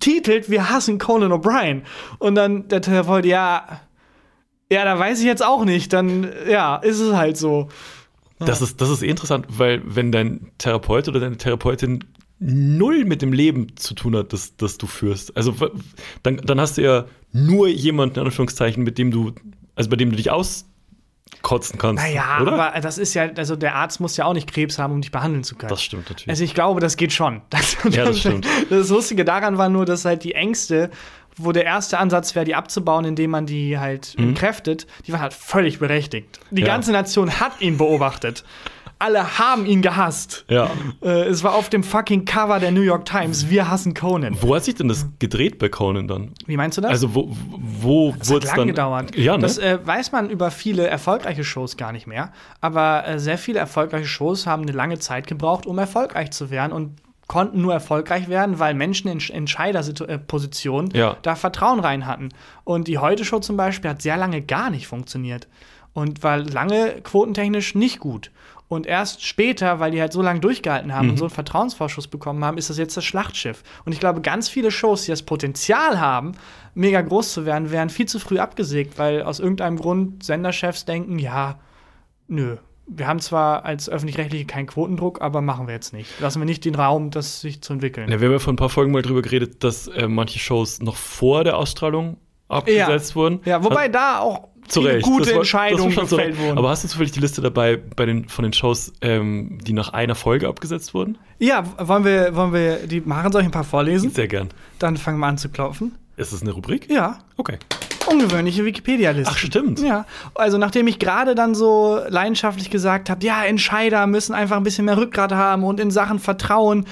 titelt, 0.00 0.50
wir 0.50 0.70
hassen 0.70 0.98
Conan 0.98 1.32
O'Brien. 1.32 1.82
Und 2.18 2.34
dann 2.34 2.68
der 2.68 2.80
Therapeut, 2.82 3.24
ja, 3.24 3.80
Ja, 4.70 4.84
da 4.84 4.98
weiß 4.98 5.20
ich 5.20 5.24
jetzt 5.24 5.42
auch 5.44 5.64
nicht. 5.64 5.92
Dann, 5.92 6.28
ja, 6.48 6.76
ist 6.76 7.00
es 7.00 7.14
halt 7.14 7.36
so. 7.36 7.68
Das 8.38 8.60
ist, 8.62 8.80
das 8.80 8.90
ist 8.90 9.02
interessant, 9.02 9.46
weil 9.48 9.82
wenn 9.84 10.12
dein 10.12 10.50
Therapeut 10.58 11.08
oder 11.08 11.20
deine 11.20 11.36
Therapeutin 11.38 12.04
null 12.38 13.04
mit 13.04 13.20
dem 13.20 13.32
Leben 13.32 13.76
zu 13.76 13.94
tun 13.94 14.14
hat, 14.14 14.32
das, 14.32 14.56
das 14.56 14.78
du 14.78 14.86
führst. 14.86 15.36
Also 15.36 15.54
dann, 16.22 16.36
dann 16.36 16.60
hast 16.60 16.78
du 16.78 16.82
ja 16.82 17.06
nur 17.32 17.66
jemanden, 17.68 18.20
in 18.20 18.26
Anführungszeichen, 18.26 18.84
mit 18.84 18.96
dem 18.96 19.10
du, 19.10 19.32
also 19.74 19.90
bei 19.90 19.96
dem 19.96 20.10
du 20.10 20.16
dich 20.16 20.30
auskotzen 21.36 21.78
kannst. 21.78 22.02
Naja, 22.04 22.38
oder? 22.42 22.52
aber 22.52 22.80
das 22.80 22.98
ist 22.98 23.14
ja, 23.14 23.28
also 23.36 23.56
der 23.56 23.74
Arzt 23.74 24.00
muss 24.00 24.16
ja 24.16 24.24
auch 24.24 24.34
nicht 24.34 24.52
Krebs 24.52 24.78
haben, 24.78 24.92
um 24.94 25.00
dich 25.00 25.10
behandeln 25.12 25.44
zu 25.44 25.54
können. 25.56 25.70
das 25.70 25.82
stimmt 25.82 26.08
natürlich. 26.08 26.28
Also 26.28 26.44
ich 26.44 26.54
glaube, 26.54 26.80
das 26.80 26.96
geht 26.96 27.12
schon. 27.12 27.42
Das, 27.50 27.76
Ja, 27.90 28.04
das 28.04 28.18
stimmt. 28.20 28.46
Das 28.70 28.88
Lustige 28.88 29.24
daran 29.24 29.58
war 29.58 29.68
nur, 29.68 29.84
dass 29.86 30.04
halt 30.04 30.24
die 30.24 30.34
Ängste, 30.34 30.90
wo 31.36 31.52
der 31.52 31.64
erste 31.64 31.98
Ansatz 31.98 32.34
wäre, 32.34 32.44
die 32.44 32.54
abzubauen, 32.54 33.04
indem 33.04 33.30
man 33.30 33.46
die 33.46 33.78
halt 33.78 34.14
entkräftet, 34.18 34.86
die 35.06 35.12
waren 35.12 35.20
halt 35.20 35.32
völlig 35.34 35.78
berechtigt. 35.78 36.40
Die 36.50 36.62
Mhm. 36.62 36.66
Ja. 36.66 36.72
ganze 36.74 36.92
Nation 36.92 37.38
hat 37.40 37.60
ihn 37.60 37.78
beobachtet. 37.78 38.44
Alle 39.00 39.38
haben 39.38 39.64
ihn 39.66 39.80
gehasst. 39.82 40.44
ja. 40.48 40.70
Äh, 41.02 41.24
es 41.26 41.44
war 41.44 41.54
auf 41.54 41.68
dem 41.70 41.84
fucking 41.84 42.24
Cover 42.24 42.58
der 42.58 42.72
New 42.72 42.80
York 42.80 43.04
Times. 43.04 43.48
Wir 43.48 43.70
hassen 43.70 43.94
Conan. 43.94 44.36
Wo 44.40 44.54
hat 44.56 44.64
sich 44.64 44.74
denn 44.74 44.88
das 44.88 45.06
gedreht 45.18 45.58
bei 45.58 45.68
Conan 45.68 46.08
dann? 46.08 46.32
Wie 46.46 46.56
meinst 46.56 46.76
du 46.78 46.82
das? 46.82 46.90
Also 46.90 47.14
wo, 47.14 47.28
wo 47.30 48.14
Das 48.18 48.28
wurde 48.30 48.46
hat 48.48 48.52
es 48.54 48.56
dann? 48.58 48.66
gedauert. 48.68 49.16
Ja, 49.16 49.36
ne? 49.36 49.42
Das 49.42 49.58
äh, 49.58 49.78
weiß 49.84 50.10
man 50.12 50.30
über 50.30 50.50
viele 50.50 50.86
erfolgreiche 50.88 51.44
Shows 51.44 51.76
gar 51.76 51.92
nicht 51.92 52.06
mehr. 52.08 52.32
Aber 52.60 53.06
äh, 53.06 53.18
sehr 53.20 53.38
viele 53.38 53.58
erfolgreiche 53.60 54.06
Shows 54.08 54.46
haben 54.46 54.62
eine 54.62 54.72
lange 54.72 54.98
Zeit 54.98 55.26
gebraucht, 55.28 55.66
um 55.66 55.78
erfolgreich 55.78 56.30
zu 56.32 56.50
werden 56.50 56.72
und 56.72 56.96
konnten 57.28 57.60
nur 57.60 57.74
erfolgreich 57.74 58.28
werden, 58.28 58.58
weil 58.58 58.72
Menschen 58.74 59.08
in 59.08 59.20
Entscheiderpositionen 59.20 60.90
Ja. 60.94 61.16
da 61.22 61.34
Vertrauen 61.36 61.80
rein 61.80 62.06
hatten. 62.06 62.30
Und 62.64 62.88
die 62.88 62.98
Heute-Show 62.98 63.40
zum 63.40 63.56
Beispiel 63.56 63.90
hat 63.90 64.02
sehr 64.02 64.16
lange 64.16 64.42
gar 64.42 64.70
nicht 64.70 64.86
funktioniert. 64.86 65.46
Und 65.94 66.22
war 66.22 66.38
lange 66.38 67.00
quotentechnisch 67.02 67.74
nicht 67.74 67.98
gut. 67.98 68.30
Und 68.68 68.86
erst 68.86 69.24
später, 69.24 69.80
weil 69.80 69.90
die 69.92 70.00
halt 70.00 70.12
so 70.12 70.20
lange 70.20 70.40
durchgehalten 70.40 70.94
haben 70.94 71.08
und 71.10 71.16
so 71.16 71.24
einen 71.24 71.30
Vertrauensvorschuss 71.30 72.06
bekommen 72.06 72.44
haben, 72.44 72.58
ist 72.58 72.68
das 72.68 72.76
jetzt 72.76 72.96
das 72.98 73.04
Schlachtschiff. 73.04 73.62
Und 73.86 73.92
ich 73.92 74.00
glaube, 74.00 74.20
ganz 74.20 74.50
viele 74.50 74.70
Shows, 74.70 75.04
die 75.04 75.10
das 75.10 75.22
Potenzial 75.22 75.98
haben, 75.98 76.32
mega 76.74 77.00
groß 77.00 77.32
zu 77.32 77.46
werden, 77.46 77.70
werden 77.70 77.88
viel 77.88 78.06
zu 78.06 78.18
früh 78.18 78.38
abgesägt, 78.38 78.98
weil 78.98 79.22
aus 79.22 79.40
irgendeinem 79.40 79.78
Grund 79.78 80.22
Senderchefs 80.22 80.84
denken, 80.84 81.18
ja, 81.18 81.58
nö. 82.28 82.56
Wir 82.86 83.06
haben 83.06 83.20
zwar 83.20 83.64
als 83.64 83.88
öffentlich-rechtliche 83.88 84.46
keinen 84.46 84.66
Quotendruck, 84.66 85.20
aber 85.20 85.42
machen 85.42 85.66
wir 85.66 85.74
jetzt 85.74 85.92
nicht. 85.92 86.20
Lassen 86.20 86.40
wir 86.40 86.46
nicht 86.46 86.64
den 86.64 86.74
Raum, 86.74 87.10
das 87.10 87.40
sich 87.40 87.62
zu 87.62 87.74
entwickeln. 87.74 88.10
Ja, 88.10 88.20
wir 88.20 88.28
haben 88.28 88.32
ja 88.32 88.38
vor 88.38 88.52
ein 88.52 88.56
paar 88.56 88.70
Folgen 88.70 88.92
mal 88.92 89.02
drüber 89.02 89.20
geredet, 89.22 89.62
dass 89.64 89.88
äh, 89.88 90.08
manche 90.08 90.38
Shows 90.38 90.80
noch 90.80 90.96
vor 90.96 91.44
der 91.44 91.56
Ausstrahlung 91.56 92.18
abgesetzt 92.48 93.14
wurden. 93.14 93.40
Ja, 93.44 93.62
wobei 93.62 93.88
da 93.88 94.20
auch 94.20 94.47
Zu 94.68 94.80
Recht. 94.80 95.02
gute 95.04 95.24
Das 95.24 95.30
war- 95.32 95.38
Entscheidungen 95.40 95.94
gefällt 95.94 96.38
wurden. 96.38 96.58
Aber 96.58 96.68
hast 96.70 96.84
du 96.84 96.88
zufällig 96.88 97.12
die 97.12 97.20
Liste 97.20 97.40
dabei 97.40 97.76
bei 97.76 98.06
den, 98.06 98.28
von 98.28 98.42
den 98.42 98.52
Shows, 98.52 98.92
ähm, 99.00 99.58
die 99.62 99.72
nach 99.72 99.92
einer 99.92 100.14
Folge 100.14 100.48
abgesetzt 100.48 100.94
wurden? 100.94 101.18
ja, 101.38 101.64
wollen 101.78 102.04
wir, 102.04 102.34
wollen 102.34 102.52
wir 102.52 102.76
die 102.86 103.00
machen? 103.00 103.30
Soll 103.32 103.42
ich 103.42 103.48
ein 103.48 103.52
paar 103.52 103.64
vorlesen? 103.64 104.10
Sehr 104.10 104.28
gern. 104.28 104.48
Dann 104.78 104.96
fangen 104.96 105.18
wir 105.20 105.26
an 105.26 105.38
zu 105.38 105.48
klopfen. 105.48 105.94
Ist 106.16 106.32
das 106.32 106.42
eine 106.42 106.50
Rubrik? 106.52 106.90
Ja, 106.90 107.18
Okay. 107.36 107.58
ungewöhnliche 108.06 108.64
Wikipedia-Liste. 108.64 109.32
Ach, 109.32 109.38
stimmt. 109.38 109.78
Ja, 109.80 110.04
also 110.34 110.58
nachdem 110.58 110.86
ich 110.88 110.98
gerade 110.98 111.34
dann 111.36 111.54
so 111.54 112.00
leidenschaftlich 112.08 112.70
gesagt 112.70 113.08
habe, 113.10 113.24
ja, 113.24 113.44
Entscheider 113.44 114.06
müssen 114.08 114.34
einfach 114.34 114.56
ein 114.56 114.62
bisschen 114.64 114.84
mehr 114.86 114.96
Rückgrat 114.96 115.32
haben 115.32 115.62
und 115.64 115.78
in 115.78 115.90
Sachen 115.90 116.18
Vertrauen. 116.18 116.86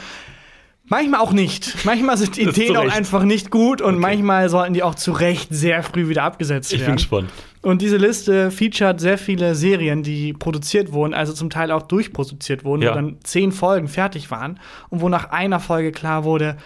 Manchmal 0.89 1.19
auch 1.21 1.33
nicht. 1.33 1.85
Manchmal 1.85 2.17
sind 2.17 2.39
Ideen 2.39 2.77
auch 2.77 2.89
einfach 2.89 3.25
nicht 3.25 3.51
gut 3.51 3.83
und 3.83 3.99
manchmal 3.99 4.49
sollten 4.49 4.73
die 4.75 4.85
auch 4.85 4.95
zu 4.95 5.11
Recht 5.11 5.49
sehr 5.51 5.83
früh 5.83 6.09
wieder 6.09 6.23
abgesetzt 6.23 6.71
Ich 6.73 6.79
bin 6.79 6.87
werden. 6.87 6.97
gespannt. 6.99 7.31
Und 7.67 7.83
diese 7.83 7.97
Liste 7.97 8.51
featuret 8.51 9.01
sehr 9.01 9.19
viele 9.19 9.55
Serien, 9.55 10.03
die 10.03 10.33
produziert 10.33 10.93
wurden, 10.93 11.15
also 11.15 11.33
zum 11.33 11.51
Teil 11.51 11.71
auch 11.73 11.83
durchproduziert 11.83 12.65
wurden, 12.65 12.83
Ja. 12.83 12.91
wo 12.91 12.95
dann 12.95 13.17
zehn 13.25 13.51
Folgen 13.53 13.89
fertig 13.89 14.31
waren 14.31 14.61
und 14.89 15.01
wo 15.01 15.09
nach 15.09 15.31
einer 15.31 15.59
Folge 15.59 15.91
klar 15.93 16.23
wurde, 16.25 16.57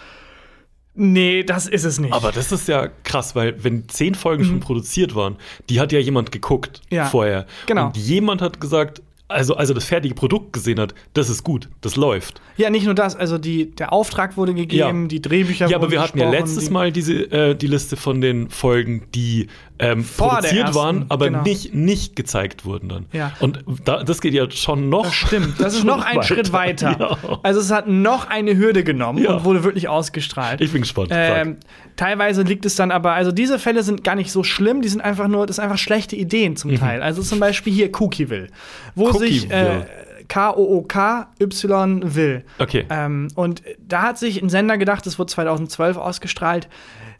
nee, 0.93 1.43
das 1.43 1.67
ist 1.67 1.85
es 1.85 1.99
nicht. 1.99 2.13
Aber 2.13 2.31
das 2.31 2.51
ist 2.51 2.67
ja 2.67 2.87
krass, 3.03 3.35
weil 3.35 3.63
wenn 3.63 3.87
zehn 3.89 4.15
Folgen 4.15 4.43
schon 4.45 4.59
produziert 4.59 5.15
waren, 5.15 5.37
die 5.69 5.79
hat 5.79 5.91
ja 5.91 5.99
jemand 5.99 6.31
geguckt 6.31 6.81
Mhm. 6.91 6.95
Ja, 6.97 7.05
vorher. 7.05 7.45
genau. 7.65 7.87
Und 7.87 7.97
jemand 7.97 8.41
hat 8.41 8.59
gesagt, 8.61 9.01
also, 9.27 9.55
also 9.55 9.73
das 9.73 9.85
fertige 9.85 10.13
Produkt 10.13 10.51
gesehen 10.51 10.77
hat, 10.77 10.93
das 11.13 11.29
ist 11.29 11.45
gut, 11.45 11.69
das 11.79 11.95
läuft. 11.95 12.41
ja, 12.57 12.69
nicht 12.69 12.83
nur 12.83 12.93
das, 12.93 13.15
also 13.15 13.37
die, 13.37 13.71
der 13.71 13.93
Auftrag 13.93 14.35
wurde 14.35 14.53
gegeben, 14.53 15.03
Ja. 15.03 15.07
die 15.07 15.21
Drehbücher 15.21 15.65
Ja, 15.67 15.77
wurden 15.77 15.83
aber 15.85 15.91
wir 15.91 16.01
hatten 16.01 16.19
ja 16.19 16.29
letztes 16.29 16.65
die- 16.65 16.71
Mal 16.71 16.91
diese, 16.91 17.31
äh, 17.31 17.55
die 17.55 17.67
Liste 17.67 17.95
von 17.95 18.19
den 18.19 18.49
Folgen, 18.49 19.03
die 19.15 19.47
ähm, 19.81 20.05
produziert 20.17 20.67
ersten, 20.67 20.75
waren, 20.75 21.05
aber 21.09 21.25
genau. 21.25 21.43
nicht, 21.43 21.73
nicht 21.73 22.15
gezeigt 22.15 22.65
wurden 22.65 22.89
dann. 22.89 23.05
Ja. 23.11 23.33
Und 23.39 23.63
da, 23.83 24.03
das 24.03 24.21
geht 24.21 24.33
ja 24.33 24.49
schon 24.51 24.89
noch. 24.89 25.05
Das 25.05 25.13
stimmt, 25.13 25.59
das 25.59 25.73
ist 25.73 25.83
noch 25.85 26.05
ein 26.05 26.17
weiter. 26.17 26.27
Schritt 26.27 26.53
weiter. 26.53 26.91
Ja. 27.01 27.39
Also 27.41 27.59
es 27.61 27.71
hat 27.71 27.87
noch 27.87 28.29
eine 28.29 28.55
Hürde 28.57 28.83
genommen 28.83 29.23
Ja. 29.23 29.35
und 29.35 29.43
wurde 29.45 29.63
wirklich 29.63 29.87
ausgestrahlt. 29.87 30.61
Ich 30.61 30.71
bin 30.71 30.81
gespannt. 30.81 31.09
Ähm, 31.11 31.57
teilweise 31.95 32.43
liegt 32.43 32.65
es 32.65 32.75
dann 32.75 32.91
aber, 32.91 33.13
also 33.13 33.31
diese 33.31 33.59
Fälle 33.59 33.81
sind 33.83 34.03
gar 34.03 34.15
nicht 34.15 34.31
so 34.31 34.43
schlimm, 34.43 34.81
die 34.81 34.89
sind 34.89 35.01
einfach 35.01 35.27
nur, 35.27 35.47
das 35.47 35.55
sind 35.55 35.63
einfach 35.63 35.77
schlechte 35.77 36.15
Ideen 36.15 36.55
zum 36.57 36.75
Teil. 36.75 37.01
Also 37.01 37.23
zum 37.23 37.39
Beispiel 37.39 37.73
hier 37.73 37.89
Cookieville, 37.99 38.47
wo 38.95 39.11
sich 39.13 39.49
äh. 39.49 39.85
K-O-O-K-Y 40.27 42.15
will. 42.15 42.43
Okay. 42.57 42.85
Ähm, 42.89 43.27
und 43.35 43.63
da 43.79 44.03
hat 44.03 44.17
sich 44.17 44.41
ein 44.41 44.49
Sender 44.49 44.77
gedacht, 44.77 45.05
das 45.05 45.19
wurde 45.19 45.31
2012 45.31 45.97
ausgestrahlt. 45.97 46.69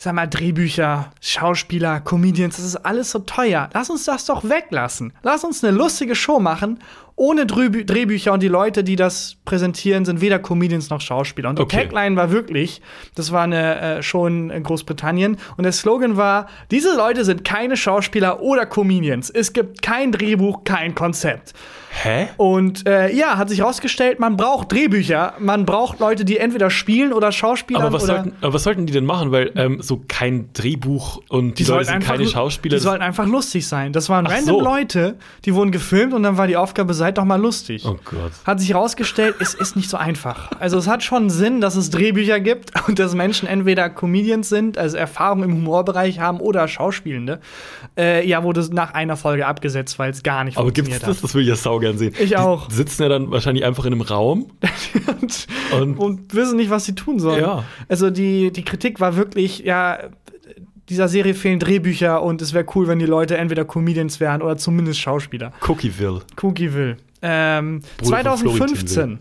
Sag 0.03 0.15
mal, 0.15 0.25
Drehbücher, 0.25 1.11
Schauspieler, 1.21 1.99
Comedians, 1.99 2.55
das 2.55 2.65
ist 2.65 2.75
alles 2.77 3.11
so 3.11 3.19
teuer. 3.19 3.69
Lass 3.71 3.91
uns 3.91 4.05
das 4.05 4.25
doch 4.25 4.43
weglassen. 4.43 5.13
Lass 5.21 5.43
uns 5.43 5.63
eine 5.63 5.77
lustige 5.77 6.15
Show 6.15 6.39
machen, 6.39 6.79
ohne 7.21 7.45
Drehbü 7.45 7.85
Drehbücher 7.85 8.33
und 8.33 8.41
die 8.41 8.47
Leute, 8.47 8.83
die 8.83 8.95
das 8.95 9.37
präsentieren, 9.45 10.05
sind 10.05 10.21
weder 10.21 10.39
Comedians 10.39 10.89
noch 10.89 11.01
Schauspieler. 11.01 11.49
Und 11.49 11.59
die 11.59 11.61
Okay. 11.61 11.83
Tagline 11.83 12.15
war 12.15 12.31
wirklich, 12.31 12.81
das 13.13 13.31
war 13.31 13.43
eine 13.43 13.79
äh, 13.99 14.01
Show 14.01 14.25
in 14.25 14.63
Großbritannien 14.63 15.37
und 15.55 15.63
der 15.63 15.71
Slogan 15.71 16.17
war, 16.17 16.47
diese 16.71 16.95
Leute 16.97 17.23
sind 17.23 17.45
keine 17.45 17.77
Schauspieler 17.77 18.41
oder 18.41 18.65
Comedians. 18.65 19.29
Es 19.29 19.53
gibt 19.53 19.83
kein 19.83 20.11
Drehbuch, 20.11 20.63
kein 20.63 20.95
Konzept. 20.95 21.53
Hä? 21.93 22.29
Und 22.37 22.87
äh, 22.87 23.13
ja, 23.13 23.37
hat 23.37 23.49
sich 23.49 23.59
herausgestellt, 23.59 24.17
man 24.19 24.37
braucht 24.37 24.71
Drehbücher, 24.71 25.33
man 25.39 25.65
braucht 25.65 25.99
Leute, 25.99 26.23
die 26.23 26.37
entweder 26.37 26.69
spielen 26.69 27.11
oder 27.11 27.33
Schauspieler 27.33 27.81
Aber 27.81 27.91
was, 27.93 28.05
oder 28.05 28.15
sollten, 28.15 28.33
aber 28.41 28.53
was 28.53 28.63
sollten 28.63 28.85
die 28.85 28.93
denn 28.93 29.05
machen? 29.05 29.31
Weil 29.31 29.51
ähm, 29.55 29.81
so 29.81 30.01
kein 30.07 30.49
Drehbuch 30.53 31.21
und 31.27 31.59
die, 31.59 31.65
Leute 31.65 31.85
sind 31.85 32.03
keine 32.03 32.25
Schauspieler. 32.27 32.77
Die 32.77 32.81
sollten 32.81 33.03
einfach 33.03 33.27
lustig 33.27 33.67
sein. 33.67 33.91
Das 33.91 34.07
waren 34.07 34.25
Ach 34.25 34.31
random 34.31 34.55
so. 34.59 34.61
Leute, 34.61 35.17
die 35.43 35.53
wurden 35.53 35.71
gefilmt 35.71 36.13
und 36.13 36.23
dann 36.23 36.37
war 36.37 36.47
die 36.47 36.55
Aufgabe, 36.55 36.93
seid 36.93 37.10
doch 37.17 37.25
mal 37.25 37.39
lustig. 37.39 37.85
oh 37.85 37.97
Gott. 38.05 38.31
Hat 38.45 38.59
sich 38.59 38.69
herausgestellt, 38.69 39.35
es 39.39 39.53
ist 39.53 39.75
nicht 39.75 39.89
so 39.89 39.97
einfach. 39.97 40.51
Also 40.59 40.77
es 40.77 40.87
hat 40.87 41.03
schon 41.03 41.29
Sinn, 41.29 41.61
dass 41.61 41.75
es 41.75 41.89
Drehbücher 41.89 42.39
gibt 42.39 42.71
und 42.87 42.99
dass 42.99 43.15
Menschen 43.15 43.47
entweder 43.47 43.89
Comedians 43.89 44.49
sind, 44.49 44.77
also 44.77 44.97
Erfahrung 44.97 45.43
im 45.43 45.53
Humorbereich 45.53 46.19
haben 46.19 46.39
oder 46.39 46.67
Schauspielende. 46.67 47.39
Äh, 47.97 48.27
ja, 48.27 48.43
wurde 48.43 48.67
nach 48.73 48.93
einer 48.93 49.17
Folge 49.17 49.47
abgesetzt, 49.47 49.99
weil 49.99 50.11
es 50.11 50.23
gar 50.23 50.43
nicht 50.43 50.57
Aber 50.57 50.71
gibt's 50.71 50.89
funktioniert 50.89 51.15
das? 51.17 51.21
Das 51.21 51.33
will 51.35 51.41
ich 51.43 51.49
ja 51.49 51.55
saugern 51.55 51.97
sehen. 51.97 52.13
Ich 52.19 52.29
die 52.29 52.37
auch. 52.37 52.69
sitzen 52.69 53.03
ja 53.03 53.09
dann 53.09 53.31
wahrscheinlich 53.31 53.65
einfach 53.65 53.85
in 53.85 53.93
einem 53.93 54.01
Raum. 54.01 54.51
hat. 54.61 55.47
Und- 55.71 55.97
und, 55.97 56.33
wissen 56.35 56.57
nicht, 56.57 56.69
was 56.69 56.85
sie 56.85 56.95
tun 56.95 57.19
sollen. 57.19 57.41
Ja. 57.41 57.63
Also 57.87 58.09
die, 58.09 58.51
die 58.51 58.63
Kritik 58.63 58.99
war 58.99 59.15
wirklich, 59.15 59.59
ja, 59.59 59.99
dieser 60.91 61.07
Serie 61.07 61.33
fehlen 61.33 61.57
Drehbücher 61.59 62.21
und 62.21 62.41
es 62.41 62.53
wäre 62.53 62.65
cool, 62.75 62.87
wenn 62.87 62.99
die 62.99 63.05
Leute 63.05 63.37
entweder 63.37 63.63
Comedians 63.65 64.19
wären 64.19 64.41
oder 64.41 64.57
zumindest 64.57 64.99
Schauspieler. 64.99 65.53
Cookieville. 65.67 66.21
Cookieville. 66.41 66.97
Ähm, 67.21 67.81
Bruder 67.97 68.37
von 68.37 68.47
2015 68.49 69.19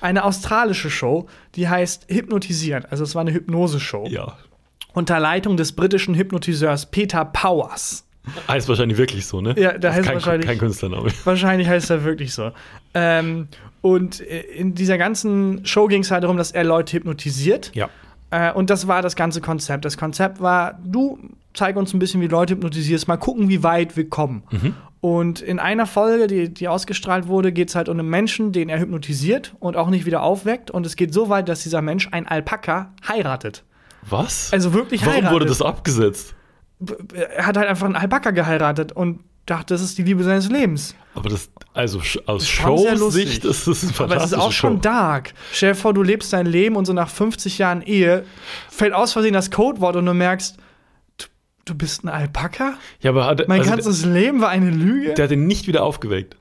eine 0.00 0.24
australische 0.24 0.90
Show, 0.90 1.28
die 1.54 1.68
heißt 1.68 2.06
Hypnotisiert. 2.08 2.90
Also 2.90 3.04
es 3.04 3.14
war 3.14 3.20
eine 3.20 3.32
Hypnose-Show. 3.32 4.06
Ja. 4.08 4.36
Unter 4.94 5.20
Leitung 5.20 5.56
des 5.56 5.72
britischen 5.72 6.14
Hypnotiseurs 6.16 6.86
Peter 6.86 7.24
Powers. 7.24 8.04
Heißt 8.48 8.68
wahrscheinlich 8.68 8.98
wirklich 8.98 9.26
so, 9.26 9.40
ne? 9.40 9.54
Ja, 9.56 9.70
ist 9.70 9.84
heißt 9.84 10.02
kein, 10.04 10.14
wahrscheinlich- 10.14 10.46
kein 10.48 10.58
Künstlername. 10.58 11.08
Wahrscheinlich 11.24 11.68
heißt 11.68 11.90
er 11.90 12.04
wirklich 12.04 12.32
so. 12.34 12.50
Ähm, 12.94 13.46
und 13.80 14.20
äh, 14.20 14.40
in 14.40 14.74
dieser 14.74 14.98
ganzen 14.98 15.64
Show 15.66 15.86
ging 15.86 16.02
es 16.02 16.10
halt 16.10 16.24
darum, 16.24 16.36
dass 16.36 16.50
er 16.50 16.64
Leute 16.64 16.96
hypnotisiert. 16.96 17.70
Ja. 17.74 17.88
Äh, 18.32 18.50
und 18.52 18.70
das 18.70 18.88
war 18.88 19.02
das 19.02 19.14
ganze 19.14 19.40
Konzept. 19.40 19.84
Das 19.84 19.96
Konzept 19.96 20.40
war, 20.40 20.80
du 20.82 21.18
zeig 21.54 21.76
uns 21.76 21.92
ein 21.92 21.98
bisschen, 21.98 22.20
wie 22.22 22.28
Leute 22.28 22.54
hypnotisierst, 22.54 23.06
mal 23.06 23.18
gucken, 23.18 23.50
wie 23.50 23.62
weit 23.62 23.96
wir 23.96 24.08
kommen. 24.08 24.42
Und 25.02 25.42
in 25.42 25.58
einer 25.58 25.84
Folge, 25.84 26.28
die, 26.28 26.48
die 26.48 26.66
ausgestrahlt 26.68 27.26
wurde, 27.26 27.52
geht 27.52 27.68
es 27.68 27.74
halt 27.74 27.88
um 27.90 27.98
einen 27.98 28.08
Menschen, 28.08 28.52
den 28.52 28.70
er 28.70 28.80
hypnotisiert 28.80 29.54
und 29.60 29.76
auch 29.76 29.90
nicht 29.90 30.06
wieder 30.06 30.22
aufweckt. 30.22 30.70
Und 30.70 30.86
es 30.86 30.96
geht 30.96 31.12
so 31.12 31.28
weit, 31.28 31.48
dass 31.48 31.62
dieser 31.62 31.82
Mensch 31.82 32.08
ein 32.12 32.26
Alpaka 32.26 32.92
heiratet. 33.06 33.64
Was? 34.08 34.50
Also 34.52 34.72
wirklich 34.72 35.02
Warum 35.02 35.14
heiratet. 35.14 35.34
wurde 35.34 35.46
das 35.46 35.60
abgesetzt? 35.60 36.34
Er 37.12 37.46
hat 37.46 37.56
halt 37.56 37.68
einfach 37.68 37.86
einen 37.86 37.96
Alpaka 37.96 38.30
geheiratet 38.30 38.92
und 38.92 39.20
dachte, 39.46 39.74
das 39.74 39.82
ist 39.82 39.98
die 39.98 40.02
Liebe 40.02 40.22
seines 40.24 40.48
Lebens. 40.48 40.94
Aber 41.14 41.28
das, 41.28 41.50
also 41.74 42.00
aus. 42.26 42.48
Show-Sicht 42.48 43.44
ist 43.44 43.66
das 43.66 43.82
eine 43.82 43.92
Aber 44.00 44.16
es 44.16 44.26
ist 44.26 44.34
auch 44.34 44.52
schon 44.52 44.74
Show. 44.74 44.80
dark. 44.80 45.34
Stell 45.52 45.72
dir 45.72 45.74
vor, 45.78 45.92
du 45.94 46.02
lebst 46.02 46.32
dein 46.32 46.46
Leben 46.46 46.76
und 46.76 46.84
so 46.86 46.92
nach 46.92 47.08
50 47.10 47.58
Jahren 47.58 47.82
Ehe 47.82 48.24
fällt 48.70 48.92
aus 48.94 49.12
Versehen 49.12 49.34
das 49.34 49.50
Codewort 49.50 49.96
und 49.96 50.06
du 50.06 50.14
merkst, 50.14 50.56
t- 51.18 51.26
Du 51.64 51.74
bist 51.74 52.02
ein 52.04 52.08
Alpaka? 52.08 52.74
Ja, 53.00 53.10
aber 53.10 53.26
hat, 53.26 53.46
Mein 53.48 53.60
also 53.60 53.70
ganzes 53.72 54.04
Leben 54.04 54.40
war 54.40 54.48
eine 54.48 54.70
Lüge? 54.70 55.06
der, 55.08 55.14
der 55.16 55.24
hat 55.26 55.32
ihn 55.32 55.46
nicht 55.46 55.66
wieder 55.66 55.82
aufgeweckt. 55.82 56.36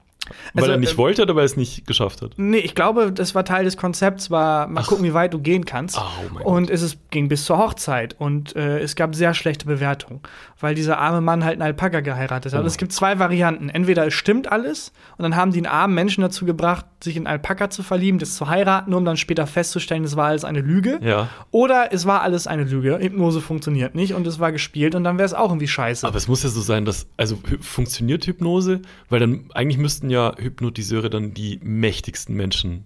Weil 0.53 0.63
Also, 0.63 0.71
er 0.73 0.77
nicht 0.77 0.93
äh, 0.93 0.97
wollte 0.97 1.21
oder 1.23 1.35
weil 1.35 1.43
er 1.43 1.45
es 1.45 1.57
nicht 1.57 1.85
geschafft 1.87 2.21
hat? 2.21 2.31
Nee, 2.37 2.57
ich 2.57 2.75
glaube, 2.75 3.11
das 3.11 3.35
war 3.35 3.45
Teil 3.45 3.65
des 3.65 3.77
Konzepts, 3.77 4.31
war 4.31 4.67
mal 4.67 4.83
gucken, 4.83 5.03
wie 5.03 5.13
weit 5.13 5.33
du 5.33 5.39
gehen 5.39 5.65
kannst. 5.65 5.97
Oh 5.97 6.01
mein 6.33 6.43
und 6.43 6.69
es 6.69 6.81
ist, 6.81 6.97
ging 7.11 7.27
bis 7.27 7.45
zur 7.45 7.57
Hochzeit 7.57 8.15
und 8.19 8.55
äh, 8.55 8.79
es 8.79 8.95
gab 8.95 9.15
sehr 9.15 9.33
schlechte 9.33 9.65
Bewertungen, 9.65 10.21
weil 10.59 10.75
dieser 10.75 10.97
arme 10.97 11.21
Mann 11.21 11.43
halt 11.43 11.53
einen 11.53 11.63
Alpaka 11.63 12.01
geheiratet 12.01 12.53
hat. 12.53 12.59
Oh. 12.59 12.61
Und 12.61 12.67
es 12.67 12.77
gibt 12.77 12.91
zwei 12.93 13.19
Varianten. 13.19 13.69
Entweder 13.69 14.07
es 14.07 14.13
stimmt 14.13 14.51
alles 14.51 14.91
und 15.17 15.23
dann 15.23 15.35
haben 15.35 15.51
die 15.51 15.59
einen 15.59 15.67
armen 15.67 15.95
Menschen 15.95 16.21
dazu 16.21 16.45
gebracht, 16.45 16.85
sich 17.03 17.17
in 17.17 17.27
Alpaka 17.27 17.69
zu 17.69 17.83
verlieben, 17.83 18.19
das 18.19 18.35
zu 18.35 18.47
heiraten, 18.47 18.93
um 18.93 19.05
dann 19.05 19.17
später 19.17 19.47
festzustellen, 19.47 20.03
es 20.03 20.15
war 20.15 20.27
alles 20.27 20.45
eine 20.45 20.61
Lüge. 20.61 20.99
Ja. 21.01 21.29
Oder 21.51 21.91
es 21.91 22.05
war 22.05 22.21
alles 22.21 22.47
eine 22.47 22.63
Lüge. 22.63 22.99
Hypnose 22.99 23.41
funktioniert 23.41 23.95
nicht 23.95 24.13
und 24.13 24.27
es 24.27 24.39
war 24.39 24.51
gespielt 24.51 24.95
und 24.95 25.03
dann 25.03 25.17
wäre 25.17 25.25
es 25.25 25.33
auch 25.33 25.49
irgendwie 25.49 25.67
scheiße. 25.67 26.05
Aber 26.05 26.17
es 26.17 26.27
muss 26.27 26.43
ja 26.43 26.49
so 26.49 26.61
sein, 26.61 26.85
dass, 26.85 27.07
also 27.17 27.39
funktioniert 27.59 28.25
Hypnose? 28.25 28.81
Weil 29.09 29.19
dann 29.19 29.45
eigentlich 29.53 29.77
müssten 29.77 30.09
ja 30.09 30.33
Hypnotiseure 30.37 31.09
dann 31.09 31.33
die 31.33 31.59
mächtigsten 31.63 32.35
Menschen 32.35 32.85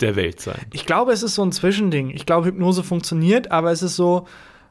der 0.00 0.16
Welt 0.16 0.40
sein. 0.40 0.66
Ich 0.72 0.86
glaube, 0.86 1.12
es 1.12 1.22
ist 1.22 1.34
so 1.34 1.42
ein 1.42 1.52
Zwischending. 1.52 2.10
Ich 2.10 2.26
glaube, 2.26 2.46
Hypnose 2.46 2.84
funktioniert, 2.84 3.50
aber 3.50 3.72
es 3.72 3.82
ist 3.82 3.96
so, 3.96 4.26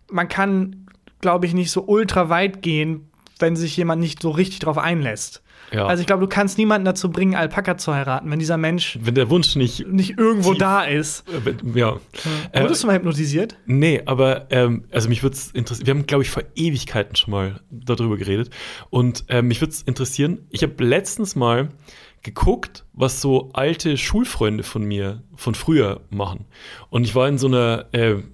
man 0.09 0.29
kann, 0.29 0.87
glaube 1.19 1.45
ich, 1.45 1.53
nicht 1.53 1.71
so 1.71 1.83
ultra 1.85 2.29
weit 2.29 2.61
gehen, 2.61 3.11
wenn 3.39 3.55
sich 3.55 3.75
jemand 3.75 4.01
nicht 4.01 4.21
so 4.21 4.31
richtig 4.31 4.59
drauf 4.59 4.77
einlässt. 4.77 5.43
Ja. 5.71 5.85
Also 5.85 6.01
ich 6.01 6.07
glaube, 6.07 6.21
du 6.21 6.27
kannst 6.27 6.57
niemanden 6.57 6.85
dazu 6.85 7.11
bringen, 7.11 7.35
Alpaka 7.35 7.77
zu 7.77 7.93
heiraten, 7.93 8.31
wenn 8.31 8.39
dieser 8.39 8.57
Mensch 8.57 8.97
Wenn 9.01 9.15
der 9.15 9.29
Wunsch 9.29 9.55
nicht. 9.55 9.85
nicht 9.87 10.17
irgendwo 10.17 10.51
Tief. 10.51 10.59
da 10.59 10.83
ist. 10.83 11.25
äh, 11.27 11.77
Ja. 11.77 11.97
Äh, 12.53 12.61
Wurdest 12.61 12.83
du 12.83 12.87
mal 12.87 12.95
hypnotisiert? 12.95 13.57
Nee, 13.65 14.01
aber 14.05 14.47
ähm, 14.49 14.85
also 14.91 15.09
mich 15.09 15.23
würde 15.23 15.35
es 15.35 15.51
interessieren. 15.51 15.87
Wir 15.87 15.93
haben, 15.95 16.05
glaube 16.07 16.23
ich, 16.23 16.29
vor 16.29 16.43
Ewigkeiten 16.55 17.15
schon 17.15 17.31
mal 17.31 17.59
darüber 17.69 18.15
geredet. 18.17 18.49
Und 18.89 19.25
ähm, 19.27 19.47
mich 19.49 19.59
würde 19.61 19.71
es 19.73 19.81
interessieren. 19.81 20.39
Ich 20.51 20.63
habe 20.63 20.81
letztens 20.83 21.35
mal 21.35 21.69
geguckt, 22.27 22.85
was 22.93 23.21
so 23.21 23.49
alte 23.53 23.97
Schulfreunde 23.97 24.63
von 24.63 24.83
mir 24.83 25.23
von 25.35 25.55
früher 25.55 26.01
machen. 26.09 26.45
Und 26.89 27.03
ich 27.05 27.15
war 27.15 27.27
in 27.27 27.37
so 27.37 27.47
einer, 27.47 27.85
äh, 27.93 28.11
in 28.11 28.25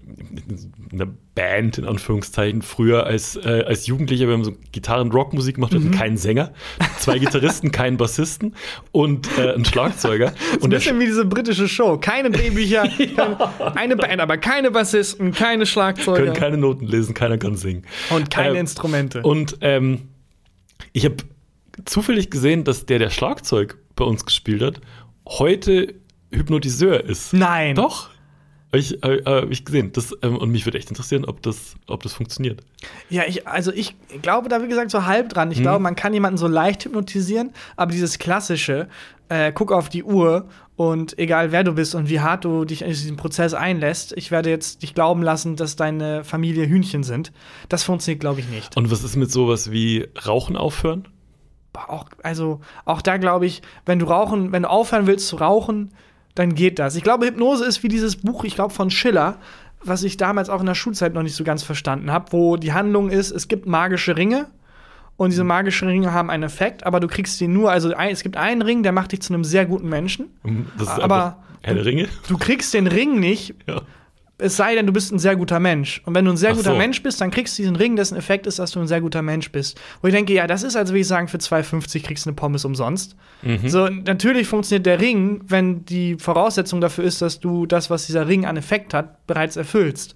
einer 0.92 1.08
Band, 1.36 1.78
in 1.78 1.86
Anführungszeichen, 1.86 2.62
früher 2.62 3.06
als, 3.06 3.36
äh, 3.36 3.64
als 3.68 3.88
Jugendlicher. 3.88 4.28
Wir 4.28 4.34
haben 4.34 4.44
so 4.44 4.54
Gitarren-Rock-Musik 4.72 5.56
gemacht, 5.56 5.72
wir 5.74 5.80
Mhm. 5.80 5.86
hatten 5.90 5.98
keinen 5.98 6.18
Sänger, 6.18 6.54
zwei 7.00 7.18
Gitarristen, 7.20 7.72
keinen 7.72 7.98
Bassisten 7.98 8.56
und 8.92 9.28
äh, 9.38 9.54
einen 9.54 9.66
Schlagzeuger. 9.66 10.34
Und 10.56 10.64
Und 10.64 10.70
der, 10.72 10.78
bisschen 10.80 11.00
wie 11.00 11.06
diese 11.06 11.26
britische 11.26 11.68
Show. 11.68 11.98
Keine 12.00 12.30
Drehbücher, 12.32 12.88
keine, 13.16 13.76
eine 13.76 13.96
Band, 13.96 14.22
aber 14.22 14.38
keine 14.38 14.72
Bassisten, 14.72 15.32
keine 15.32 15.66
Schlagzeuger 15.66 16.18
können 16.24 16.34
keine 16.34 16.58
Noten 16.58 16.86
lesen, 16.88 17.14
keiner 17.14 17.38
kann 17.38 17.56
singen. 17.56 17.84
und 18.10 18.30
keine 18.30 18.50
Ähm, 18.52 18.56
Instrumente. 18.58 19.22
Und 19.22 19.58
ähm, 19.62 20.10
ich 20.94 21.06
habe 21.06 21.16
zufällig 21.86 22.30
gesehen, 22.30 22.64
dass 22.64 22.86
der, 22.86 23.00
der 23.00 23.10
Schlagzeug 23.10 23.78
bei 23.96 24.06
uns 24.06 24.26
gespielt 24.26 24.62
hat, 24.62 24.82
heute 25.28 25.96
Hypnotiseur 26.32 27.04
ist. 27.04 27.34
Nein. 27.34 27.76
Doch. 27.76 28.10
Hab 28.72 28.80
ich, 28.80 29.04
äh, 29.04 29.22
hab 29.24 29.52
ich 29.52 29.66
gesehen. 29.66 29.92
Das, 29.94 30.18
ähm, 30.24 30.38
und 30.38 30.50
mich 30.50 30.66
würde 30.66 30.80
echt 30.80 30.90
interessieren, 30.90 31.26
ob 31.26 31.44
das, 31.44 31.76
ob 31.88 32.02
das 32.02 32.14
funktioniert. 32.14 32.62
Ja, 33.08 33.22
ich, 33.28 33.48
also 33.48 33.72
ich 33.72 33.96
glaube 34.24 34.50
da, 34.50 34.64
wie 34.64 34.68
gesagt, 34.68 34.90
so 34.90 35.06
halb 35.06 35.30
dran. 35.30 35.52
Ich 35.52 35.62
glaube, 35.62 35.80
man 35.80 35.96
kann 35.96 36.12
jemanden 36.12 36.38
so 36.38 36.48
leicht 36.48 36.84
hypnotisieren, 36.84 37.52
aber 37.76 37.92
dieses 37.92 38.18
klassische, 38.18 38.88
äh, 39.30 39.52
guck 39.54 39.72
auf 39.72 39.90
die 39.90 40.04
Uhr 40.04 40.50
und 40.76 41.18
egal 41.20 41.52
wer 41.52 41.64
du 41.64 41.74
bist 41.74 41.94
und 41.94 42.10
wie 42.10 42.20
hart 42.20 42.46
du 42.46 42.66
dich 42.66 42.82
in 42.82 42.88
diesen 42.88 43.16
Prozess 43.16 43.54
einlässt, 43.54 44.12
ich 44.18 44.32
werde 44.32 44.50
jetzt 44.50 44.82
dich 44.82 44.96
glauben 44.96 45.22
lassen, 45.22 45.56
dass 45.56 45.76
deine 45.76 46.24
Familie 46.24 46.68
Hühnchen 46.68 47.04
sind. 47.04 47.32
Das 47.70 47.84
funktioniert, 47.84 48.22
glaube 48.22 48.40
ich, 48.40 48.50
nicht. 48.50 48.76
Und 48.76 48.90
was 48.90 49.04
ist 49.04 49.16
mit 49.16 49.32
sowas 49.32 49.72
wie 49.72 50.08
Rauchen 50.26 50.58
aufhören? 50.58 51.08
Auch, 51.88 52.06
also, 52.22 52.62
auch 52.86 53.02
da 53.02 53.18
glaube 53.18 53.46
ich, 53.46 53.62
wenn 53.86 54.00
du 54.00 54.06
rauchen, 54.06 54.52
wenn 54.52 54.64
du 54.64 54.70
aufhören 54.70 55.08
willst 55.08 55.28
zu 55.28 55.38
rauchen, 55.38 55.92
dann 56.36 56.56
geht 56.56 56.80
das. 56.80 56.96
Ich 56.96 57.04
glaube, 57.04 57.26
Hypnose 57.28 57.66
ist 57.66 57.84
wie 57.84 57.88
dieses 57.88 58.18
Buch, 58.18 58.44
ich 58.44 58.56
glaube, 58.56 58.74
von 58.74 58.90
Schiller, 58.90 59.38
was 59.84 60.04
ich 60.04 60.18
damals 60.18 60.50
auch 60.50 60.60
in 60.62 60.66
der 60.66 60.76
Schulzeit 60.76 61.14
noch 61.14 61.24
nicht 61.24 61.36
so 61.36 61.44
ganz 61.44 61.62
verstanden 61.64 62.12
habe, 62.12 62.32
wo 62.32 62.58
die 62.58 62.74
Handlung 62.74 63.10
ist, 63.10 63.32
es 63.32 63.48
gibt 63.48 63.66
magische 63.66 64.16
Ringe 64.18 64.48
und 65.18 65.32
diese 65.32 65.44
magischen 65.44 65.88
Ringe 65.88 66.14
haben 66.14 66.30
einen 66.30 66.44
Effekt, 66.44 66.86
aber 66.86 67.00
du 67.00 67.08
kriegst 67.08 67.38
sie 67.38 67.48
nur, 67.48 67.72
also 67.72 67.94
ein, 67.94 68.12
es 68.12 68.24
gibt 68.24 68.38
einen 68.38 68.62
Ring, 68.62 68.82
der 68.84 68.92
macht 68.94 69.12
dich 69.12 69.22
zu 69.22 69.34
einem 69.34 69.44
sehr 69.44 69.66
guten 69.66 69.90
Menschen. 69.90 70.28
Das 70.78 70.88
ist 70.90 71.00
Aber- 71.00 71.38
Herr 71.62 71.86
Ringe. 71.86 72.08
Du 72.28 72.38
kriegst 72.38 72.74
den 72.74 72.88
Ring 72.88 73.20
nicht, 73.20 73.56
Ja. 73.68 73.82
Es 74.40 74.58
sei 74.58 74.76
denn, 74.76 74.88
du 74.88 74.94
bist 74.94 75.12
ein 75.12 75.20
sehr 75.20 75.36
guter 75.36 75.60
Mensch. 75.60 76.02
Und 76.06 76.16
wenn 76.16 76.26
du 76.26 76.32
ein 76.32 76.38
sehr 76.38 76.52
Ach 76.52 76.56
guter 76.58 76.72
so. 76.72 76.78
Mensch 76.78 77.04
bist, 77.04 77.22
dann 77.22 77.32
kriegst 77.32 77.58
du 77.58 77.62
diesen 77.62 77.76
Ring, 77.76 77.96
dessen 77.96 78.18
Effekt 78.18 78.48
ist, 78.48 78.60
dass 78.60 78.72
du 78.72 78.80
ein 78.80 78.88
sehr 78.88 79.00
guter 79.00 79.22
Mensch 79.22 79.52
bist. 79.52 79.80
Wo 80.02 80.08
ich 80.08 80.14
denke, 80.14 80.34
ja, 80.34 80.48
das 80.48 80.64
ist, 80.64 80.76
als 80.76 80.90
würde 80.90 81.00
ich 81.00 81.08
sagen, 81.08 81.28
für 81.28 81.38
2,50 81.38 82.04
kriegst 82.04 82.26
du 82.26 82.30
eine 82.30 82.36
Pommes 82.36 82.66
umsonst. 82.66 83.16
Mhm. 83.44 83.70
So, 83.70 83.88
natürlich 83.88 84.48
funktioniert 84.48 84.86
der 84.86 85.00
Ring, 85.00 85.42
wenn 85.48 85.86
die 85.86 86.16
Voraussetzung 86.18 86.82
dafür 86.82 87.04
ist, 87.04 87.22
dass 87.22 87.40
du 87.40 87.66
das, 87.66 87.90
was 87.90 88.08
dieser 88.08 88.28
Ring 88.28 88.46
an 88.46 88.58
Effekt 88.58 88.94
hat, 88.94 89.26
bereits 89.28 89.56
erfüllst. 89.56 90.16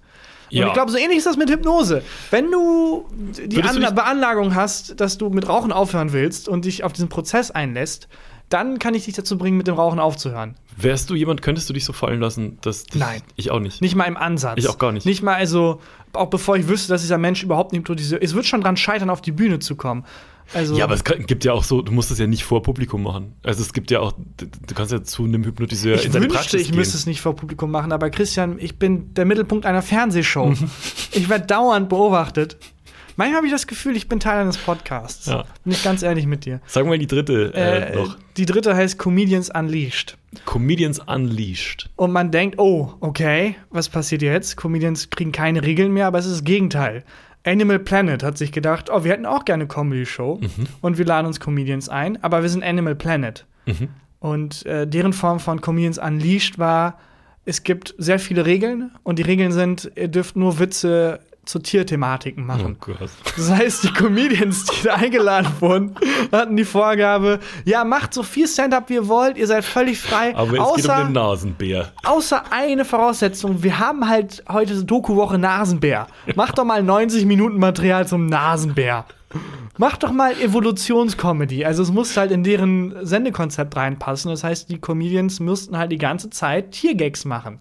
Und 0.50 0.56
Ja. 0.56 0.66
ich 0.66 0.72
glaube, 0.72 0.90
so 0.90 0.98
ähnlich 0.98 1.18
ist 1.18 1.26
das 1.26 1.36
mit 1.36 1.50
Hypnose. 1.50 2.02
Wenn 2.30 2.50
du 2.50 3.06
die 3.46 3.62
Anla 3.62 3.90
Beanlagung 3.90 4.54
hast, 4.54 4.98
dass 5.00 5.18
du 5.18 5.28
mit 5.28 5.46
Rauchen 5.48 5.72
aufhören 5.72 6.12
willst 6.12 6.48
und 6.48 6.64
dich 6.64 6.84
auf 6.84 6.92
diesen 6.92 7.08
Prozess 7.08 7.50
einlässt, 7.50 8.08
dann 8.48 8.78
kann 8.78 8.94
ich 8.94 9.04
dich 9.04 9.14
dazu 9.14 9.36
bringen, 9.38 9.56
mit 9.56 9.66
dem 9.66 9.74
Rauchen 9.74 9.98
aufzuhören. 9.98 10.54
Wärst 10.76 11.10
du 11.10 11.14
jemand, 11.14 11.42
könntest 11.42 11.68
du 11.68 11.72
dich 11.74 11.84
so 11.84 11.92
fallen 11.92 12.20
lassen, 12.20 12.58
dass 12.62 12.84
dich, 12.84 13.00
Nein. 13.00 13.20
ich 13.36 13.50
auch 13.50 13.60
nicht. 13.60 13.80
Nicht 13.80 13.94
mal 13.94 14.04
im 14.04 14.16
Ansatz. 14.16 14.58
Ich 14.58 14.68
auch 14.68 14.78
gar 14.78 14.92
nicht. 14.92 15.04
Nicht 15.06 15.22
mal, 15.22 15.34
also, 15.34 15.80
auch 16.12 16.28
bevor 16.30 16.56
ich 16.56 16.68
wüsste, 16.68 16.88
dass 16.88 17.02
dieser 17.02 17.18
Mensch 17.18 17.42
überhaupt 17.42 17.72
nicht 17.72 17.80
hypnotisiert 17.80 18.22
Es 18.22 18.34
wird 18.34 18.46
schon 18.46 18.60
dran 18.60 18.76
scheitern, 18.76 19.10
auf 19.10 19.20
die 19.20 19.32
Bühne 19.32 19.58
zu 19.58 19.76
kommen. 19.76 20.04
Also, 20.54 20.78
Ja, 20.78 20.84
aber 20.84 20.94
es 20.94 21.04
kann- 21.04 21.26
gibt 21.26 21.44
ja 21.44 21.52
auch 21.52 21.62
so, 21.62 21.82
du 21.82 21.92
musst 21.92 22.10
es 22.10 22.18
ja 22.18 22.26
nicht 22.26 22.42
vor 22.44 22.62
Publikum 22.62 23.02
machen. 23.02 23.34
Also 23.42 23.60
es 23.60 23.74
gibt 23.74 23.90
ja 23.90 24.00
auch, 24.00 24.12
du 24.38 24.74
kannst 24.74 24.92
ja 24.92 25.02
zu 25.02 25.24
einem 25.24 25.44
Hypnotiseur 25.44 25.96
ich 25.96 26.06
in 26.06 26.12
seine 26.12 26.24
wünschte, 26.24 26.38
Praxis 26.38 26.60
ich 26.62 26.74
müsste 26.74 26.92
gehen. 26.94 27.00
es 27.00 27.06
nicht 27.06 27.20
vor 27.20 27.36
Publikum 27.36 27.70
machen, 27.70 27.92
aber 27.92 28.08
Christian, 28.08 28.56
ich 28.58 28.78
bin 28.78 29.12
der 29.12 29.26
Mittelpunkt 29.26 29.66
einer 29.66 29.82
Fernsehshow. 29.82 30.54
ich 31.12 31.28
werde 31.28 31.46
dauernd 31.46 31.90
beobachtet. 31.90 32.56
Manchmal 33.18 33.38
habe 33.38 33.46
ich 33.48 33.52
das 33.52 33.66
Gefühl, 33.66 33.96
ich 33.96 34.08
bin 34.08 34.20
Teil 34.20 34.38
eines 34.38 34.56
Podcasts. 34.56 35.26
Ja. 35.26 35.44
Bin 35.64 35.72
ich 35.72 35.82
ganz 35.82 36.04
ehrlich 36.04 36.26
mit 36.26 36.44
dir. 36.44 36.60
Sag 36.68 36.86
mal 36.86 36.98
die 36.98 37.08
dritte 37.08 37.52
äh, 37.52 37.92
Äh, 37.92 37.96
noch. 37.96 38.16
Die 38.36 38.46
dritte 38.46 38.76
heißt 38.76 38.96
Comedians 38.96 39.50
Unleashed. 39.50 40.16
Comedians 40.46 41.00
Unleashed. 41.00 41.90
Und 41.96 42.12
man 42.12 42.30
denkt, 42.30 42.60
oh, 42.60 42.94
okay, 43.00 43.56
was 43.70 43.88
passiert 43.88 44.22
jetzt? 44.22 44.56
Comedians 44.56 45.10
kriegen 45.10 45.32
keine 45.32 45.64
Regeln 45.64 45.92
mehr, 45.92 46.06
aber 46.06 46.20
es 46.20 46.26
ist 46.26 46.34
das 46.34 46.44
Gegenteil. 46.44 47.02
Animal 47.44 47.80
Planet 47.80 48.22
hat 48.22 48.38
sich 48.38 48.52
gedacht, 48.52 48.88
oh, 48.88 49.02
wir 49.02 49.10
hätten 49.10 49.26
auch 49.26 49.44
gerne 49.44 49.64
eine 49.64 49.68
Comedy-Show 49.68 50.38
und 50.80 50.98
wir 50.98 51.04
laden 51.04 51.26
uns 51.26 51.40
Comedians 51.40 51.88
ein, 51.88 52.22
aber 52.22 52.42
wir 52.42 52.48
sind 52.48 52.62
Animal 52.62 52.94
Planet. 52.94 53.46
Und 54.20 54.64
äh, 54.64 54.86
deren 54.86 55.12
Form 55.12 55.40
von 55.40 55.60
Comedians 55.60 55.98
Unleashed 55.98 56.60
war, 56.60 57.00
es 57.44 57.64
gibt 57.64 57.96
sehr 57.98 58.20
viele 58.20 58.46
Regeln 58.46 58.92
und 59.02 59.18
die 59.18 59.22
Regeln 59.22 59.50
sind, 59.50 59.90
ihr 59.96 60.06
dürft 60.06 60.36
nur 60.36 60.60
Witze 60.60 61.18
zu 61.48 61.58
Tierthematiken 61.58 62.44
Oh 62.44 62.46
machen. 62.46 62.76
Gott. 62.78 63.10
Das 63.36 63.50
heißt, 63.50 63.84
die 63.84 63.92
Comedians, 63.92 64.64
die 64.66 64.84
da 64.84 64.94
eingeladen 64.94 65.48
wurden, 65.60 65.94
hatten 66.30 66.56
die 66.56 66.64
Vorgabe, 66.64 67.40
ja, 67.64 67.84
macht 67.84 68.12
so 68.12 68.22
viel 68.22 68.46
Stand-up, 68.46 68.88
wie 68.90 68.94
ihr 68.94 69.08
wollt, 69.08 69.38
ihr 69.38 69.46
seid 69.46 69.64
völlig 69.64 69.98
frei. 69.98 70.36
Aber 70.36 70.48
es 70.48 70.50
geht 70.52 70.60
um 70.60 70.66
außer, 70.66 71.04
den 71.04 71.12
Nasenbär. 71.12 71.92
außer 72.04 72.42
eine 72.50 72.84
Voraussetzung, 72.84 73.62
wir 73.62 73.78
haben 73.78 74.08
halt 74.08 74.44
heute 74.48 74.84
Doku-Woche 74.84 75.38
Nasenbär. 75.38 76.06
Macht 76.36 76.58
doch 76.58 76.64
mal 76.64 76.82
90 76.82 77.24
Minuten 77.24 77.58
Material 77.58 78.06
zum 78.06 78.26
Nasenbär. 78.26 79.06
Macht 79.78 80.02
doch 80.02 80.12
mal 80.12 80.32
Evolutionscomedy. 80.40 81.64
Also 81.64 81.82
es 81.82 81.90
muss 81.92 82.16
halt 82.16 82.30
in 82.30 82.44
deren 82.44 82.94
Sendekonzept 83.06 83.76
reinpassen. 83.76 84.30
Das 84.30 84.42
heißt, 84.44 84.70
die 84.70 84.78
Comedians 84.78 85.40
müssten 85.40 85.76
halt 85.78 85.92
die 85.92 85.98
ganze 85.98 86.30
Zeit 86.30 86.72
Tiergags 86.72 87.24
machen. 87.24 87.60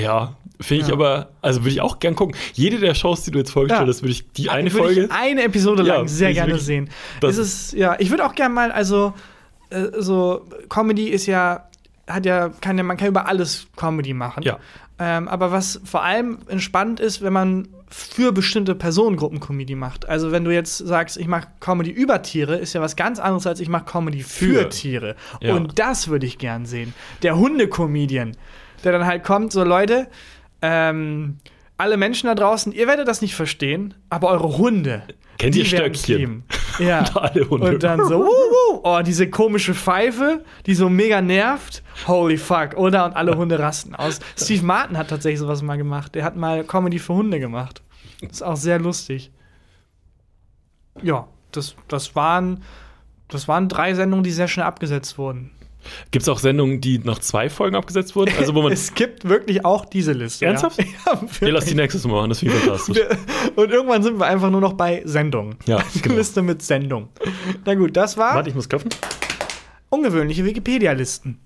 Ja, 0.00 0.34
finde 0.60 0.82
ich 0.82 0.88
Ja. 0.88 0.94
aber, 0.94 1.28
also 1.42 1.60
würde 1.60 1.70
ich 1.70 1.80
auch 1.80 1.98
gern 1.98 2.14
gucken. 2.14 2.36
Jede 2.54 2.78
der 2.78 2.94
Shows, 2.94 3.22
die 3.22 3.30
du 3.30 3.38
jetzt 3.38 3.50
vorgestellt 3.50 3.82
Ja. 3.86 3.92
hast, 3.92 4.02
würde 4.02 4.12
ich 4.12 4.30
die 4.32 4.50
eine 4.50 4.72
Würde 4.72 4.84
Folge. 4.84 5.04
Ich 5.06 5.10
eine 5.12 5.42
Episode 5.42 5.82
Ja, 5.84 5.96
lang 5.96 6.08
sehr 6.08 6.28
würde 6.28 6.30
ich 6.30 6.36
gerne 6.46 6.58
sehen. 6.58 6.90
das- 7.20 7.36
Es 7.36 7.38
ist, 7.38 7.72
ja, 7.74 7.96
ich 7.98 8.10
würde 8.10 8.24
auch 8.24 8.34
gerne 8.34 8.54
mal, 8.54 8.70
also, 8.72 9.12
äh, 9.70 9.86
so, 9.98 10.46
Comedy 10.68 11.08
ist 11.08 11.26
ja, 11.26 11.64
hat 12.06 12.24
ja, 12.26 12.48
kann 12.60 12.76
ja, 12.78 12.84
man 12.84 12.96
kann 12.96 13.08
über 13.08 13.26
alles 13.26 13.66
Comedy 13.76 14.14
machen. 14.14 14.42
Ja. 14.42 14.58
Ähm, 15.00 15.28
aber 15.28 15.52
was 15.52 15.80
vor 15.84 16.02
allem 16.02 16.38
entspannt 16.48 16.98
ist, 16.98 17.22
wenn 17.22 17.32
man 17.32 17.68
für 17.90 18.32
bestimmte 18.32 18.74
Personengruppen 18.74 19.38
Comedy 19.40 19.74
macht. 19.76 20.08
Also 20.08 20.32
wenn 20.32 20.44
du 20.44 20.52
jetzt 20.52 20.76
sagst, 20.78 21.16
ich 21.16 21.26
mache 21.28 21.46
Comedy 21.60 21.90
über 21.90 22.20
Tiere, 22.22 22.56
ist 22.56 22.72
ja 22.74 22.80
was 22.80 22.96
ganz 22.96 23.18
anderes 23.20 23.46
als 23.46 23.60
ich 23.60 23.68
mache 23.68 23.84
Comedy 23.84 24.22
für, 24.22 24.62
Für. 24.64 24.68
Tiere. 24.68 25.16
Ja. 25.40 25.54
Und 25.54 25.78
das 25.78 26.08
würde 26.08 26.26
ich 26.26 26.36
gern 26.38 26.66
sehen. 26.66 26.92
Der 27.22 27.38
Hunde-Comedian, 27.38 28.36
der 28.84 28.92
dann 28.92 29.06
halt 29.06 29.24
kommt, 29.24 29.52
so 29.52 29.64
Leute, 29.64 30.08
ähm, 30.62 31.38
alle 31.76 31.96
Menschen 31.96 32.26
da 32.26 32.34
draußen, 32.34 32.72
ihr 32.72 32.86
werdet 32.86 33.06
das 33.06 33.22
nicht 33.22 33.34
verstehen, 33.34 33.94
aber 34.10 34.28
eure 34.28 34.58
Hunde. 34.58 35.02
Kennt 35.38 35.54
ihr 35.56 35.64
Stöckchen? 35.64 36.44
Ja. 36.78 37.00
Und 37.00 37.16
alle 37.16 37.50
Hunde. 37.50 37.70
Und 37.70 37.82
dann 37.82 38.04
so, 38.04 38.20
wuh, 38.20 38.24
wuh, 38.24 38.80
oh, 38.84 39.00
diese 39.04 39.28
komische 39.28 39.74
Pfeife, 39.74 40.44
die 40.66 40.76
so 40.76 40.88
mega 40.88 41.20
nervt. 41.20 41.82
Holy 42.06 42.36
fuck, 42.36 42.76
oder? 42.76 43.04
Und 43.04 43.16
alle 43.16 43.36
Hunde 43.36 43.58
rasten 43.58 43.96
aus. 43.96 44.20
Steve 44.36 44.64
Martin 44.64 44.96
hat 44.96 45.08
tatsächlich 45.08 45.40
sowas 45.40 45.60
mal 45.60 45.76
gemacht. 45.76 46.14
Der 46.14 46.22
hat 46.22 46.36
mal 46.36 46.62
Comedy 46.62 47.00
für 47.00 47.14
Hunde 47.14 47.40
gemacht. 47.40 47.82
Ist 48.20 48.44
auch 48.44 48.54
sehr 48.54 48.78
lustig. 48.78 49.32
Ja, 51.02 51.26
das, 51.50 51.74
das, 51.88 52.14
waren, 52.14 52.62
das 53.26 53.48
waren 53.48 53.68
drei 53.68 53.94
Sendungen, 53.94 54.22
die 54.22 54.30
sehr 54.30 54.46
schnell 54.46 54.66
abgesetzt 54.66 55.18
wurden. 55.18 55.50
Gibt 56.10 56.22
es 56.22 56.28
auch 56.28 56.38
Sendungen, 56.38 56.80
die 56.80 56.98
nach 56.98 57.18
zwei 57.18 57.48
Folgen 57.50 57.76
abgesetzt 57.76 58.16
wurden? 58.16 58.32
Also 58.38 58.54
wo 58.54 58.62
man 58.62 58.72
es 58.78 58.94
gibt 58.94 59.28
wirklich 59.28 59.64
auch 59.64 59.84
diese 59.84 60.12
Liste. 60.12 60.46
Ernsthaft? 60.46 60.78
Ja, 61.06 61.20
ja 61.40 61.48
lass 61.48 61.66
die 61.66 61.74
nächstes 61.74 62.04
Mal 62.04 62.14
machen, 62.14 62.30
das 62.30 62.40
finde 62.40 62.54
ich 62.54 62.60
fantastisch. 62.60 62.98
Und 63.56 63.70
irgendwann 63.70 64.02
sind 64.02 64.18
wir 64.18 64.26
einfach 64.26 64.50
nur 64.50 64.60
noch 64.60 64.74
bei 64.74 65.02
Sendungen. 65.04 65.56
Ja, 65.66 65.82
genau. 66.02 66.16
Liste 66.16 66.42
mit 66.42 66.62
Sendung. 66.62 67.08
Na 67.64 67.74
gut, 67.74 67.96
das 67.96 68.16
war. 68.16 68.34
Warte, 68.34 68.48
ich 68.48 68.54
muss 68.54 68.68
köpfen. 68.68 68.90
Ungewöhnliche 69.90 70.44
Wikipedia-Listen. 70.44 71.38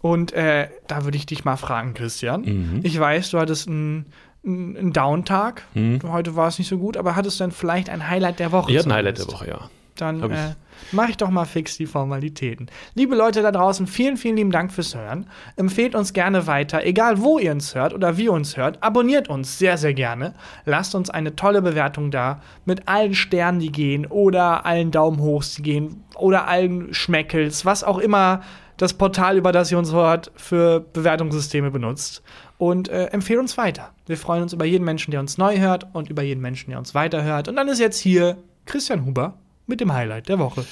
Und 0.00 0.32
äh, 0.32 0.68
da 0.86 1.04
würde 1.04 1.16
ich 1.16 1.26
dich 1.26 1.44
mal 1.44 1.56
fragen, 1.56 1.94
Christian. 1.94 2.42
Mhm. 2.42 2.80
Ich 2.82 2.98
weiß, 2.98 3.30
du 3.30 3.38
hattest 3.38 3.68
einen, 3.68 4.06
einen 4.44 4.92
Downtag. 4.92 5.64
Mhm. 5.74 6.00
Heute 6.04 6.36
war 6.36 6.48
es 6.48 6.58
nicht 6.58 6.68
so 6.68 6.78
gut, 6.78 6.96
aber 6.96 7.16
hattest 7.16 7.40
du 7.40 7.44
dann 7.44 7.52
vielleicht 7.52 7.90
ein 7.90 8.08
Highlight 8.08 8.38
der 8.38 8.52
Woche? 8.52 8.70
Ich 8.70 8.78
hatte 8.78 8.88
ein 8.90 8.94
Highlight 8.94 9.18
der 9.18 9.26
Woche, 9.28 9.48
ja. 9.48 9.70
Dann 9.96 10.30
äh, 10.30 10.54
mache 10.92 11.10
ich 11.10 11.16
doch 11.16 11.30
mal 11.30 11.44
fix 11.44 11.76
die 11.76 11.86
Formalitäten. 11.86 12.70
Liebe 12.94 13.14
Leute 13.14 13.42
da 13.42 13.50
draußen, 13.52 13.86
vielen, 13.86 14.16
vielen 14.16 14.36
lieben 14.36 14.50
Dank 14.50 14.72
fürs 14.72 14.94
Hören. 14.94 15.26
Empfehlt 15.56 15.94
uns 15.94 16.12
gerne 16.12 16.46
weiter, 16.46 16.84
egal 16.84 17.20
wo 17.20 17.38
ihr 17.38 17.52
uns 17.52 17.74
hört 17.74 17.94
oder 17.94 18.16
wie 18.16 18.24
ihr 18.24 18.32
uns 18.32 18.56
hört. 18.56 18.82
Abonniert 18.82 19.28
uns 19.28 19.58
sehr, 19.58 19.78
sehr 19.78 19.94
gerne. 19.94 20.34
Lasst 20.64 20.94
uns 20.94 21.10
eine 21.10 21.36
tolle 21.36 21.62
Bewertung 21.62 22.10
da 22.10 22.40
mit 22.64 22.88
allen 22.88 23.14
Sternen, 23.14 23.60
die 23.60 23.72
gehen 23.72 24.06
oder 24.06 24.66
allen 24.66 24.90
Daumen 24.90 25.20
hochs, 25.20 25.56
die 25.56 25.62
gehen 25.62 26.04
oder 26.16 26.48
allen 26.48 26.92
Schmeckels, 26.94 27.64
was 27.64 27.84
auch 27.84 27.98
immer 27.98 28.42
das 28.78 28.94
Portal, 28.94 29.36
über 29.36 29.52
das 29.52 29.70
ihr 29.70 29.78
uns 29.78 29.92
hört, 29.92 30.30
für 30.36 30.80
Bewertungssysteme 30.80 31.70
benutzt. 31.70 32.22
Und 32.56 32.88
äh, 32.88 33.06
empfehlt 33.06 33.38
uns 33.38 33.58
weiter. 33.58 33.90
Wir 34.06 34.16
freuen 34.16 34.42
uns 34.42 34.52
über 34.52 34.64
jeden 34.64 34.84
Menschen, 34.84 35.10
der 35.10 35.20
uns 35.20 35.36
neu 35.36 35.58
hört 35.58 35.86
und 35.92 36.08
über 36.08 36.22
jeden 36.22 36.40
Menschen, 36.40 36.70
der 36.70 36.78
uns 36.78 36.94
weiterhört. 36.94 37.48
Und 37.48 37.56
dann 37.56 37.68
ist 37.68 37.80
jetzt 37.80 37.98
hier 37.98 38.38
Christian 38.66 39.04
Huber 39.04 39.34
mit 39.68 39.80
dem 39.80 39.92
Highlight 39.92 40.28
der 40.28 40.38
Woche. 40.38 40.64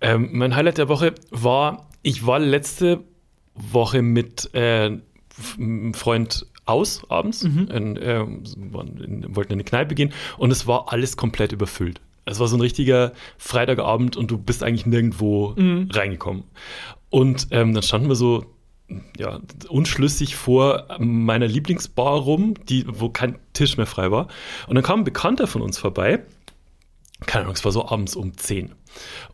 Ähm, 0.00 0.30
mein 0.32 0.54
Highlight 0.54 0.78
der 0.78 0.88
Woche 0.88 1.14
war, 1.30 1.88
ich 2.02 2.26
war 2.26 2.38
letzte 2.38 3.00
Woche 3.54 4.02
mit 4.02 4.50
äh, 4.54 4.98
einem 5.58 5.94
Freund 5.94 6.46
aus 6.64 7.02
abends, 7.10 7.42
in, 7.42 7.96
äh, 7.96 8.24
wollten 8.72 9.02
in 9.02 9.52
eine 9.52 9.64
Kneipe 9.64 9.94
gehen 9.94 10.12
und 10.38 10.50
es 10.50 10.66
war 10.66 10.92
alles 10.92 11.16
komplett 11.16 11.52
überfüllt. 11.52 12.00
Es 12.24 12.38
war 12.38 12.46
so 12.46 12.56
ein 12.56 12.60
richtiger 12.60 13.12
Freitagabend 13.36 14.16
und 14.16 14.30
du 14.30 14.38
bist 14.38 14.62
eigentlich 14.62 14.86
nirgendwo 14.86 15.56
reingekommen. 15.56 16.44
Und 17.10 17.48
ähm, 17.50 17.74
dann 17.74 17.82
standen 17.82 18.08
wir 18.08 18.14
so 18.14 18.44
ja, 19.18 19.40
unschlüssig 19.68 20.36
vor 20.36 20.86
meiner 20.98 21.46
Lieblingsbar 21.46 22.20
rum, 22.20 22.54
die, 22.68 22.84
wo 22.88 23.08
kein 23.08 23.38
Tisch 23.52 23.76
mehr 23.76 23.86
frei 23.86 24.10
war. 24.10 24.28
Und 24.66 24.74
dann 24.74 24.84
kam 24.84 25.00
ein 25.00 25.04
Bekannter 25.04 25.46
von 25.46 25.62
uns 25.62 25.78
vorbei. 25.78 26.20
Keine 27.26 27.44
Ahnung, 27.44 27.54
es 27.56 27.64
war 27.64 27.72
so 27.72 27.88
abends 27.88 28.16
um 28.16 28.36
10. 28.36 28.72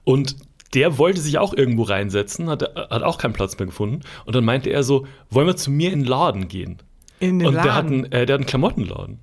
Und 0.05 0.37
der 0.75 0.99
wollte 0.99 1.21
sich 1.21 1.39
auch 1.39 1.55
irgendwo 1.55 1.83
reinsetzen, 1.85 2.51
hat, 2.51 2.63
hat 2.63 3.03
auch 3.03 3.19
keinen 3.19 3.33
Platz 3.33 3.59
mehr 3.59 3.67
gefunden. 3.67 4.01
Und 4.27 4.37
dann 4.37 4.45
meinte 4.45 4.71
er 4.71 4.83
so, 4.83 5.07
wollen 5.31 5.47
wir 5.47 5.57
zu 5.57 5.71
mir 5.71 5.93
in 5.93 6.01
den 6.01 6.09
Laden 6.09 6.49
gehen? 6.49 6.79
In 7.21 7.39
den 7.39 7.49
und 7.49 7.55
der 7.55 7.63
hat, 7.75 7.85
Laden. 7.85 8.05
einen, 8.05 8.13
äh, 8.13 8.27
der 8.27 8.35
hat 8.35 8.41
einen 8.41 8.47
Klamottenladen. 8.47 9.19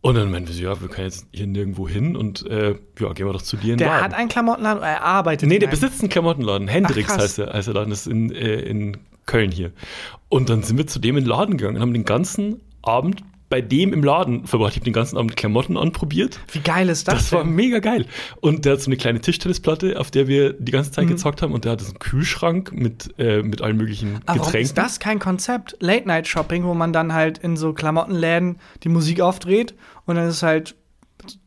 Und 0.00 0.14
dann 0.14 0.30
meinten 0.30 0.48
wir 0.48 0.54
so, 0.54 0.62
ja, 0.62 0.80
wir 0.80 0.88
können 0.88 1.08
jetzt 1.08 1.26
hier 1.32 1.46
nirgendwo 1.46 1.88
hin 1.88 2.16
und 2.16 2.46
äh, 2.46 2.76
ja, 3.00 3.12
gehen 3.12 3.26
wir 3.26 3.32
doch 3.32 3.42
zu 3.42 3.56
dir 3.56 3.72
in 3.72 3.78
den 3.78 3.78
Der 3.78 3.88
Laden. 3.88 4.04
hat 4.04 4.14
einen 4.14 4.28
Klamottenladen, 4.28 4.82
er 4.82 5.02
arbeitet 5.02 5.48
Nee, 5.48 5.58
der 5.58 5.68
einem. 5.68 5.78
besitzt 5.78 6.00
einen 6.00 6.08
Klamottenladen. 6.08 6.68
Hendrix 6.68 7.10
Ach, 7.12 7.18
heißt 7.18 7.38
der, 7.38 7.52
heißt 7.52 7.66
der 7.68 7.74
Laden. 7.74 7.90
Das 7.90 8.00
ist 8.06 8.06
in, 8.06 8.30
äh, 8.32 8.60
in 8.60 8.96
Köln 9.26 9.50
hier. 9.50 9.72
Und 10.28 10.48
dann 10.50 10.62
sind 10.62 10.78
wir 10.78 10.86
zu 10.86 11.00
dem 11.00 11.16
in 11.16 11.24
den 11.24 11.28
Laden 11.30 11.56
gegangen 11.58 11.76
und 11.76 11.82
haben 11.82 11.92
den 11.92 12.04
ganzen 12.04 12.60
Abend 12.80 13.22
bei 13.50 13.60
dem 13.62 13.92
im 13.94 14.02
Laden 14.04 14.46
verbracht. 14.46 14.72
Ich 14.72 14.76
habe 14.76 14.84
den 14.84 14.92
ganzen 14.92 15.16
Abend 15.16 15.36
Klamotten 15.36 15.76
anprobiert. 15.78 16.38
Wie 16.52 16.58
geil 16.60 16.88
ist 16.90 17.08
das, 17.08 17.14
Das 17.14 17.32
war 17.32 17.44
denn? 17.44 17.54
mega 17.54 17.78
geil. 17.78 18.06
Und 18.40 18.64
der 18.64 18.74
hat 18.74 18.82
so 18.82 18.88
eine 18.88 18.96
kleine 18.98 19.20
Tischtennisplatte, 19.20 19.98
auf 19.98 20.10
der 20.10 20.28
wir 20.28 20.52
die 20.52 20.70
ganze 20.72 20.92
Zeit 20.92 21.06
Mhm. 21.06 21.10
gezockt 21.10 21.40
haben. 21.42 21.52
Und 21.54 21.64
der 21.64 21.72
hatte 21.72 21.84
so 21.84 21.90
einen 21.92 21.98
Kühlschrank 21.98 22.72
mit, 22.72 23.14
äh, 23.18 23.42
mit 23.42 23.62
allen 23.62 23.76
möglichen 23.78 24.16
Aber 24.16 24.22
warum 24.26 24.42
Getränken. 24.42 24.66
ist 24.66 24.76
das 24.78 25.00
kein 25.00 25.18
Konzept? 25.18 25.76
Late-Night-Shopping, 25.80 26.64
wo 26.64 26.74
man 26.74 26.92
dann 26.92 27.14
halt 27.14 27.38
in 27.38 27.56
so 27.56 27.72
Klamottenläden 27.72 28.58
die 28.82 28.88
Musik 28.90 29.20
aufdreht 29.22 29.74
und 30.04 30.16
dann 30.16 30.28
ist 30.28 30.42
halt 30.42 30.74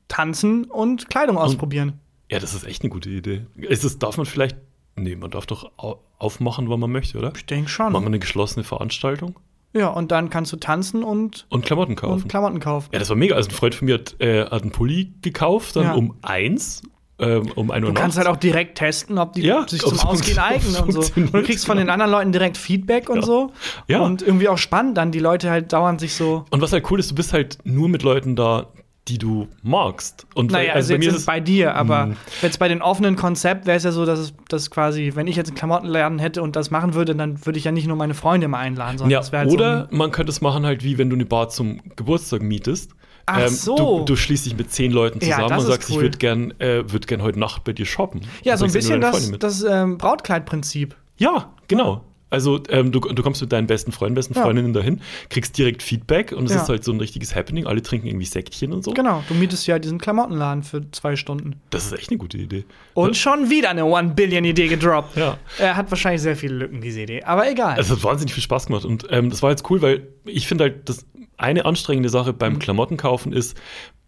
tanzen 0.08 0.66
und 0.66 1.10
Kleidung 1.10 1.38
ausprobieren. 1.38 2.00
Ja, 2.30 2.40
das 2.40 2.54
ist 2.54 2.66
echt 2.66 2.82
eine 2.82 2.90
gute 2.90 3.10
Idee. 3.10 3.46
Ist 3.58 3.84
das, 3.84 4.00
darf 4.00 4.18
man 4.18 4.26
vielleicht. 4.26 4.56
Nee, 4.96 5.16
man 5.16 5.32
darf 5.32 5.46
doch 5.46 5.72
au- 5.78 6.00
aufmachen, 6.18 6.70
wann 6.70 6.80
man 6.80 6.92
möchte, 6.92 7.18
oder? 7.18 7.32
Ich 7.36 7.46
denke 7.46 7.70
schon. 7.70 7.92
Machen 7.94 8.04
wir 8.04 8.08
eine 8.08 8.20
geschlossene 8.20 8.64
Veranstaltung 8.64 9.36
Ja, 9.74 9.88
und 9.88 10.12
dann 10.12 10.30
kannst 10.30 10.52
du 10.52 10.58
tanzen 10.58 11.04
und, 11.04 11.46
und 11.50 11.66
Klamotten 11.66 11.96
kaufen. 11.96 12.24
und 12.24 12.28
Klamotten 12.28 12.60
kaufen. 12.60 12.90
Ja, 12.92 13.00
das 13.00 13.10
war 13.10 13.16
mega. 13.16 13.36
Also 13.36 13.50
ein 13.50 13.54
Freund 13.56 13.76
von 13.76 13.86
mir 13.86 13.96
hat, 13.96 14.16
äh, 14.20 14.44
hat 14.46 14.62
einen 14.64 14.72
Pulli 14.72 15.14
gekauft, 15.22 15.76
dann 15.78 15.84
Ja. 15.86 15.94
um 15.94 16.16
eins, 16.22 16.82
ähm, 17.20 17.50
um 17.56 17.72
ein 17.72 17.84
Uhr 17.84 17.94
Du 17.94 18.02
kannst 18.02 18.18
halt 18.18 18.28
auch 18.28 18.36
direkt 18.38 18.78
testen, 18.80 19.18
ob 19.18 19.34
die 19.34 19.44
Ja, 19.44 19.66
sich 19.68 19.82
zum 19.82 20.00
Ausgehen 20.00 20.40
eignen 20.40 20.76
und 20.76 20.92
so. 20.92 21.02
Und 21.16 21.34
du 21.34 21.44
kriegst 21.44 21.66
von 21.66 21.78
den 21.78 21.90
anderen 21.90 22.12
Leuten 22.12 22.32
direkt 22.32 22.58
Feedback 22.58 23.10
und 23.10 23.18
Ja. 23.18 23.22
so. 23.22 23.52
Ja. 23.88 24.02
Und 24.02 24.22
irgendwie 24.22 24.50
auch 24.50 24.58
spannend, 24.58 24.98
dann 24.98 25.12
die 25.12 25.20
Leute 25.20 25.50
halt 25.50 25.72
dauernd 25.72 26.00
sich 26.02 26.16
so. 26.16 26.46
Und 26.50 26.62
was 26.62 26.74
halt 26.74 26.90
cool 26.92 27.00
ist, 27.00 27.12
du 27.12 27.16
bist 27.16 27.32
halt 27.32 27.60
nur 27.64 27.88
mit 27.90 28.04
Leuten 28.04 28.36
da, 28.36 28.68
die 29.12 29.18
du 29.18 29.48
magst. 29.64 30.26
Und 30.36 30.52
Naja, 30.52 30.70
weil- 30.70 30.76
also, 30.76 30.96
bei 30.96 31.04
jetzt 31.04 31.16
ist 31.16 31.26
bei 31.26 31.40
dir, 31.40 31.76
aber 31.76 32.08
Mhm. 32.08 32.16
jetzt 32.42 32.60
bei 32.60 32.68
den 32.68 32.82
offenen 32.82 33.16
Konzept 33.16 33.66
wäre 33.66 33.78
es 33.78 33.84
ja 33.84 33.92
so, 33.92 34.06
dass 34.06 34.20
es 34.20 34.34
dass 34.50 34.70
quasi, 34.72 35.12
wenn 35.16 35.28
ich 35.28 35.36
jetzt 35.36 35.50
einen 35.50 35.58
Klamottenladen 35.58 36.20
hätte 36.20 36.42
und 36.42 36.56
das 36.56 36.72
machen 36.72 36.94
würde, 36.94 37.16
dann 37.16 37.46
würde 37.46 37.60
ich 37.60 37.66
ja 37.66 37.72
nicht 37.72 37.88
nur 37.88 37.96
meine 37.98 38.14
Freunde 38.14 38.48
mal 38.48 38.60
einladen, 38.60 38.98
sondern 38.98 39.22
Ja, 39.24 39.32
halt 39.38 39.50
oder 39.50 39.88
so. 39.92 39.96
man 39.98 40.12
könnte 40.12 40.32
es 40.32 40.42
machen 40.42 40.66
halt 40.66 40.84
wie 40.84 40.98
wenn 40.98 41.10
du 41.10 41.16
eine 41.16 41.26
Bar 41.26 41.50
zum 41.50 41.80
Geburtstag 41.96 42.42
mietest. 42.42 42.92
Ach 43.28 43.48
so. 43.50 44.00
Du, 44.00 44.06
du 44.06 44.16
schließt 44.16 44.46
dich 44.48 44.58
mit 44.58 44.72
zehn 44.72 44.92
Leuten 44.92 45.20
Ja, 45.24 45.36
zusammen 45.36 45.50
das 45.50 45.64
und 45.66 45.72
sagst, 45.72 45.90
cool. 45.90 45.96
ich 45.98 46.02
würde 46.02 46.18
gern, 46.18 46.52
äh, 46.60 46.84
würd 46.92 47.06
gern 47.08 47.22
heute 47.22 47.40
Nacht 47.40 47.64
bei 47.64 47.72
dir 47.74 47.86
shoppen. 47.86 48.22
Ja, 48.44 48.54
Und 48.54 48.60
so 48.60 48.66
ein 48.66 48.72
bisschen 48.74 49.00
das, 49.00 49.32
das 49.40 49.64
ähm, 49.64 49.98
Brautkleidprinzip. 50.00 50.96
Ja, 51.18 51.52
genau. 51.68 52.04
Also 52.32 52.60
ähm, 52.70 52.92
du, 52.92 53.00
du 53.02 53.22
kommst 53.22 53.42
mit 53.42 53.52
deinen 53.52 53.68
besten 53.68 53.92
Freunden, 53.92 54.16
besten 54.16 54.34
Ja. 54.34 54.42
Freundinnen 54.42 54.74
dahin, 54.74 55.02
kriegst 55.30 55.58
direkt 55.58 55.84
Feedback 55.84 56.32
und 56.32 56.46
es 56.46 56.54
Ja. 56.54 56.64
ist 56.64 56.70
halt 56.70 56.84
so 56.84 56.92
ein 56.92 57.00
richtiges 57.00 57.36
Happening. 57.36 57.68
Alle 57.68 57.84
trinken 57.84 58.08
irgendwie 58.08 58.26
Säckchen 58.26 58.74
und 58.74 58.84
so. 58.84 58.92
Genau, 58.92 59.24
du 59.28 59.34
mietest 59.36 59.68
ja 59.68 59.78
diesen 59.78 60.00
Klamottenladen 60.00 60.64
für 60.64 60.90
zwei 60.92 61.16
Stunden. 61.16 61.62
Das 61.70 61.86
ist 61.86 61.92
echt 61.94 62.10
eine 62.10 62.18
gute 62.18 62.38
Idee. 62.38 62.66
Und 62.96 63.16
schon 63.18 63.50
wieder 63.52 63.70
eine 63.70 63.86
One-Billion-Idee 63.86 64.68
gedroppt. 64.70 65.16
Ja. 65.18 65.38
Er 65.60 65.76
hat 65.76 65.92
wahrscheinlich 65.92 66.22
sehr 66.22 66.36
viele 66.36 66.56
Lücken, 66.56 66.82
diese 66.82 67.02
Idee. 67.02 67.22
Aber 67.24 67.50
egal. 67.52 67.78
Es 67.80 67.92
hat 67.92 68.04
wahnsinnig 68.04 68.34
viel 68.34 68.44
Spaß 68.44 68.66
gemacht 68.68 68.86
und 68.86 69.06
ähm, 69.12 69.30
das 69.30 69.44
war 69.44 69.50
jetzt 69.52 69.70
cool, 69.70 69.82
weil 69.82 70.08
ich 70.26 70.48
finde 70.48 70.64
halt, 70.64 70.88
das 70.90 71.06
eine 71.38 71.66
anstrengende 71.66 72.10
Sache 72.10 72.32
Mhm. 72.32 72.38
beim 72.38 72.60
Klamottenkaufen 72.60 73.34
ist, 73.34 73.58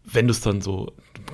wenn 0.06 0.28
du 0.28 0.32
es 0.32 0.42
dann 0.42 0.62
so, 0.62 0.94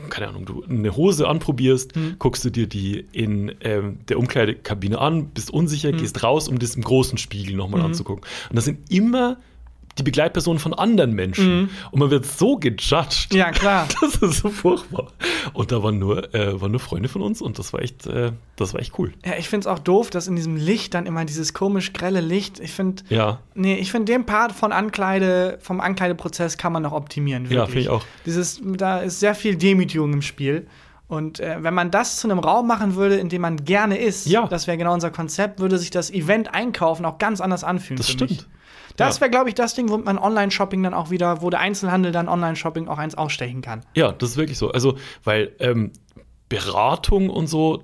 keine 0.10 0.28
Ahnung, 0.30 0.46
du 0.46 0.64
eine 0.64 0.96
Hose 0.96 1.28
anprobierst, 1.28 1.96
Mhm. 1.96 2.16
guckst 2.20 2.44
du 2.46 2.50
dir 2.50 2.68
die 2.68 3.06
in 3.12 3.54
ähm, 3.62 4.00
der 4.10 4.20
Umkleidekabine 4.20 5.00
an, 5.00 5.28
bist 5.30 5.52
unsicher, 5.52 5.92
Mhm. 5.92 5.98
gehst 5.98 6.24
raus, 6.24 6.48
um 6.48 6.60
das 6.60 6.76
im 6.76 6.84
großen 6.84 7.18
Spiegel 7.18 7.56
nochmal 7.56 7.82
anzugucken. 7.82 8.24
Und 8.50 8.56
das 8.56 8.66
sind 8.66 8.92
immer 8.92 9.38
die 10.00 10.04
Begleitpersonen 10.04 10.60
von 10.60 10.74
anderen 10.74 11.14
Menschen. 11.14 11.70
Und 11.92 12.00
man 12.00 12.10
wird 12.10 12.26
so 12.26 12.58
gejudged. 12.58 13.28
Mhm. 13.32 13.38
ja, 13.38 13.52
klar. 13.52 13.88
Das 14.02 14.16
ist 14.16 14.40
so 14.42 14.50
furchtbar. 14.50 15.08
Und 15.54 15.72
da 15.72 15.84
waren 15.84 16.00
nur, 16.00 16.34
äh, 16.34 16.60
waren 16.60 16.72
nur 16.72 16.80
Freunde 16.80 17.10
von 17.10 17.22
uns 17.22 17.42
und 17.42 17.60
das 17.60 17.74
war 17.74 17.82
echt, 17.82 18.08
äh, 18.08 18.32
das 18.56 18.74
war 18.74 18.82
echt 18.82 18.98
cool. 18.98 19.14
Ja, 19.26 19.34
ich 19.38 19.48
finde 19.50 19.66
es 19.66 19.68
auch 19.68 19.80
doof, 19.80 20.10
dass 20.10 20.28
in 20.28 20.36
diesem 20.36 20.56
Licht 20.56 20.94
dann 20.94 21.06
immer 21.06 21.26
dieses 21.26 21.54
komisch 21.54 21.94
grelle 21.94 22.22
Licht. 22.22 22.60
Ich 22.60 22.72
finde, 22.72 23.04
Ja. 23.10 23.40
nee, 23.54 23.76
ich 23.76 23.92
finde 23.92 24.12
den 24.12 24.26
Part 24.26 24.52
von 24.54 24.72
Ankleide, 24.72 25.60
vom 25.62 25.80
Ankleideprozess 25.82 26.58
kann 26.58 26.74
man 26.74 26.84
noch 26.84 26.92
optimieren. 26.94 27.44
Wirklich. 27.44 27.58
Ja, 27.58 27.66
finde 27.66 27.80
ich 27.82 27.90
auch. 27.90 28.04
Dieses, 28.26 28.60
da 28.64 29.00
ist 29.00 29.20
sehr 29.20 29.36
viel 29.36 29.56
Demütigung 29.56 30.14
im 30.14 30.22
Spiel. 30.22 30.68
Und 31.08 31.40
äh, 31.40 31.58
wenn 31.62 31.74
man 31.74 31.90
das 31.90 32.20
zu 32.20 32.28
einem 32.30 32.38
Raum 32.40 32.68
machen 32.68 32.96
würde, 32.96 33.16
in 33.16 33.30
dem 33.30 33.42
man 33.42 33.66
gerne 33.66 33.98
ist, 33.98 34.28
Ja. 34.28 34.46
das 34.48 34.68
wäre 34.68 34.78
genau 34.78 34.94
unser 34.94 35.10
Konzept, 35.10 35.60
würde 35.60 35.78
sich 35.80 35.90
das 35.90 36.12
Event 36.12 36.54
einkaufen 36.54 37.04
auch 37.06 37.18
ganz 37.18 37.42
anders 37.42 37.64
anfühlen. 37.64 37.98
Das 37.98 38.10
stimmt. 38.12 38.30
Mich. 38.32 38.46
Das 39.00 39.16
Ja. 39.18 39.22
wäre, 39.22 39.32
glaube 39.32 39.50
ich, 39.50 39.56
das 39.56 39.74
Ding, 39.74 39.90
womit 39.90 40.06
man 40.06 40.18
Online-Shopping 40.18 40.84
dann 40.84 40.94
auch 40.94 41.10
wieder, 41.10 41.42
wo 41.42 41.50
der 41.50 41.60
Einzelhandel 41.60 42.12
dann 42.12 42.28
Online-Shopping 42.28 42.88
auch 42.88 42.98
eins 42.98 43.16
ausstechen 43.16 43.62
kann. 43.62 43.82
Ja, 43.96 44.12
das 44.12 44.32
ist 44.32 44.38
wirklich 44.38 44.58
so. 44.58 44.72
Also, 44.72 44.98
weil 45.24 45.52
ähm, 45.60 45.92
Beratung 46.50 47.30
und 47.30 47.48
so 47.48 47.84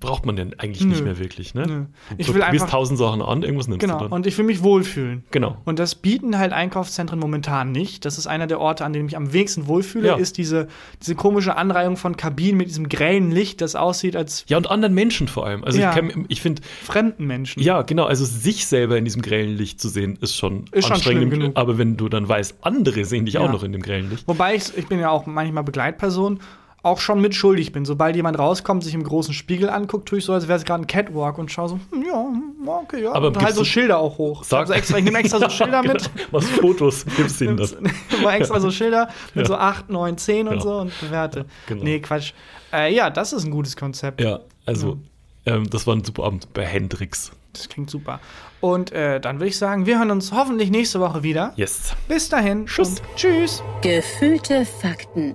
braucht 0.00 0.24
man 0.24 0.34
denn 0.34 0.58
eigentlich 0.58 0.82
nicht 0.84 1.00
Nö. 1.00 1.04
mehr 1.04 1.18
wirklich. 1.18 1.54
Ne? 1.54 1.66
Nö. 1.66 1.84
Ich 2.16 2.26
du 2.26 2.34
will 2.34 2.42
einfach- 2.42 2.70
tausend 2.70 2.98
Sachen 2.98 3.20
an, 3.20 3.42
irgendwas 3.42 3.68
nimmst 3.68 3.80
Genau. 3.82 3.98
du 3.98 4.04
dann. 4.04 4.12
Und 4.12 4.26
ich 4.26 4.36
will 4.38 4.46
mich 4.46 4.62
wohlfühlen. 4.62 5.24
genau. 5.30 5.58
Und 5.66 5.78
das 5.78 5.94
bieten 5.94 6.38
halt 6.38 6.52
Einkaufszentren 6.54 7.18
momentan 7.20 7.70
nicht. 7.70 8.06
Das 8.06 8.16
ist 8.16 8.26
einer 8.26 8.46
der 8.46 8.60
Orte, 8.60 8.84
an 8.86 8.94
denen 8.94 9.08
ich 9.08 9.16
am 9.16 9.32
wenigsten 9.34 9.66
wohlfühle, 9.66 10.08
Ja. 10.08 10.14
ist 10.16 10.38
diese, 10.38 10.68
diese 11.02 11.14
komische 11.14 11.54
Anreihung 11.56 11.98
von 11.98 12.16
Kabinen 12.16 12.56
mit 12.56 12.68
diesem 12.68 12.88
grellen 12.88 13.30
Licht, 13.30 13.60
das 13.60 13.76
aussieht 13.76 14.16
als 14.16 14.46
Ja, 14.48 14.56
und 14.56 14.70
anderen 14.70 14.94
Menschen 14.94 15.28
vor 15.28 15.46
allem. 15.46 15.62
Also 15.62 15.78
Ja. 15.78 15.90
ich, 15.90 15.96
kenn- 15.98 16.24
ich 16.28 16.40
finde, 16.40 16.62
fremden 16.82 17.26
Menschen. 17.26 17.62
ja, 17.62 17.82
genau, 17.82 18.04
also 18.06 18.24
sich 18.24 18.66
selber 18.66 18.96
in 18.96 19.04
diesem 19.04 19.20
grellen 19.20 19.54
Licht 19.56 19.80
zu 19.82 19.90
sehen, 19.90 20.16
ist 20.22 20.34
schon 20.34 20.64
Ist 20.72 20.86
schon 20.86 20.94
anstrengend. 20.94 21.20
schlimm 21.28 21.30
genug. 21.30 21.56
Aber 21.58 21.76
wenn 21.76 21.98
du 21.98 22.08
dann 22.08 22.26
weißt, 22.26 22.56
andere 22.62 23.04
sehen 23.04 23.26
dich 23.26 23.34
Ja. 23.34 23.40
auch 23.42 23.52
noch 23.52 23.62
in 23.62 23.72
dem 23.72 23.82
grellen 23.82 24.08
Licht. 24.08 24.26
Wobei 24.26 24.54
ich, 24.54 24.76
ich 24.78 24.88
bin 24.88 24.98
ja 24.98 25.10
auch 25.10 25.26
manchmal 25.26 25.62
Begleitperson, 25.62 26.40
auch 26.84 26.98
schon 26.98 27.20
mit 27.20 27.34
schuldig 27.34 27.70
bin. 27.72 27.84
Sobald 27.84 28.16
jemand 28.16 28.38
rauskommt, 28.38 28.82
sich 28.82 28.94
im 28.94 29.04
großen 29.04 29.32
Spiegel 29.34 29.70
anguckt, 29.70 30.08
tue 30.08 30.18
ich 30.18 30.24
so, 30.24 30.32
als 30.32 30.48
wäre 30.48 30.58
es 30.58 30.64
gerade 30.64 30.82
ein 30.82 30.86
Catwalk 30.88 31.38
und 31.38 31.50
schaue 31.52 31.68
so, 31.68 31.80
hm, 31.92 32.04
ja, 32.04 32.72
okay, 32.80 33.02
ja. 33.04 33.12
Aber 33.12 33.28
und 33.28 33.36
halt 33.36 33.46
gibst 33.46 33.54
so 33.56 33.62
du- 33.62 33.68
Schilder 33.68 33.98
auch 33.98 34.18
hoch. 34.18 34.42
Sag- 34.42 34.60
Also 34.62 34.72
extra, 34.72 34.98
ich 34.98 35.04
nehme 35.04 35.18
extra 35.20 35.38
so 35.38 35.48
Schilder 35.50 35.82
mit. 35.82 36.10
Genau. 36.14 36.26
Was 36.32 36.48
Fotos 36.48 37.04
gibst 37.16 37.40
du 37.40 37.44
ihnen 37.44 37.56
dann? 37.56 37.92
Immer 38.18 38.34
extra 38.34 38.58
so 38.58 38.70
Schilder 38.70 39.08
mit 39.34 39.44
Ja. 39.48 39.54
so 39.54 39.56
8, 39.56 39.90
9, 39.90 40.18
10 40.18 40.48
und 40.48 40.54
Ja. 40.56 40.60
so 40.60 40.76
und 40.78 41.00
bewerte. 41.00 41.46
genau. 41.66 41.84
Nee, 41.84 42.00
Quatsch. 42.00 42.32
Äh, 42.72 42.92
ja, 42.94 43.10
das 43.10 43.32
ist 43.32 43.44
ein 43.44 43.50
gutes 43.52 43.76
Konzept. 43.76 44.20
Ja, 44.20 44.40
also 44.66 44.98
ähm, 45.46 45.70
das 45.70 45.86
war 45.86 45.94
ein 45.94 46.02
super 46.04 46.24
Abend 46.24 46.52
bei 46.52 46.64
Hendrix. 46.66 47.30
Das 47.52 47.68
klingt 47.68 47.90
super. 47.90 48.18
Und 48.60 48.92
äh, 48.92 49.20
dann 49.20 49.36
würde 49.36 49.48
ich 49.48 49.58
sagen, 49.58 49.86
wir 49.86 49.98
hören 49.98 50.10
uns 50.10 50.32
hoffentlich 50.32 50.70
nächste 50.70 51.00
Woche 51.00 51.22
wieder. 51.22 51.52
Yes. 51.56 51.94
Bis 52.08 52.28
dahin. 52.28 52.66
Tschüss. 52.66 53.02
Tschüss. 53.14 53.62
Gefühlte 53.82 54.64
Fakten 54.64 55.34